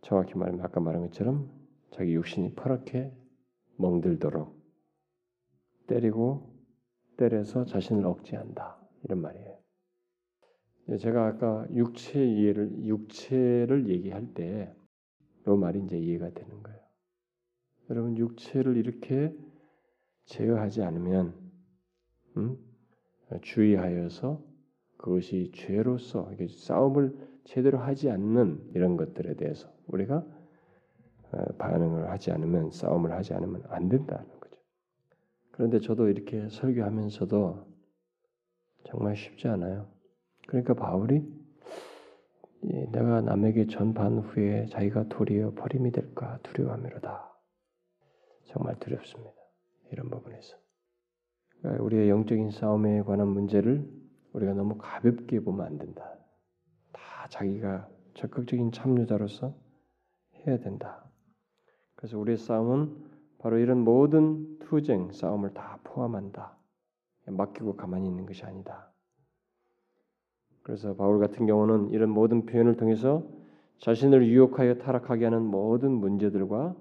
정확히 0.02 0.36
말하면 0.36 0.64
아까 0.64 0.80
말한 0.80 1.02
것처럼 1.02 1.50
자기 1.92 2.14
육신이 2.14 2.54
퍼렇게 2.54 3.12
멍들도록 3.76 4.60
때리고 5.86 6.52
때려서 7.16 7.64
자신을 7.64 8.04
억제한다 8.04 8.78
이런 9.04 9.20
말이에요. 9.20 9.58
제가 10.98 11.26
아까 11.26 11.66
육체 11.72 12.24
이해를 12.24 12.84
육체를 12.84 13.88
얘기할 13.88 14.34
때그 14.34 15.50
말이 15.50 15.80
이제 15.84 15.98
이해가 15.98 16.30
되는 16.30 16.62
거예요. 16.62 16.80
여러분 17.90 18.16
육체를 18.16 18.76
이렇게 18.76 19.34
제어하지 20.24 20.82
않으면 20.82 21.34
음? 22.36 22.56
주의하여서 23.40 24.42
그것이 24.96 25.52
죄로서 25.54 26.30
싸움을 26.48 27.31
제대로 27.44 27.78
하지 27.78 28.10
않는 28.10 28.70
이런 28.74 28.96
것들에 28.96 29.34
대해서 29.34 29.68
우리가 29.86 30.24
어, 31.32 31.44
반응을 31.58 32.10
하지 32.10 32.30
않으면 32.30 32.70
싸움을 32.70 33.12
하지 33.12 33.34
않으면 33.34 33.62
안 33.68 33.88
된다는 33.88 34.28
거죠. 34.40 34.56
그런데 35.50 35.80
저도 35.80 36.08
이렇게 36.08 36.48
설교하면서도 36.48 37.66
정말 38.84 39.16
쉽지 39.16 39.48
않아요. 39.48 39.88
그러니까 40.46 40.74
바울이 40.74 41.22
내가 42.62 43.20
남에게 43.20 43.66
전반 43.66 44.18
후에 44.18 44.66
자기가 44.66 45.08
도리어 45.08 45.54
버림이 45.54 45.90
될까 45.90 46.38
두려워함이로다. 46.42 47.32
정말 48.44 48.78
두렵습니다. 48.78 49.32
이런 49.90 50.10
부분에서 50.10 50.56
그러니까 51.58 51.84
우리의 51.84 52.08
영적인 52.08 52.50
싸움에 52.50 53.02
관한 53.02 53.28
문제를 53.28 53.88
우리가 54.32 54.54
너무 54.54 54.76
가볍게 54.78 55.40
보면 55.40 55.66
안 55.66 55.78
된다. 55.78 56.16
다 57.32 57.38
자기가 57.38 57.88
적극적인 58.14 58.72
참여자로서 58.72 59.54
해야 60.46 60.58
된다. 60.58 61.04
그래서 61.96 62.18
우리의 62.18 62.36
싸움은 62.36 62.94
바로 63.38 63.58
이런 63.58 63.78
모든 63.78 64.58
투쟁, 64.58 65.10
싸움을 65.10 65.54
다 65.54 65.78
포함한다. 65.82 66.56
맡기고 67.26 67.76
가만히 67.76 68.08
있는 68.08 68.26
것이 68.26 68.44
아니다. 68.44 68.92
그래서 70.62 70.94
바울 70.94 71.18
같은 71.18 71.46
경우는 71.46 71.90
이런 71.90 72.10
모든 72.10 72.46
표현을 72.46 72.76
통해서 72.76 73.24
자신을 73.78 74.26
유혹하여 74.28 74.74
타락하게 74.74 75.24
하는 75.24 75.42
모든 75.42 75.92
문제들과 75.92 76.76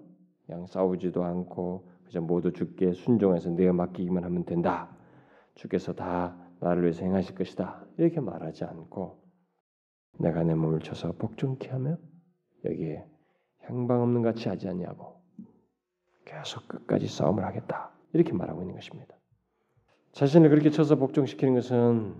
양 0.50 0.68
싸우지도 0.68 1.24
않고 1.24 1.88
그저 2.06 2.22
모두 2.22 2.52
주께 2.52 2.92
순종해서 2.94 3.52
내가 3.52 3.74
맡기기만 3.74 4.24
하면 4.24 4.46
된다. 4.46 4.90
주께서 5.56 5.94
다 5.94 6.36
나를 6.60 6.84
위해서 6.84 7.04
행하실 7.04 7.36
것이다. 7.36 7.86
이렇게 7.98 8.20
말하지 8.20 8.66
않고 8.66 9.21
내가 10.22 10.44
내 10.44 10.54
몸을 10.54 10.80
쳐서 10.80 11.12
복종케 11.14 11.70
하며 11.70 11.98
여기에 12.66 13.06
향방 13.62 14.02
없는 14.02 14.22
같이 14.22 14.50
하지 14.50 14.68
않냐고 14.68 15.22
계속 16.26 16.68
끝까지 16.68 17.08
싸움을 17.08 17.44
하겠다. 17.44 17.92
이렇게 18.14 18.34
말하고 18.34 18.62
있는 18.62 18.76
것입니다. 18.76 19.16
자신을 20.14 20.50
그렇게 20.50 20.70
쳐서 20.70 20.96
복종시키는 20.96 21.56
것은 21.56 22.16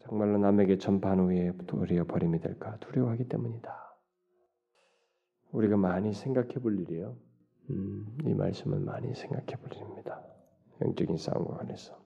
정말로 0.00 0.38
남에게 0.38 0.78
전판 0.78 1.18
후에 1.18 1.52
도리어 1.66 2.04
버림이 2.04 2.40
될까 2.40 2.78
두려워하기 2.78 3.28
때문이다. 3.28 3.96
우리가 5.52 5.76
많이 5.76 6.12
생각해 6.12 6.54
볼 6.54 6.78
일이에요. 6.80 7.16
음, 7.70 8.18
이 8.26 8.34
말씀은 8.34 8.84
많이 8.84 9.14
생각해 9.14 9.56
볼 9.60 9.72
일입니다. 9.72 10.22
영적인 10.82 11.16
싸움과 11.16 11.58
관해서. 11.58 11.98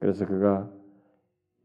그래서 0.00 0.26
그가 0.26 0.70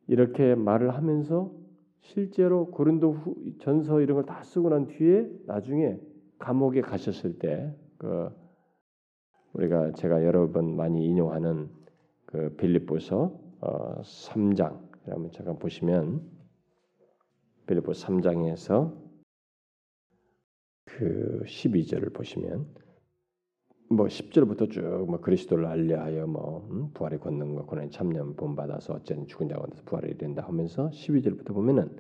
이렇게 0.08 0.56
말을 0.56 0.94
하면서 0.94 1.59
실제로 2.02 2.72
고린도 2.72 3.12
후, 3.12 3.36
전서 3.60 4.02
이런 4.02 4.16
걸 4.16 4.26
다 4.26 4.44
쓰고 4.44 4.70
난 4.70 4.88
뒤에 4.88 5.30
나중에 5.46 6.00
감옥에 6.40 6.82
가셨을 6.82 7.40
때 7.40 7.74
그 7.98 8.30
우리가 9.54 9.92
제가 9.92 10.24
여러 10.24 10.50
번 10.52 10.76
많이 10.78 11.06
인용하는 11.06 11.70
그 12.26 12.56
빌립보서 12.56 13.38
어, 13.62 14.02
3장. 14.02 14.88
여러분 15.08 15.32
잠깐 15.32 15.60
보시면 15.60 16.22
빌립보 17.68 17.92
3장에서 17.92 18.96
그 20.86 21.42
12절을 21.46 22.14
보시면 22.14 22.68
뭐 23.90 24.06
10절부터 24.06 24.72
쭉뭐 24.72 25.20
그리스도를 25.22 25.66
알려하여 25.66 26.28
뭐 26.28 26.68
음, 26.70 26.92
부활의 26.94 27.20
권능과 27.20 27.64
고난의 27.64 27.92
참념 27.92 28.36
본받아서 28.36 28.94
어쨌든 28.94 29.26
죽은 29.28 29.48
자가 29.50 29.66
돼서 29.68 29.84
부활을 29.86 30.12
이룬다 30.12 30.44
하면서 30.44 30.90
12절부터 30.90 31.54
보면은 31.54 31.98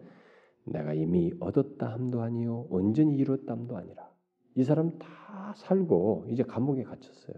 내가 0.66 0.94
이미 0.94 1.34
얻었다 1.40 1.92
함도 1.92 2.22
아니요 2.22 2.68
온전히 2.70 3.16
이뤘다 3.18 3.54
함도 3.54 3.76
아니라 3.76 4.10
이 4.56 4.64
사람 4.64 4.98
다 5.00 5.54
살고 5.56 6.28
이제 6.30 6.44
감옥에 6.44 6.84
갇혔어요. 6.84 7.36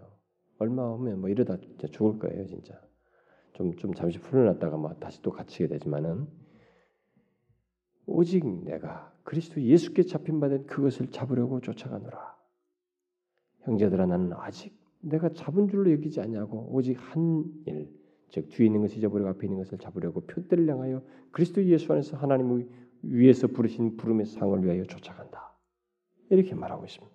얼마 0.59 0.91
후면 0.93 1.21
뭐 1.21 1.29
이러다 1.29 1.57
진짜 1.57 1.87
죽을 1.87 2.19
거예요, 2.19 2.45
진짜. 2.45 2.79
좀 3.53 3.75
좀 3.77 3.93
잠시 3.93 4.19
풀어놨다가 4.19 4.77
뭐 4.77 4.93
다시 4.95 5.21
또 5.21 5.31
갇히게 5.31 5.67
되지만은 5.67 6.27
오직 8.05 8.45
내가 8.63 9.13
그리스도 9.23 9.61
예수께 9.61 10.03
잡힌 10.03 10.39
바된 10.39 10.65
그것을 10.65 11.11
잡으려고 11.11 11.61
쫓아가노라. 11.61 12.40
형제들아 13.63 14.05
나는 14.05 14.33
아직 14.33 14.75
내가 15.01 15.29
잡은 15.29 15.67
줄로 15.67 15.91
여기지 15.91 16.21
않냐고 16.21 16.67
오직 16.71 16.93
한 16.93 17.43
일, 17.65 17.89
즉 18.29 18.49
뒤에 18.49 18.67
있는 18.67 18.81
것을 18.81 18.97
잊어버리고 18.97 19.29
앞에 19.29 19.47
있는 19.47 19.57
것을 19.57 19.77
잡으려고 19.77 20.21
표대를 20.21 20.69
향하여 20.69 21.03
그리스도 21.31 21.63
예수 21.65 21.91
안에서 21.91 22.17
하나님의 22.17 22.67
위에서 23.03 23.47
부르신 23.47 23.97
부름의 23.97 24.25
상을 24.27 24.63
위하여 24.63 24.83
쫓아간다. 24.85 25.55
이렇게 26.29 26.55
말하고 26.55 26.85
있습니다. 26.85 27.13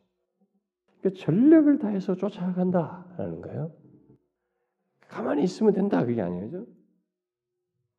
그러니까 1.01 1.25
전력을 1.25 1.79
다해서 1.79 2.17
쫓아간다라는 2.17 3.41
거예요. 3.41 3.73
가만히 5.09 5.45
있으면 5.45 5.73
된다 5.73 6.05
그게 6.05 6.21
아니죠. 6.21 6.67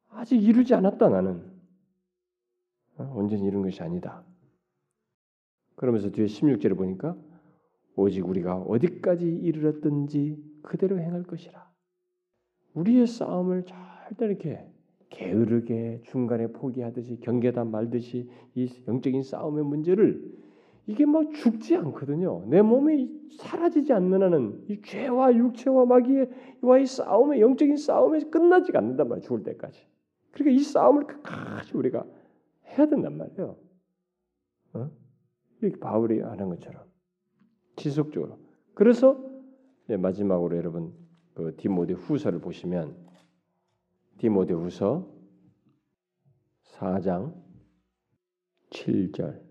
아직 0.10 0.44
이루지 0.44 0.74
않았다 0.74 1.10
나는. 1.10 1.58
어, 2.98 3.14
온전히 3.16 3.46
이룬 3.46 3.62
것이 3.62 3.82
아니다. 3.82 4.24
그러면서 5.76 6.10
뒤에 6.10 6.26
16절을 6.26 6.76
보니까 6.76 7.16
오직 7.98 8.28
우리가 8.28 8.58
어디까지 8.58 9.28
이르렀든지 9.28 10.38
그대로 10.62 11.00
행할 11.00 11.24
것이라. 11.24 11.68
우리의 12.76 13.08
싸움을 13.08 13.66
절대 13.66 14.26
이렇게 14.26 14.66
게으르게 15.10 16.02
중간에 16.04 16.48
포기하듯이 16.48 17.20
경계다 17.20 17.66
말듯이 17.66 18.30
이 18.54 18.70
영적인 18.88 19.24
싸움의 19.24 19.64
문제를 19.66 20.32
이게 20.86 21.06
막 21.06 21.34
죽지 21.34 21.76
않거든요. 21.76 22.46
내 22.48 22.62
몸이 22.62 23.30
사라지지 23.40 23.92
않는 23.94 24.22
한은 24.22 24.66
이 24.70 24.82
죄와 24.82 25.36
육체와 25.36 25.86
마귀와의 25.86 26.86
싸움의 26.86 27.42
영적인 27.42 27.78
싸움에 27.78 28.20
끝나지가 28.30 28.80
않는단 28.80 29.10
말이에요. 29.10 29.26
죽을 29.26 29.44
때까지. 29.44 29.86
그러니까 30.32 30.56
이 30.56 30.64
싸움을 30.64 31.08
끝까지 31.08 31.76
우리가 31.76 32.06
해야 32.68 32.86
된단 32.86 33.18
말이에요. 33.18 33.58
어? 34.74 34.92
이렇게 35.62 35.80
바울이 35.80 36.22
하는 36.22 36.50
것처럼. 36.50 36.87
지속적으로. 37.78 38.38
그래서 38.74 39.18
마지막으로 39.88 40.58
여러분 40.58 40.94
그 41.34 41.56
디모데 41.56 41.94
후서를 41.94 42.42
보시면 42.42 42.96
디모데 44.18 44.54
후서 44.54 45.08
4장 46.64 47.34
7절 48.72 49.42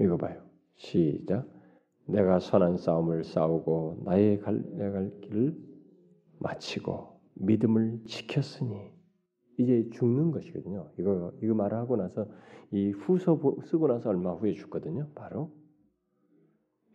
읽어봐요. 0.00 0.44
시작. 0.76 1.48
내가 2.06 2.38
선한 2.38 2.76
싸움을 2.76 3.24
싸우고 3.24 4.02
나의 4.04 4.40
갈 4.40 4.62
갈 4.78 5.10
길을 5.22 5.56
마치고 6.38 7.20
믿음을 7.34 8.02
지켰으니 8.04 8.92
이제 9.58 9.88
죽는 9.92 10.30
것이거든요. 10.30 10.90
이거 10.98 11.32
이거 11.42 11.54
말하고 11.54 11.96
나서 11.96 12.26
이 12.72 12.90
후서 12.90 13.40
쓰고 13.64 13.88
나서 13.88 14.10
얼마 14.10 14.32
후에 14.32 14.52
죽거든요. 14.52 15.08
바로 15.14 15.52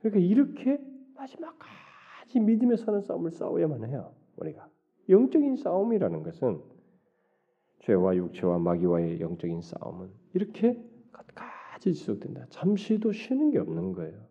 그러니까 0.02 0.20
이렇게 0.20 0.80
마지막까지 1.16 2.40
믿음에 2.40 2.76
사는 2.76 3.02
싸움을 3.02 3.32
싸워야만 3.32 3.86
해요. 3.86 4.14
우리가 4.38 4.70
영적인 5.10 5.58
싸움이라는 5.58 6.24
것은 6.24 6.62
죄와 7.80 8.16
육체와 8.16 8.60
마귀와의 8.60 9.20
영적인 9.20 9.62
싸움은 9.62 10.10
이렇게 10.34 10.82
끝까지 11.12 11.94
지속된다. 11.94 12.46
잠시도 12.50 13.12
쉬는 13.12 13.52
게 13.52 13.58
없는 13.60 13.94
거예요. 13.94 14.28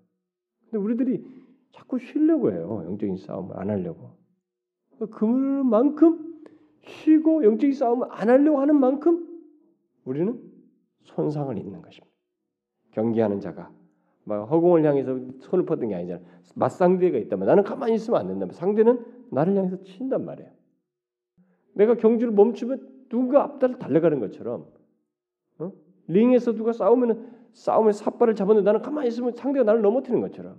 근데 0.64 0.78
우리들이 0.78 1.24
자꾸 1.72 1.98
쉬려고 1.98 2.52
해요. 2.52 2.82
영적인 2.84 3.16
싸움을 3.16 3.58
안 3.58 3.70
하려고. 3.70 4.16
그만큼 5.10 6.42
쉬고 6.82 7.44
영적인 7.44 7.72
싸움을 7.72 8.08
안 8.10 8.28
하려고 8.28 8.60
하는 8.60 8.78
만큼 8.78 9.26
우리는 10.04 10.40
손상을 11.02 11.56
입는 11.58 11.82
것입니다. 11.82 12.16
경기하는 12.92 13.40
자가 13.40 13.70
막 14.28 14.44
허공을 14.50 14.84
향해서 14.84 15.18
손을 15.40 15.64
뻗은 15.64 15.88
게 15.88 15.94
아니잖아. 15.94 16.20
맞상대가 16.54 17.16
있다면 17.16 17.46
나는 17.46 17.62
가만히 17.62 17.94
있으면 17.94 18.20
안 18.20 18.26
된다면 18.28 18.52
상대는 18.52 19.02
나를 19.30 19.56
향해서 19.56 19.82
친단 19.84 20.26
말이에요. 20.26 20.50
내가 21.74 21.94
경주를 21.94 22.34
멈추면 22.34 23.06
누군가 23.08 23.42
앞다를 23.42 23.78
달려가는 23.78 24.20
것처럼 24.20 24.66
어? 25.60 25.72
링에서 26.08 26.52
누가 26.52 26.72
싸우면 26.72 27.38
싸움에 27.54 27.92
삿발을 27.92 28.34
잡았는데 28.34 28.66
나는 28.66 28.82
가만히 28.82 29.08
있으면 29.08 29.32
상대가 29.32 29.64
나를 29.64 29.80
넘어뜨리는 29.80 30.20
것처럼 30.20 30.58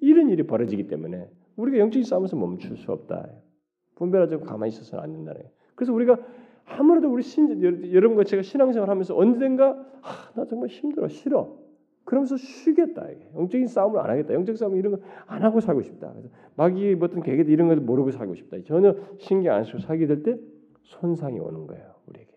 이런 0.00 0.30
일이 0.30 0.46
벌어지기 0.46 0.86
때문에 0.86 1.28
우리가 1.56 1.78
영적인 1.78 2.04
싸움에서 2.04 2.36
멈출 2.36 2.78
수 2.78 2.90
없다. 2.90 3.28
분별하지 3.96 4.34
않고 4.34 4.46
가만히 4.46 4.70
있어서는 4.70 5.04
안 5.04 5.12
된다는 5.12 5.42
거예요. 5.42 5.52
그래서 5.74 5.92
우리가 5.92 6.16
아무래도 6.64 7.12
우리 7.12 7.22
신 7.22 7.62
여러분과 7.92 8.24
제가 8.24 8.42
신앙생활하면서 8.42 9.14
언젠가 9.14 9.72
아, 10.00 10.32
나 10.34 10.46
정말 10.46 10.70
힘들어 10.70 11.08
싫어 11.08 11.58
그러면서 12.10 12.36
쉬겠다 12.36 13.06
영적인 13.36 13.68
싸움을 13.68 14.00
안 14.00 14.10
하겠다. 14.10 14.34
영적 14.34 14.56
싸움 14.56 14.76
이런 14.76 14.92
거 14.98 15.00
안 15.26 15.44
하고 15.44 15.60
살고 15.60 15.82
싶다. 15.82 16.10
그래서 16.12 16.28
마귀의 16.56 16.98
어떤 17.00 17.22
계획 17.22 17.48
이런 17.48 17.68
걸 17.68 17.76
모르고 17.76 18.10
살고 18.10 18.34
싶다. 18.34 18.56
전혀 18.64 18.96
신경 19.18 19.54
안 19.54 19.62
쓰고 19.64 19.78
살게 19.78 20.08
될 20.08 20.24
때 20.24 20.36
손상이 20.82 21.38
오는 21.38 21.68
거예요 21.68 21.94
우리에게. 22.06 22.32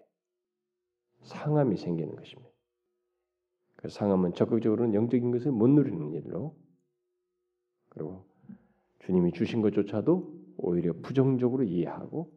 상함이 1.24 1.76
생기는 1.78 2.16
것입니다. 2.16 2.52
그 3.78 3.90
상함은 3.90 4.34
적극적으로는 4.34 4.94
영적인 4.94 5.32
것을 5.32 5.52
못 5.52 5.68
누리는 5.70 6.14
일로. 6.14 6.56
그리고 7.90 8.26
주님이 9.00 9.32
주신 9.32 9.62
것조차도 9.62 10.34
오히려 10.58 10.94
부정적으로 11.02 11.64
이해하고 11.64 12.32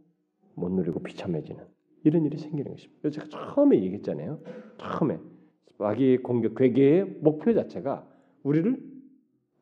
못 0.54 0.72
누리고 0.72 1.00
비참해지는 1.00 1.62
이런 2.04 2.24
일이 2.24 2.38
생기는 2.38 2.70
것입니다. 2.70 3.10
제가 3.10 3.26
처음에 3.28 3.76
얘기했잖아요. 3.82 4.40
처음에 4.78 5.18
마귀의 5.78 6.18
공격, 6.18 6.54
괴계의 6.54 7.04
목표 7.20 7.52
자체가 7.52 8.06
우리를 8.42 8.80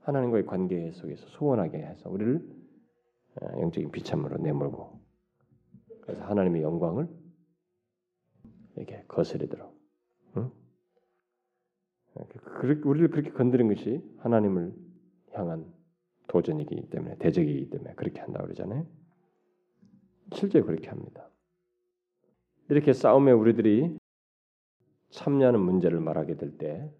하나님과의 0.01 0.47
관계 0.47 0.91
속에서 0.93 1.27
소원하게 1.29 1.79
해서 1.79 2.11
우리를 2.11 2.47
어, 3.41 3.61
영적인 3.61 3.91
비참으로 3.91 4.39
내몰고 4.39 5.01
그래서 6.03 6.23
하나님의 6.25 6.63
영광을 6.63 7.09
이렇게 8.77 9.03
거스리도록 9.09 9.75
응? 10.37 10.51
우리를 12.85 13.11
그렇게 13.11 13.31
건드린 13.31 13.69
것이 13.69 14.01
하나님을 14.19 14.75
향한 15.33 15.73
도전이기 16.29 16.91
때문에 16.91 17.17
대적이기 17.19 17.71
때문에 17.71 17.95
그렇게 17.95 18.21
한다 18.21 18.41
그러잖아요. 18.43 18.87
실제 20.33 20.61
그렇게 20.61 20.89
합니다. 20.89 21.29
이렇게 22.69 22.93
싸움에 22.93 23.33
우리들이 23.33 23.99
참여하는 25.15 25.61
문제를 25.61 26.01
말하게 26.01 26.37
될 26.37 26.59
때 26.59 26.91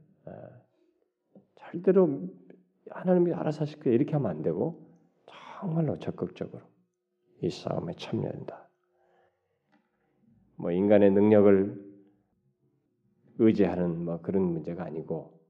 절대로 1.57 2.29
하나님이 2.91 3.33
알아서 3.33 3.63
하실 3.63 3.81
거예요 3.81 3.97
이렇게 3.97 4.13
하면 4.13 4.31
안 4.31 4.43
되고 4.43 4.87
정말로 5.61 5.99
적극적으로 5.99 6.63
이 7.43 7.51
싸움에 7.51 7.95
참여해야 7.95 8.33
된다. 8.33 8.69
뭐 10.57 10.71
인간의 10.71 11.11
능력을 11.11 11.95
의지하는 13.39 14.05
뭐 14.05 14.21
그런 14.21 14.45
문제가 14.45 14.85
아니고 14.85 15.41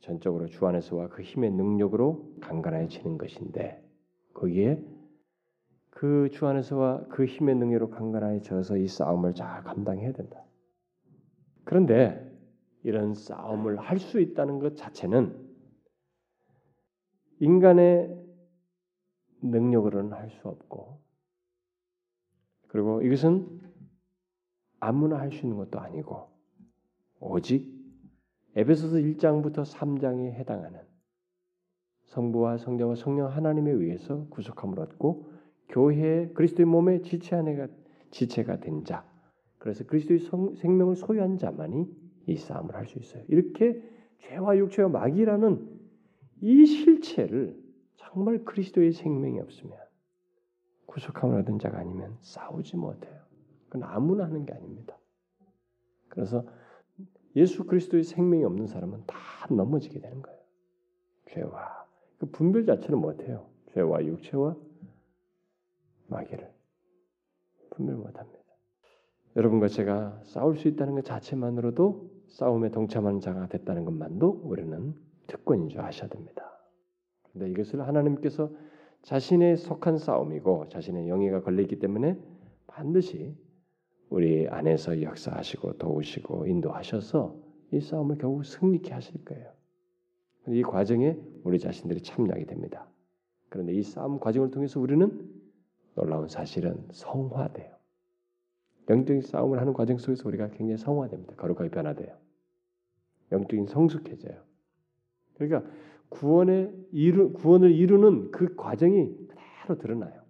전적으로 0.00 0.46
주 0.48 0.66
안에서와 0.66 1.08
그 1.08 1.22
힘의 1.22 1.52
능력으로 1.52 2.34
강건해지는 2.42 3.16
것인데 3.18 3.82
거기에 4.34 4.82
그 5.90 6.28
주 6.30 6.46
안에서와 6.46 7.06
그 7.08 7.24
힘의 7.24 7.54
능력으로 7.56 7.88
강건해져서 7.90 8.76
이 8.76 8.86
싸움을 8.86 9.34
잘 9.34 9.62
감당해야 9.64 10.12
된다. 10.12 10.44
그런데 11.66 12.22
이런 12.84 13.14
싸움을 13.14 13.78
할 13.78 13.98
수 13.98 14.20
있다는 14.20 14.60
것 14.60 14.76
자체는 14.76 15.44
인간의 17.40 18.24
능력으로는 19.42 20.12
할 20.12 20.30
수 20.30 20.48
없고 20.48 21.02
그리고 22.68 23.02
이것은 23.02 23.60
아무나 24.80 25.18
할 25.18 25.32
수 25.32 25.42
있는 25.44 25.56
것도 25.56 25.80
아니고 25.80 26.28
오직 27.18 27.74
에베소서 28.54 28.98
1장부터 28.98 29.64
3장에 29.70 30.32
해당하는 30.34 30.80
성부와 32.04 32.58
성자와 32.58 32.94
성령 32.94 33.28
하나님에 33.32 33.72
의해서 33.72 34.28
구속함을 34.28 34.78
얻고 34.78 35.32
교회 35.68 36.28
그리스도의 36.28 36.66
몸의 36.66 37.02
지체 37.02 37.34
안에가 37.34 37.66
지체가 38.12 38.60
된 38.60 38.84
자. 38.84 39.04
그래서 39.58 39.84
그리스도의 39.84 40.20
성, 40.20 40.54
생명을 40.54 40.96
소유한 40.96 41.38
자만이 41.38 41.86
이 42.26 42.36
싸움을 42.36 42.74
할 42.74 42.86
수 42.86 42.98
있어요. 42.98 43.24
이렇게 43.28 43.82
죄와 44.18 44.56
육체와 44.58 44.88
마귀라는 44.88 45.76
이 46.40 46.66
실체를 46.66 47.60
정말 47.96 48.44
그리스도의 48.44 48.92
생명이 48.92 49.40
없으면 49.40 49.76
구속함을 50.86 51.40
얻은 51.40 51.58
자가 51.58 51.78
아니면 51.78 52.16
싸우지 52.20 52.76
못해요. 52.76 53.20
그건 53.68 53.84
아무나 53.84 54.24
하는 54.24 54.46
게 54.46 54.52
아닙니다. 54.52 54.96
그래서 56.08 56.46
예수 57.34 57.64
그리스도의 57.66 58.04
생명이 58.04 58.44
없는 58.44 58.66
사람은 58.66 59.04
다 59.06 59.16
넘어지게 59.50 60.00
되는 60.00 60.22
거예요. 60.22 60.40
죄와 61.26 61.86
그 62.18 62.26
분별 62.26 62.64
자체는 62.64 62.98
못해요. 62.98 63.46
죄와 63.72 64.04
육체와 64.04 64.56
마귀를 66.08 66.50
분별 67.70 67.96
못합니다. 67.96 68.35
여러분과 69.36 69.68
제가 69.68 70.18
싸울 70.24 70.56
수 70.56 70.66
있다는 70.66 70.94
것 70.94 71.04
자체만으로도 71.04 72.10
싸움에 72.28 72.70
동참하는 72.70 73.20
자가 73.20 73.48
됐다는 73.48 73.84
것만도 73.84 74.40
우리는 74.44 74.94
특권인 75.26 75.68
줄 75.68 75.80
아셔야 75.80 76.08
됩니다. 76.08 76.42
그런데 77.22 77.50
이것을 77.50 77.86
하나님께서 77.86 78.50
자신의 79.02 79.58
속한 79.58 79.98
싸움이고 79.98 80.68
자신의 80.70 81.08
영예가 81.08 81.42
걸려있기 81.42 81.78
때문에 81.78 82.18
반드시 82.66 83.36
우리 84.08 84.48
안에서 84.48 85.02
역사하시고 85.02 85.74
도우시고 85.74 86.46
인도하셔서 86.46 87.36
이 87.72 87.80
싸움을 87.80 88.16
결국 88.16 88.44
승리케 88.44 88.92
하실 88.92 89.22
거예요. 89.24 89.52
이 90.48 90.62
과정에 90.62 91.18
우리 91.44 91.58
자신들이 91.58 92.02
참여하게 92.02 92.46
됩니다. 92.46 92.88
그런데 93.50 93.74
이 93.74 93.82
싸움 93.82 94.18
과정을 94.18 94.50
통해서 94.50 94.80
우리는 94.80 95.30
놀라운 95.94 96.26
사실은 96.28 96.86
성화돼요. 96.90 97.75
영적인 98.88 99.22
싸움을 99.22 99.60
하는 99.60 99.72
과정 99.72 99.98
속에서 99.98 100.28
우리가 100.28 100.48
굉장히 100.50 100.76
성화됩니다. 100.76 101.34
거룩하게 101.36 101.70
변화돼요. 101.70 102.16
영적인 103.32 103.66
성숙해져요. 103.66 104.42
그러니까 105.34 105.68
구원의 106.08 106.72
이루, 106.92 107.32
구원을 107.32 107.72
이루는 107.72 108.30
그 108.30 108.54
과정이 108.54 109.16
그대로 109.26 109.78
드러나요. 109.78 110.22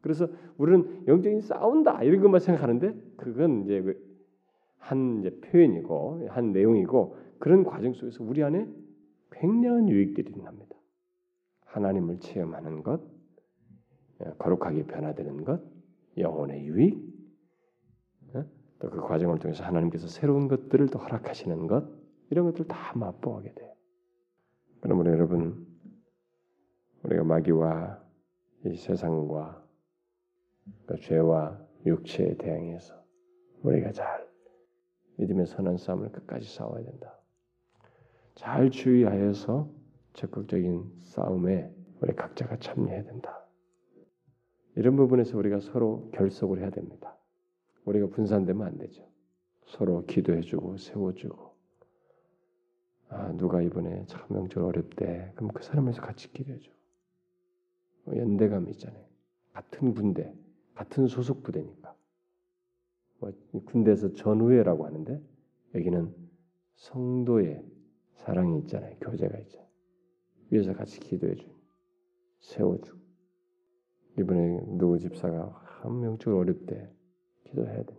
그래서 0.00 0.28
우리는 0.56 1.04
영적인 1.06 1.40
싸운다 1.40 2.02
이런 2.02 2.20
것만 2.20 2.40
생각하는데 2.40 2.94
그건 3.16 3.64
이제 3.64 3.82
그한 4.78 5.20
이제 5.20 5.40
표현이고 5.40 6.28
한 6.28 6.52
내용이고 6.52 7.16
그런 7.38 7.64
과정 7.64 7.92
속에서 7.92 8.24
우리 8.24 8.42
안에 8.42 8.66
굉장한 9.30 9.88
유익들이 9.88 10.32
납니다. 10.42 10.76
하나님을 11.66 12.18
체험하는 12.18 12.82
것, 12.82 13.00
거룩하게 14.38 14.84
변화되는 14.84 15.44
것, 15.44 15.62
영혼의 16.16 16.64
유익, 16.66 16.96
어? 16.96 17.07
또 18.80 18.90
그 18.90 19.00
과정을 19.00 19.38
통해서 19.38 19.64
하나님께서 19.64 20.06
새로운 20.06 20.48
것들을 20.48 20.88
또 20.88 20.98
허락하시는 20.98 21.66
것, 21.66 21.88
이런 22.30 22.44
것들 22.46 22.66
다 22.66 22.92
맛보게 22.96 23.52
돼요. 23.54 23.74
그러므로 24.80 25.10
여러분, 25.12 25.66
우리가 27.02 27.24
마귀와 27.24 28.00
이 28.66 28.76
세상과 28.76 29.64
그 30.86 31.00
죄와 31.00 31.60
육체에 31.86 32.36
대항해서 32.36 32.94
우리가 33.62 33.92
잘 33.92 34.28
믿음의 35.16 35.46
선한 35.46 35.78
싸움을 35.78 36.12
끝까지 36.12 36.48
싸워야 36.54 36.84
된다. 36.84 37.18
잘 38.34 38.70
주의하여서 38.70 39.68
적극적인 40.12 40.92
싸움에 41.00 41.72
우리 42.00 42.14
각자가 42.14 42.58
참여해야 42.58 43.04
된다. 43.04 43.44
이런 44.76 44.94
부분에서 44.96 45.36
우리가 45.36 45.58
서로 45.58 46.08
결속을 46.12 46.60
해야 46.60 46.70
됩니다. 46.70 47.17
우리가 47.88 48.08
분산되면 48.08 48.66
안 48.66 48.78
되죠. 48.78 49.06
서로 49.66 50.04
기도해주고 50.06 50.78
세워주고 50.78 51.48
아, 53.10 53.32
누가 53.32 53.62
이번에 53.62 54.04
참 54.06 54.20
명절 54.28 54.62
어렵대. 54.62 55.32
그럼 55.34 55.50
그 55.52 55.62
사람에서 55.62 56.02
같이 56.02 56.30
기도해줘. 56.30 56.70
뭐 58.04 58.16
연대감 58.16 58.68
있잖아요. 58.70 59.04
같은 59.52 59.94
군대, 59.94 60.34
같은 60.74 61.06
소속 61.06 61.42
부대니까. 61.42 61.94
뭐 63.18 63.32
군대에서 63.64 64.12
전우회라고 64.12 64.86
하는데 64.86 65.20
여기는 65.74 66.14
성도의 66.76 67.64
사랑이 68.12 68.58
있잖아요. 68.60 68.96
교제가 69.00 69.38
있잖아요. 69.38 69.68
위에서 70.50 70.72
같이 70.74 71.00
기도해 71.00 71.34
주, 71.34 71.48
세워주. 72.40 72.96
이번에 74.18 74.60
누구 74.76 74.98
집사가 74.98 75.48
한 75.64 76.00
명절 76.00 76.34
어렵대. 76.34 76.97
기도해야 77.50 77.82
돼. 77.82 77.98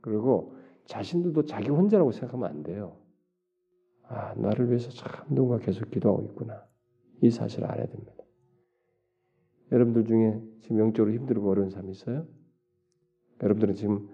그리고 0.00 0.54
자신들도 0.86 1.44
자기 1.44 1.68
혼자라고 1.68 2.12
생각하면 2.12 2.48
안 2.48 2.62
돼요. 2.62 2.96
아, 4.04 4.34
나를 4.34 4.68
위해서 4.68 4.90
참 4.90 5.26
누군가 5.28 5.58
계속 5.58 5.90
기도하고 5.90 6.22
있구나. 6.22 6.64
이 7.20 7.30
사실을 7.30 7.68
알아야 7.70 7.86
됩니다. 7.86 8.12
여러분들 9.70 10.04
중에 10.06 10.40
지금 10.60 10.78
영적으로 10.78 11.14
힘들고 11.14 11.50
어려운 11.50 11.70
사람 11.70 11.90
있어요? 11.90 12.26
여러분들은 13.42 13.74
지금 13.74 14.08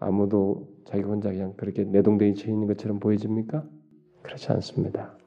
아무도 0.00 0.68
자기 0.84 1.02
혼자 1.02 1.30
그냥 1.30 1.54
그렇게 1.56 1.84
내동댕이 1.84 2.34
쳐 2.36 2.50
있는 2.50 2.66
것처럼 2.66 3.00
보여집니까? 3.00 3.68
그렇지 4.22 4.50
않습니다. 4.52 5.18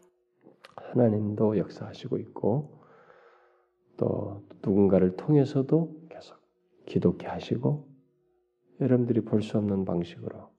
하나님도 0.75 1.57
역사하시고 1.57 2.17
있고 2.17 2.81
또 3.97 4.43
누군가를 4.65 5.15
통해서도 5.15 6.00
기독케 6.91 7.27
하시고 7.27 7.87
여러분들이 8.81 9.21
볼 9.21 9.41
수 9.41 9.57
없는 9.57 9.85
방식으로 9.85 10.49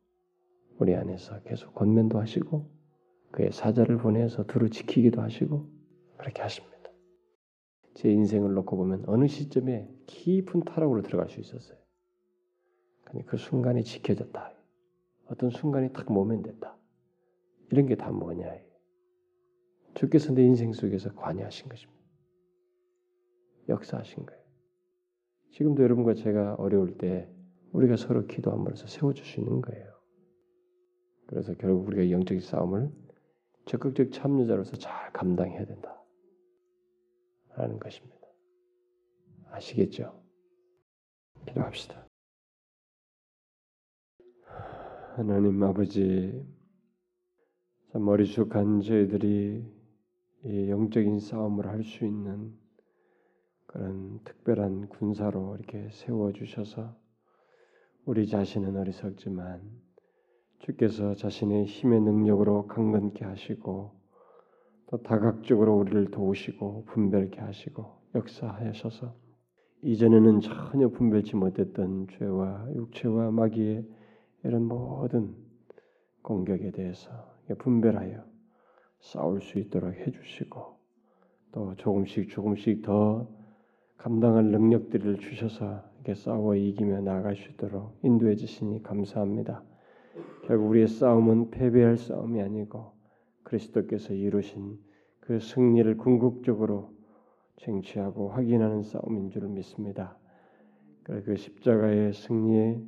우리 0.78 0.94
안에서 0.94 1.42
계속 1.42 1.74
권면도 1.74 2.18
하시고 2.18 2.70
그의 3.32 3.52
사자를 3.52 3.98
보내서 3.98 4.44
두루 4.44 4.70
지키기도 4.70 5.20
하시고 5.20 5.68
그렇게 6.16 6.40
하십니다. 6.42 6.72
제 7.94 8.10
인생을 8.10 8.54
놓고 8.54 8.76
보면 8.76 9.04
어느 9.08 9.26
시점에 9.26 9.90
깊은 10.06 10.60
타락으로 10.64 11.02
들어갈 11.02 11.28
수 11.28 11.40
있었어요. 11.40 11.78
그 13.26 13.36
순간이 13.36 13.84
지켜졌다. 13.84 14.52
어떤 15.26 15.50
순간이 15.50 15.92
딱 15.92 16.10
모면됐다. 16.10 16.76
이런 17.70 17.86
게 17.86 17.94
다 17.96 18.10
뭐냐? 18.10 18.50
주께서 19.94 20.32
내 20.32 20.42
인생 20.42 20.72
속에서 20.72 21.14
관여하신 21.14 21.68
것입니다. 21.68 22.00
역사하신 23.68 24.24
거예요. 24.26 24.41
지금도 25.52 25.82
여러분과 25.82 26.14
제가 26.14 26.54
어려울 26.54 26.96
때 26.96 27.28
우리가 27.72 27.96
서로 27.96 28.26
기도함으로써 28.26 28.86
세워줄 28.86 29.24
수 29.24 29.40
있는 29.40 29.60
거예요. 29.60 29.92
그래서 31.26 31.54
결국 31.54 31.86
우리가 31.88 32.10
영적인 32.10 32.40
싸움을 32.40 32.90
적극적 33.66 34.12
참여자로서 34.12 34.76
잘 34.76 35.12
감당해야 35.12 35.64
된다. 35.64 36.02
라는 37.54 37.78
것입니다. 37.78 38.26
아시겠죠? 39.50 40.22
기도합시다. 41.46 42.08
하나님 45.16 45.62
아버지, 45.62 46.46
머리숙한 47.92 48.80
저희들이 48.80 49.64
이 50.44 50.70
영적인 50.70 51.20
싸움을 51.20 51.66
할 51.66 51.82
수 51.84 52.06
있는 52.06 52.61
그런 53.72 54.20
특별한 54.24 54.88
군사로 54.88 55.56
이렇게 55.56 55.88
세워 55.92 56.30
주셔서 56.32 56.94
우리 58.04 58.26
자신은 58.26 58.76
어리석지만 58.76 59.62
주께서 60.58 61.14
자신의 61.14 61.64
힘의 61.64 62.02
능력으로 62.02 62.66
강건케 62.66 63.24
하시고 63.24 63.92
또 64.88 65.02
다각적으로 65.02 65.74
우리를 65.78 66.10
도우시고 66.10 66.84
분별케 66.84 67.40
하시고 67.40 67.86
역사하셔서 68.14 69.14
이전에는 69.84 70.40
전혀 70.40 70.88
분별치 70.88 71.36
못했던 71.36 72.06
죄와 72.08 72.68
육체와 72.74 73.30
마귀의 73.30 73.86
이런 74.44 74.64
모든 74.64 75.34
공격에 76.20 76.72
대해서 76.72 77.10
분별하여 77.58 78.22
싸울 79.00 79.40
수 79.40 79.58
있도록 79.58 79.94
해주시고 79.94 80.78
또 81.52 81.74
조금씩 81.76 82.28
조금씩 82.28 82.82
더 82.82 83.41
감당할 83.98 84.46
능력들을 84.46 85.18
주셔서 85.18 85.82
이렇게 85.96 86.14
싸워 86.14 86.56
이기며 86.56 87.00
나아갈 87.02 87.36
수 87.36 87.50
있도록 87.50 87.96
인도해 88.02 88.34
주시니 88.34 88.82
감사합니다. 88.82 89.62
결국 90.46 90.70
우리의 90.70 90.88
싸움은 90.88 91.50
패배할 91.50 91.96
싸움이 91.96 92.42
아니고 92.42 92.92
그리스도께서 93.44 94.14
이루신 94.14 94.78
그 95.20 95.38
승리를 95.38 95.96
궁극적으로 95.98 96.90
쟁취하고 97.56 98.30
확인하는 98.30 98.82
싸움인 98.82 99.30
줄 99.30 99.46
믿습니다. 99.48 100.18
그 101.04 101.36
십자가의 101.36 102.12
승리에 102.12 102.80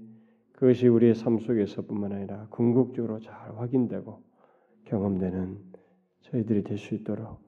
그것이 0.53 0.89
우리의 0.89 1.15
삶 1.15 1.39
속에서뿐만 1.39 2.13
아니라 2.13 2.49
궁극적으로 2.51 3.21
잘 3.21 3.57
확인되고 3.57 4.23
경험되는 4.87 5.59
저희들이 6.23 6.65
될 6.65 6.79
수 6.79 6.95
있도록 6.95 7.44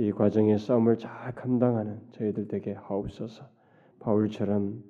이 0.00 0.12
과정의 0.12 0.58
싸움을 0.58 0.96
잘 0.96 1.34
감당하는 1.34 2.00
저희들 2.12 2.48
되게 2.48 2.72
하옵소서. 2.72 3.46
바울처럼 3.98 4.82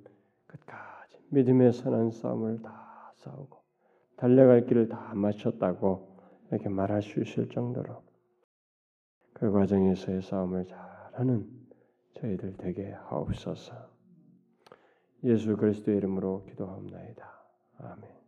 끝까지 0.47 1.19
믿음의 1.31 1.73
선한 1.73 2.13
싸움을 2.13 2.63
다 2.63 3.13
싸우고 3.17 3.59
달려갈 4.17 4.67
길을 4.67 4.89
다 4.89 5.13
마쳤다고 5.17 6.17
이렇게 6.53 6.69
말할 6.69 7.03
수 7.03 7.21
있을 7.21 7.49
정도로 7.49 8.05
그 9.33 9.51
과정에서의 9.51 10.23
싸움을 10.23 10.67
잘하는 10.67 11.45
저희들 12.15 12.57
되게 12.59 12.93
하옵소서. 12.93 13.75
예수 15.25 15.57
그리스도의 15.57 15.97
이름으로 15.97 16.45
기도하옵나이다. 16.45 17.29
아멘. 17.79 18.20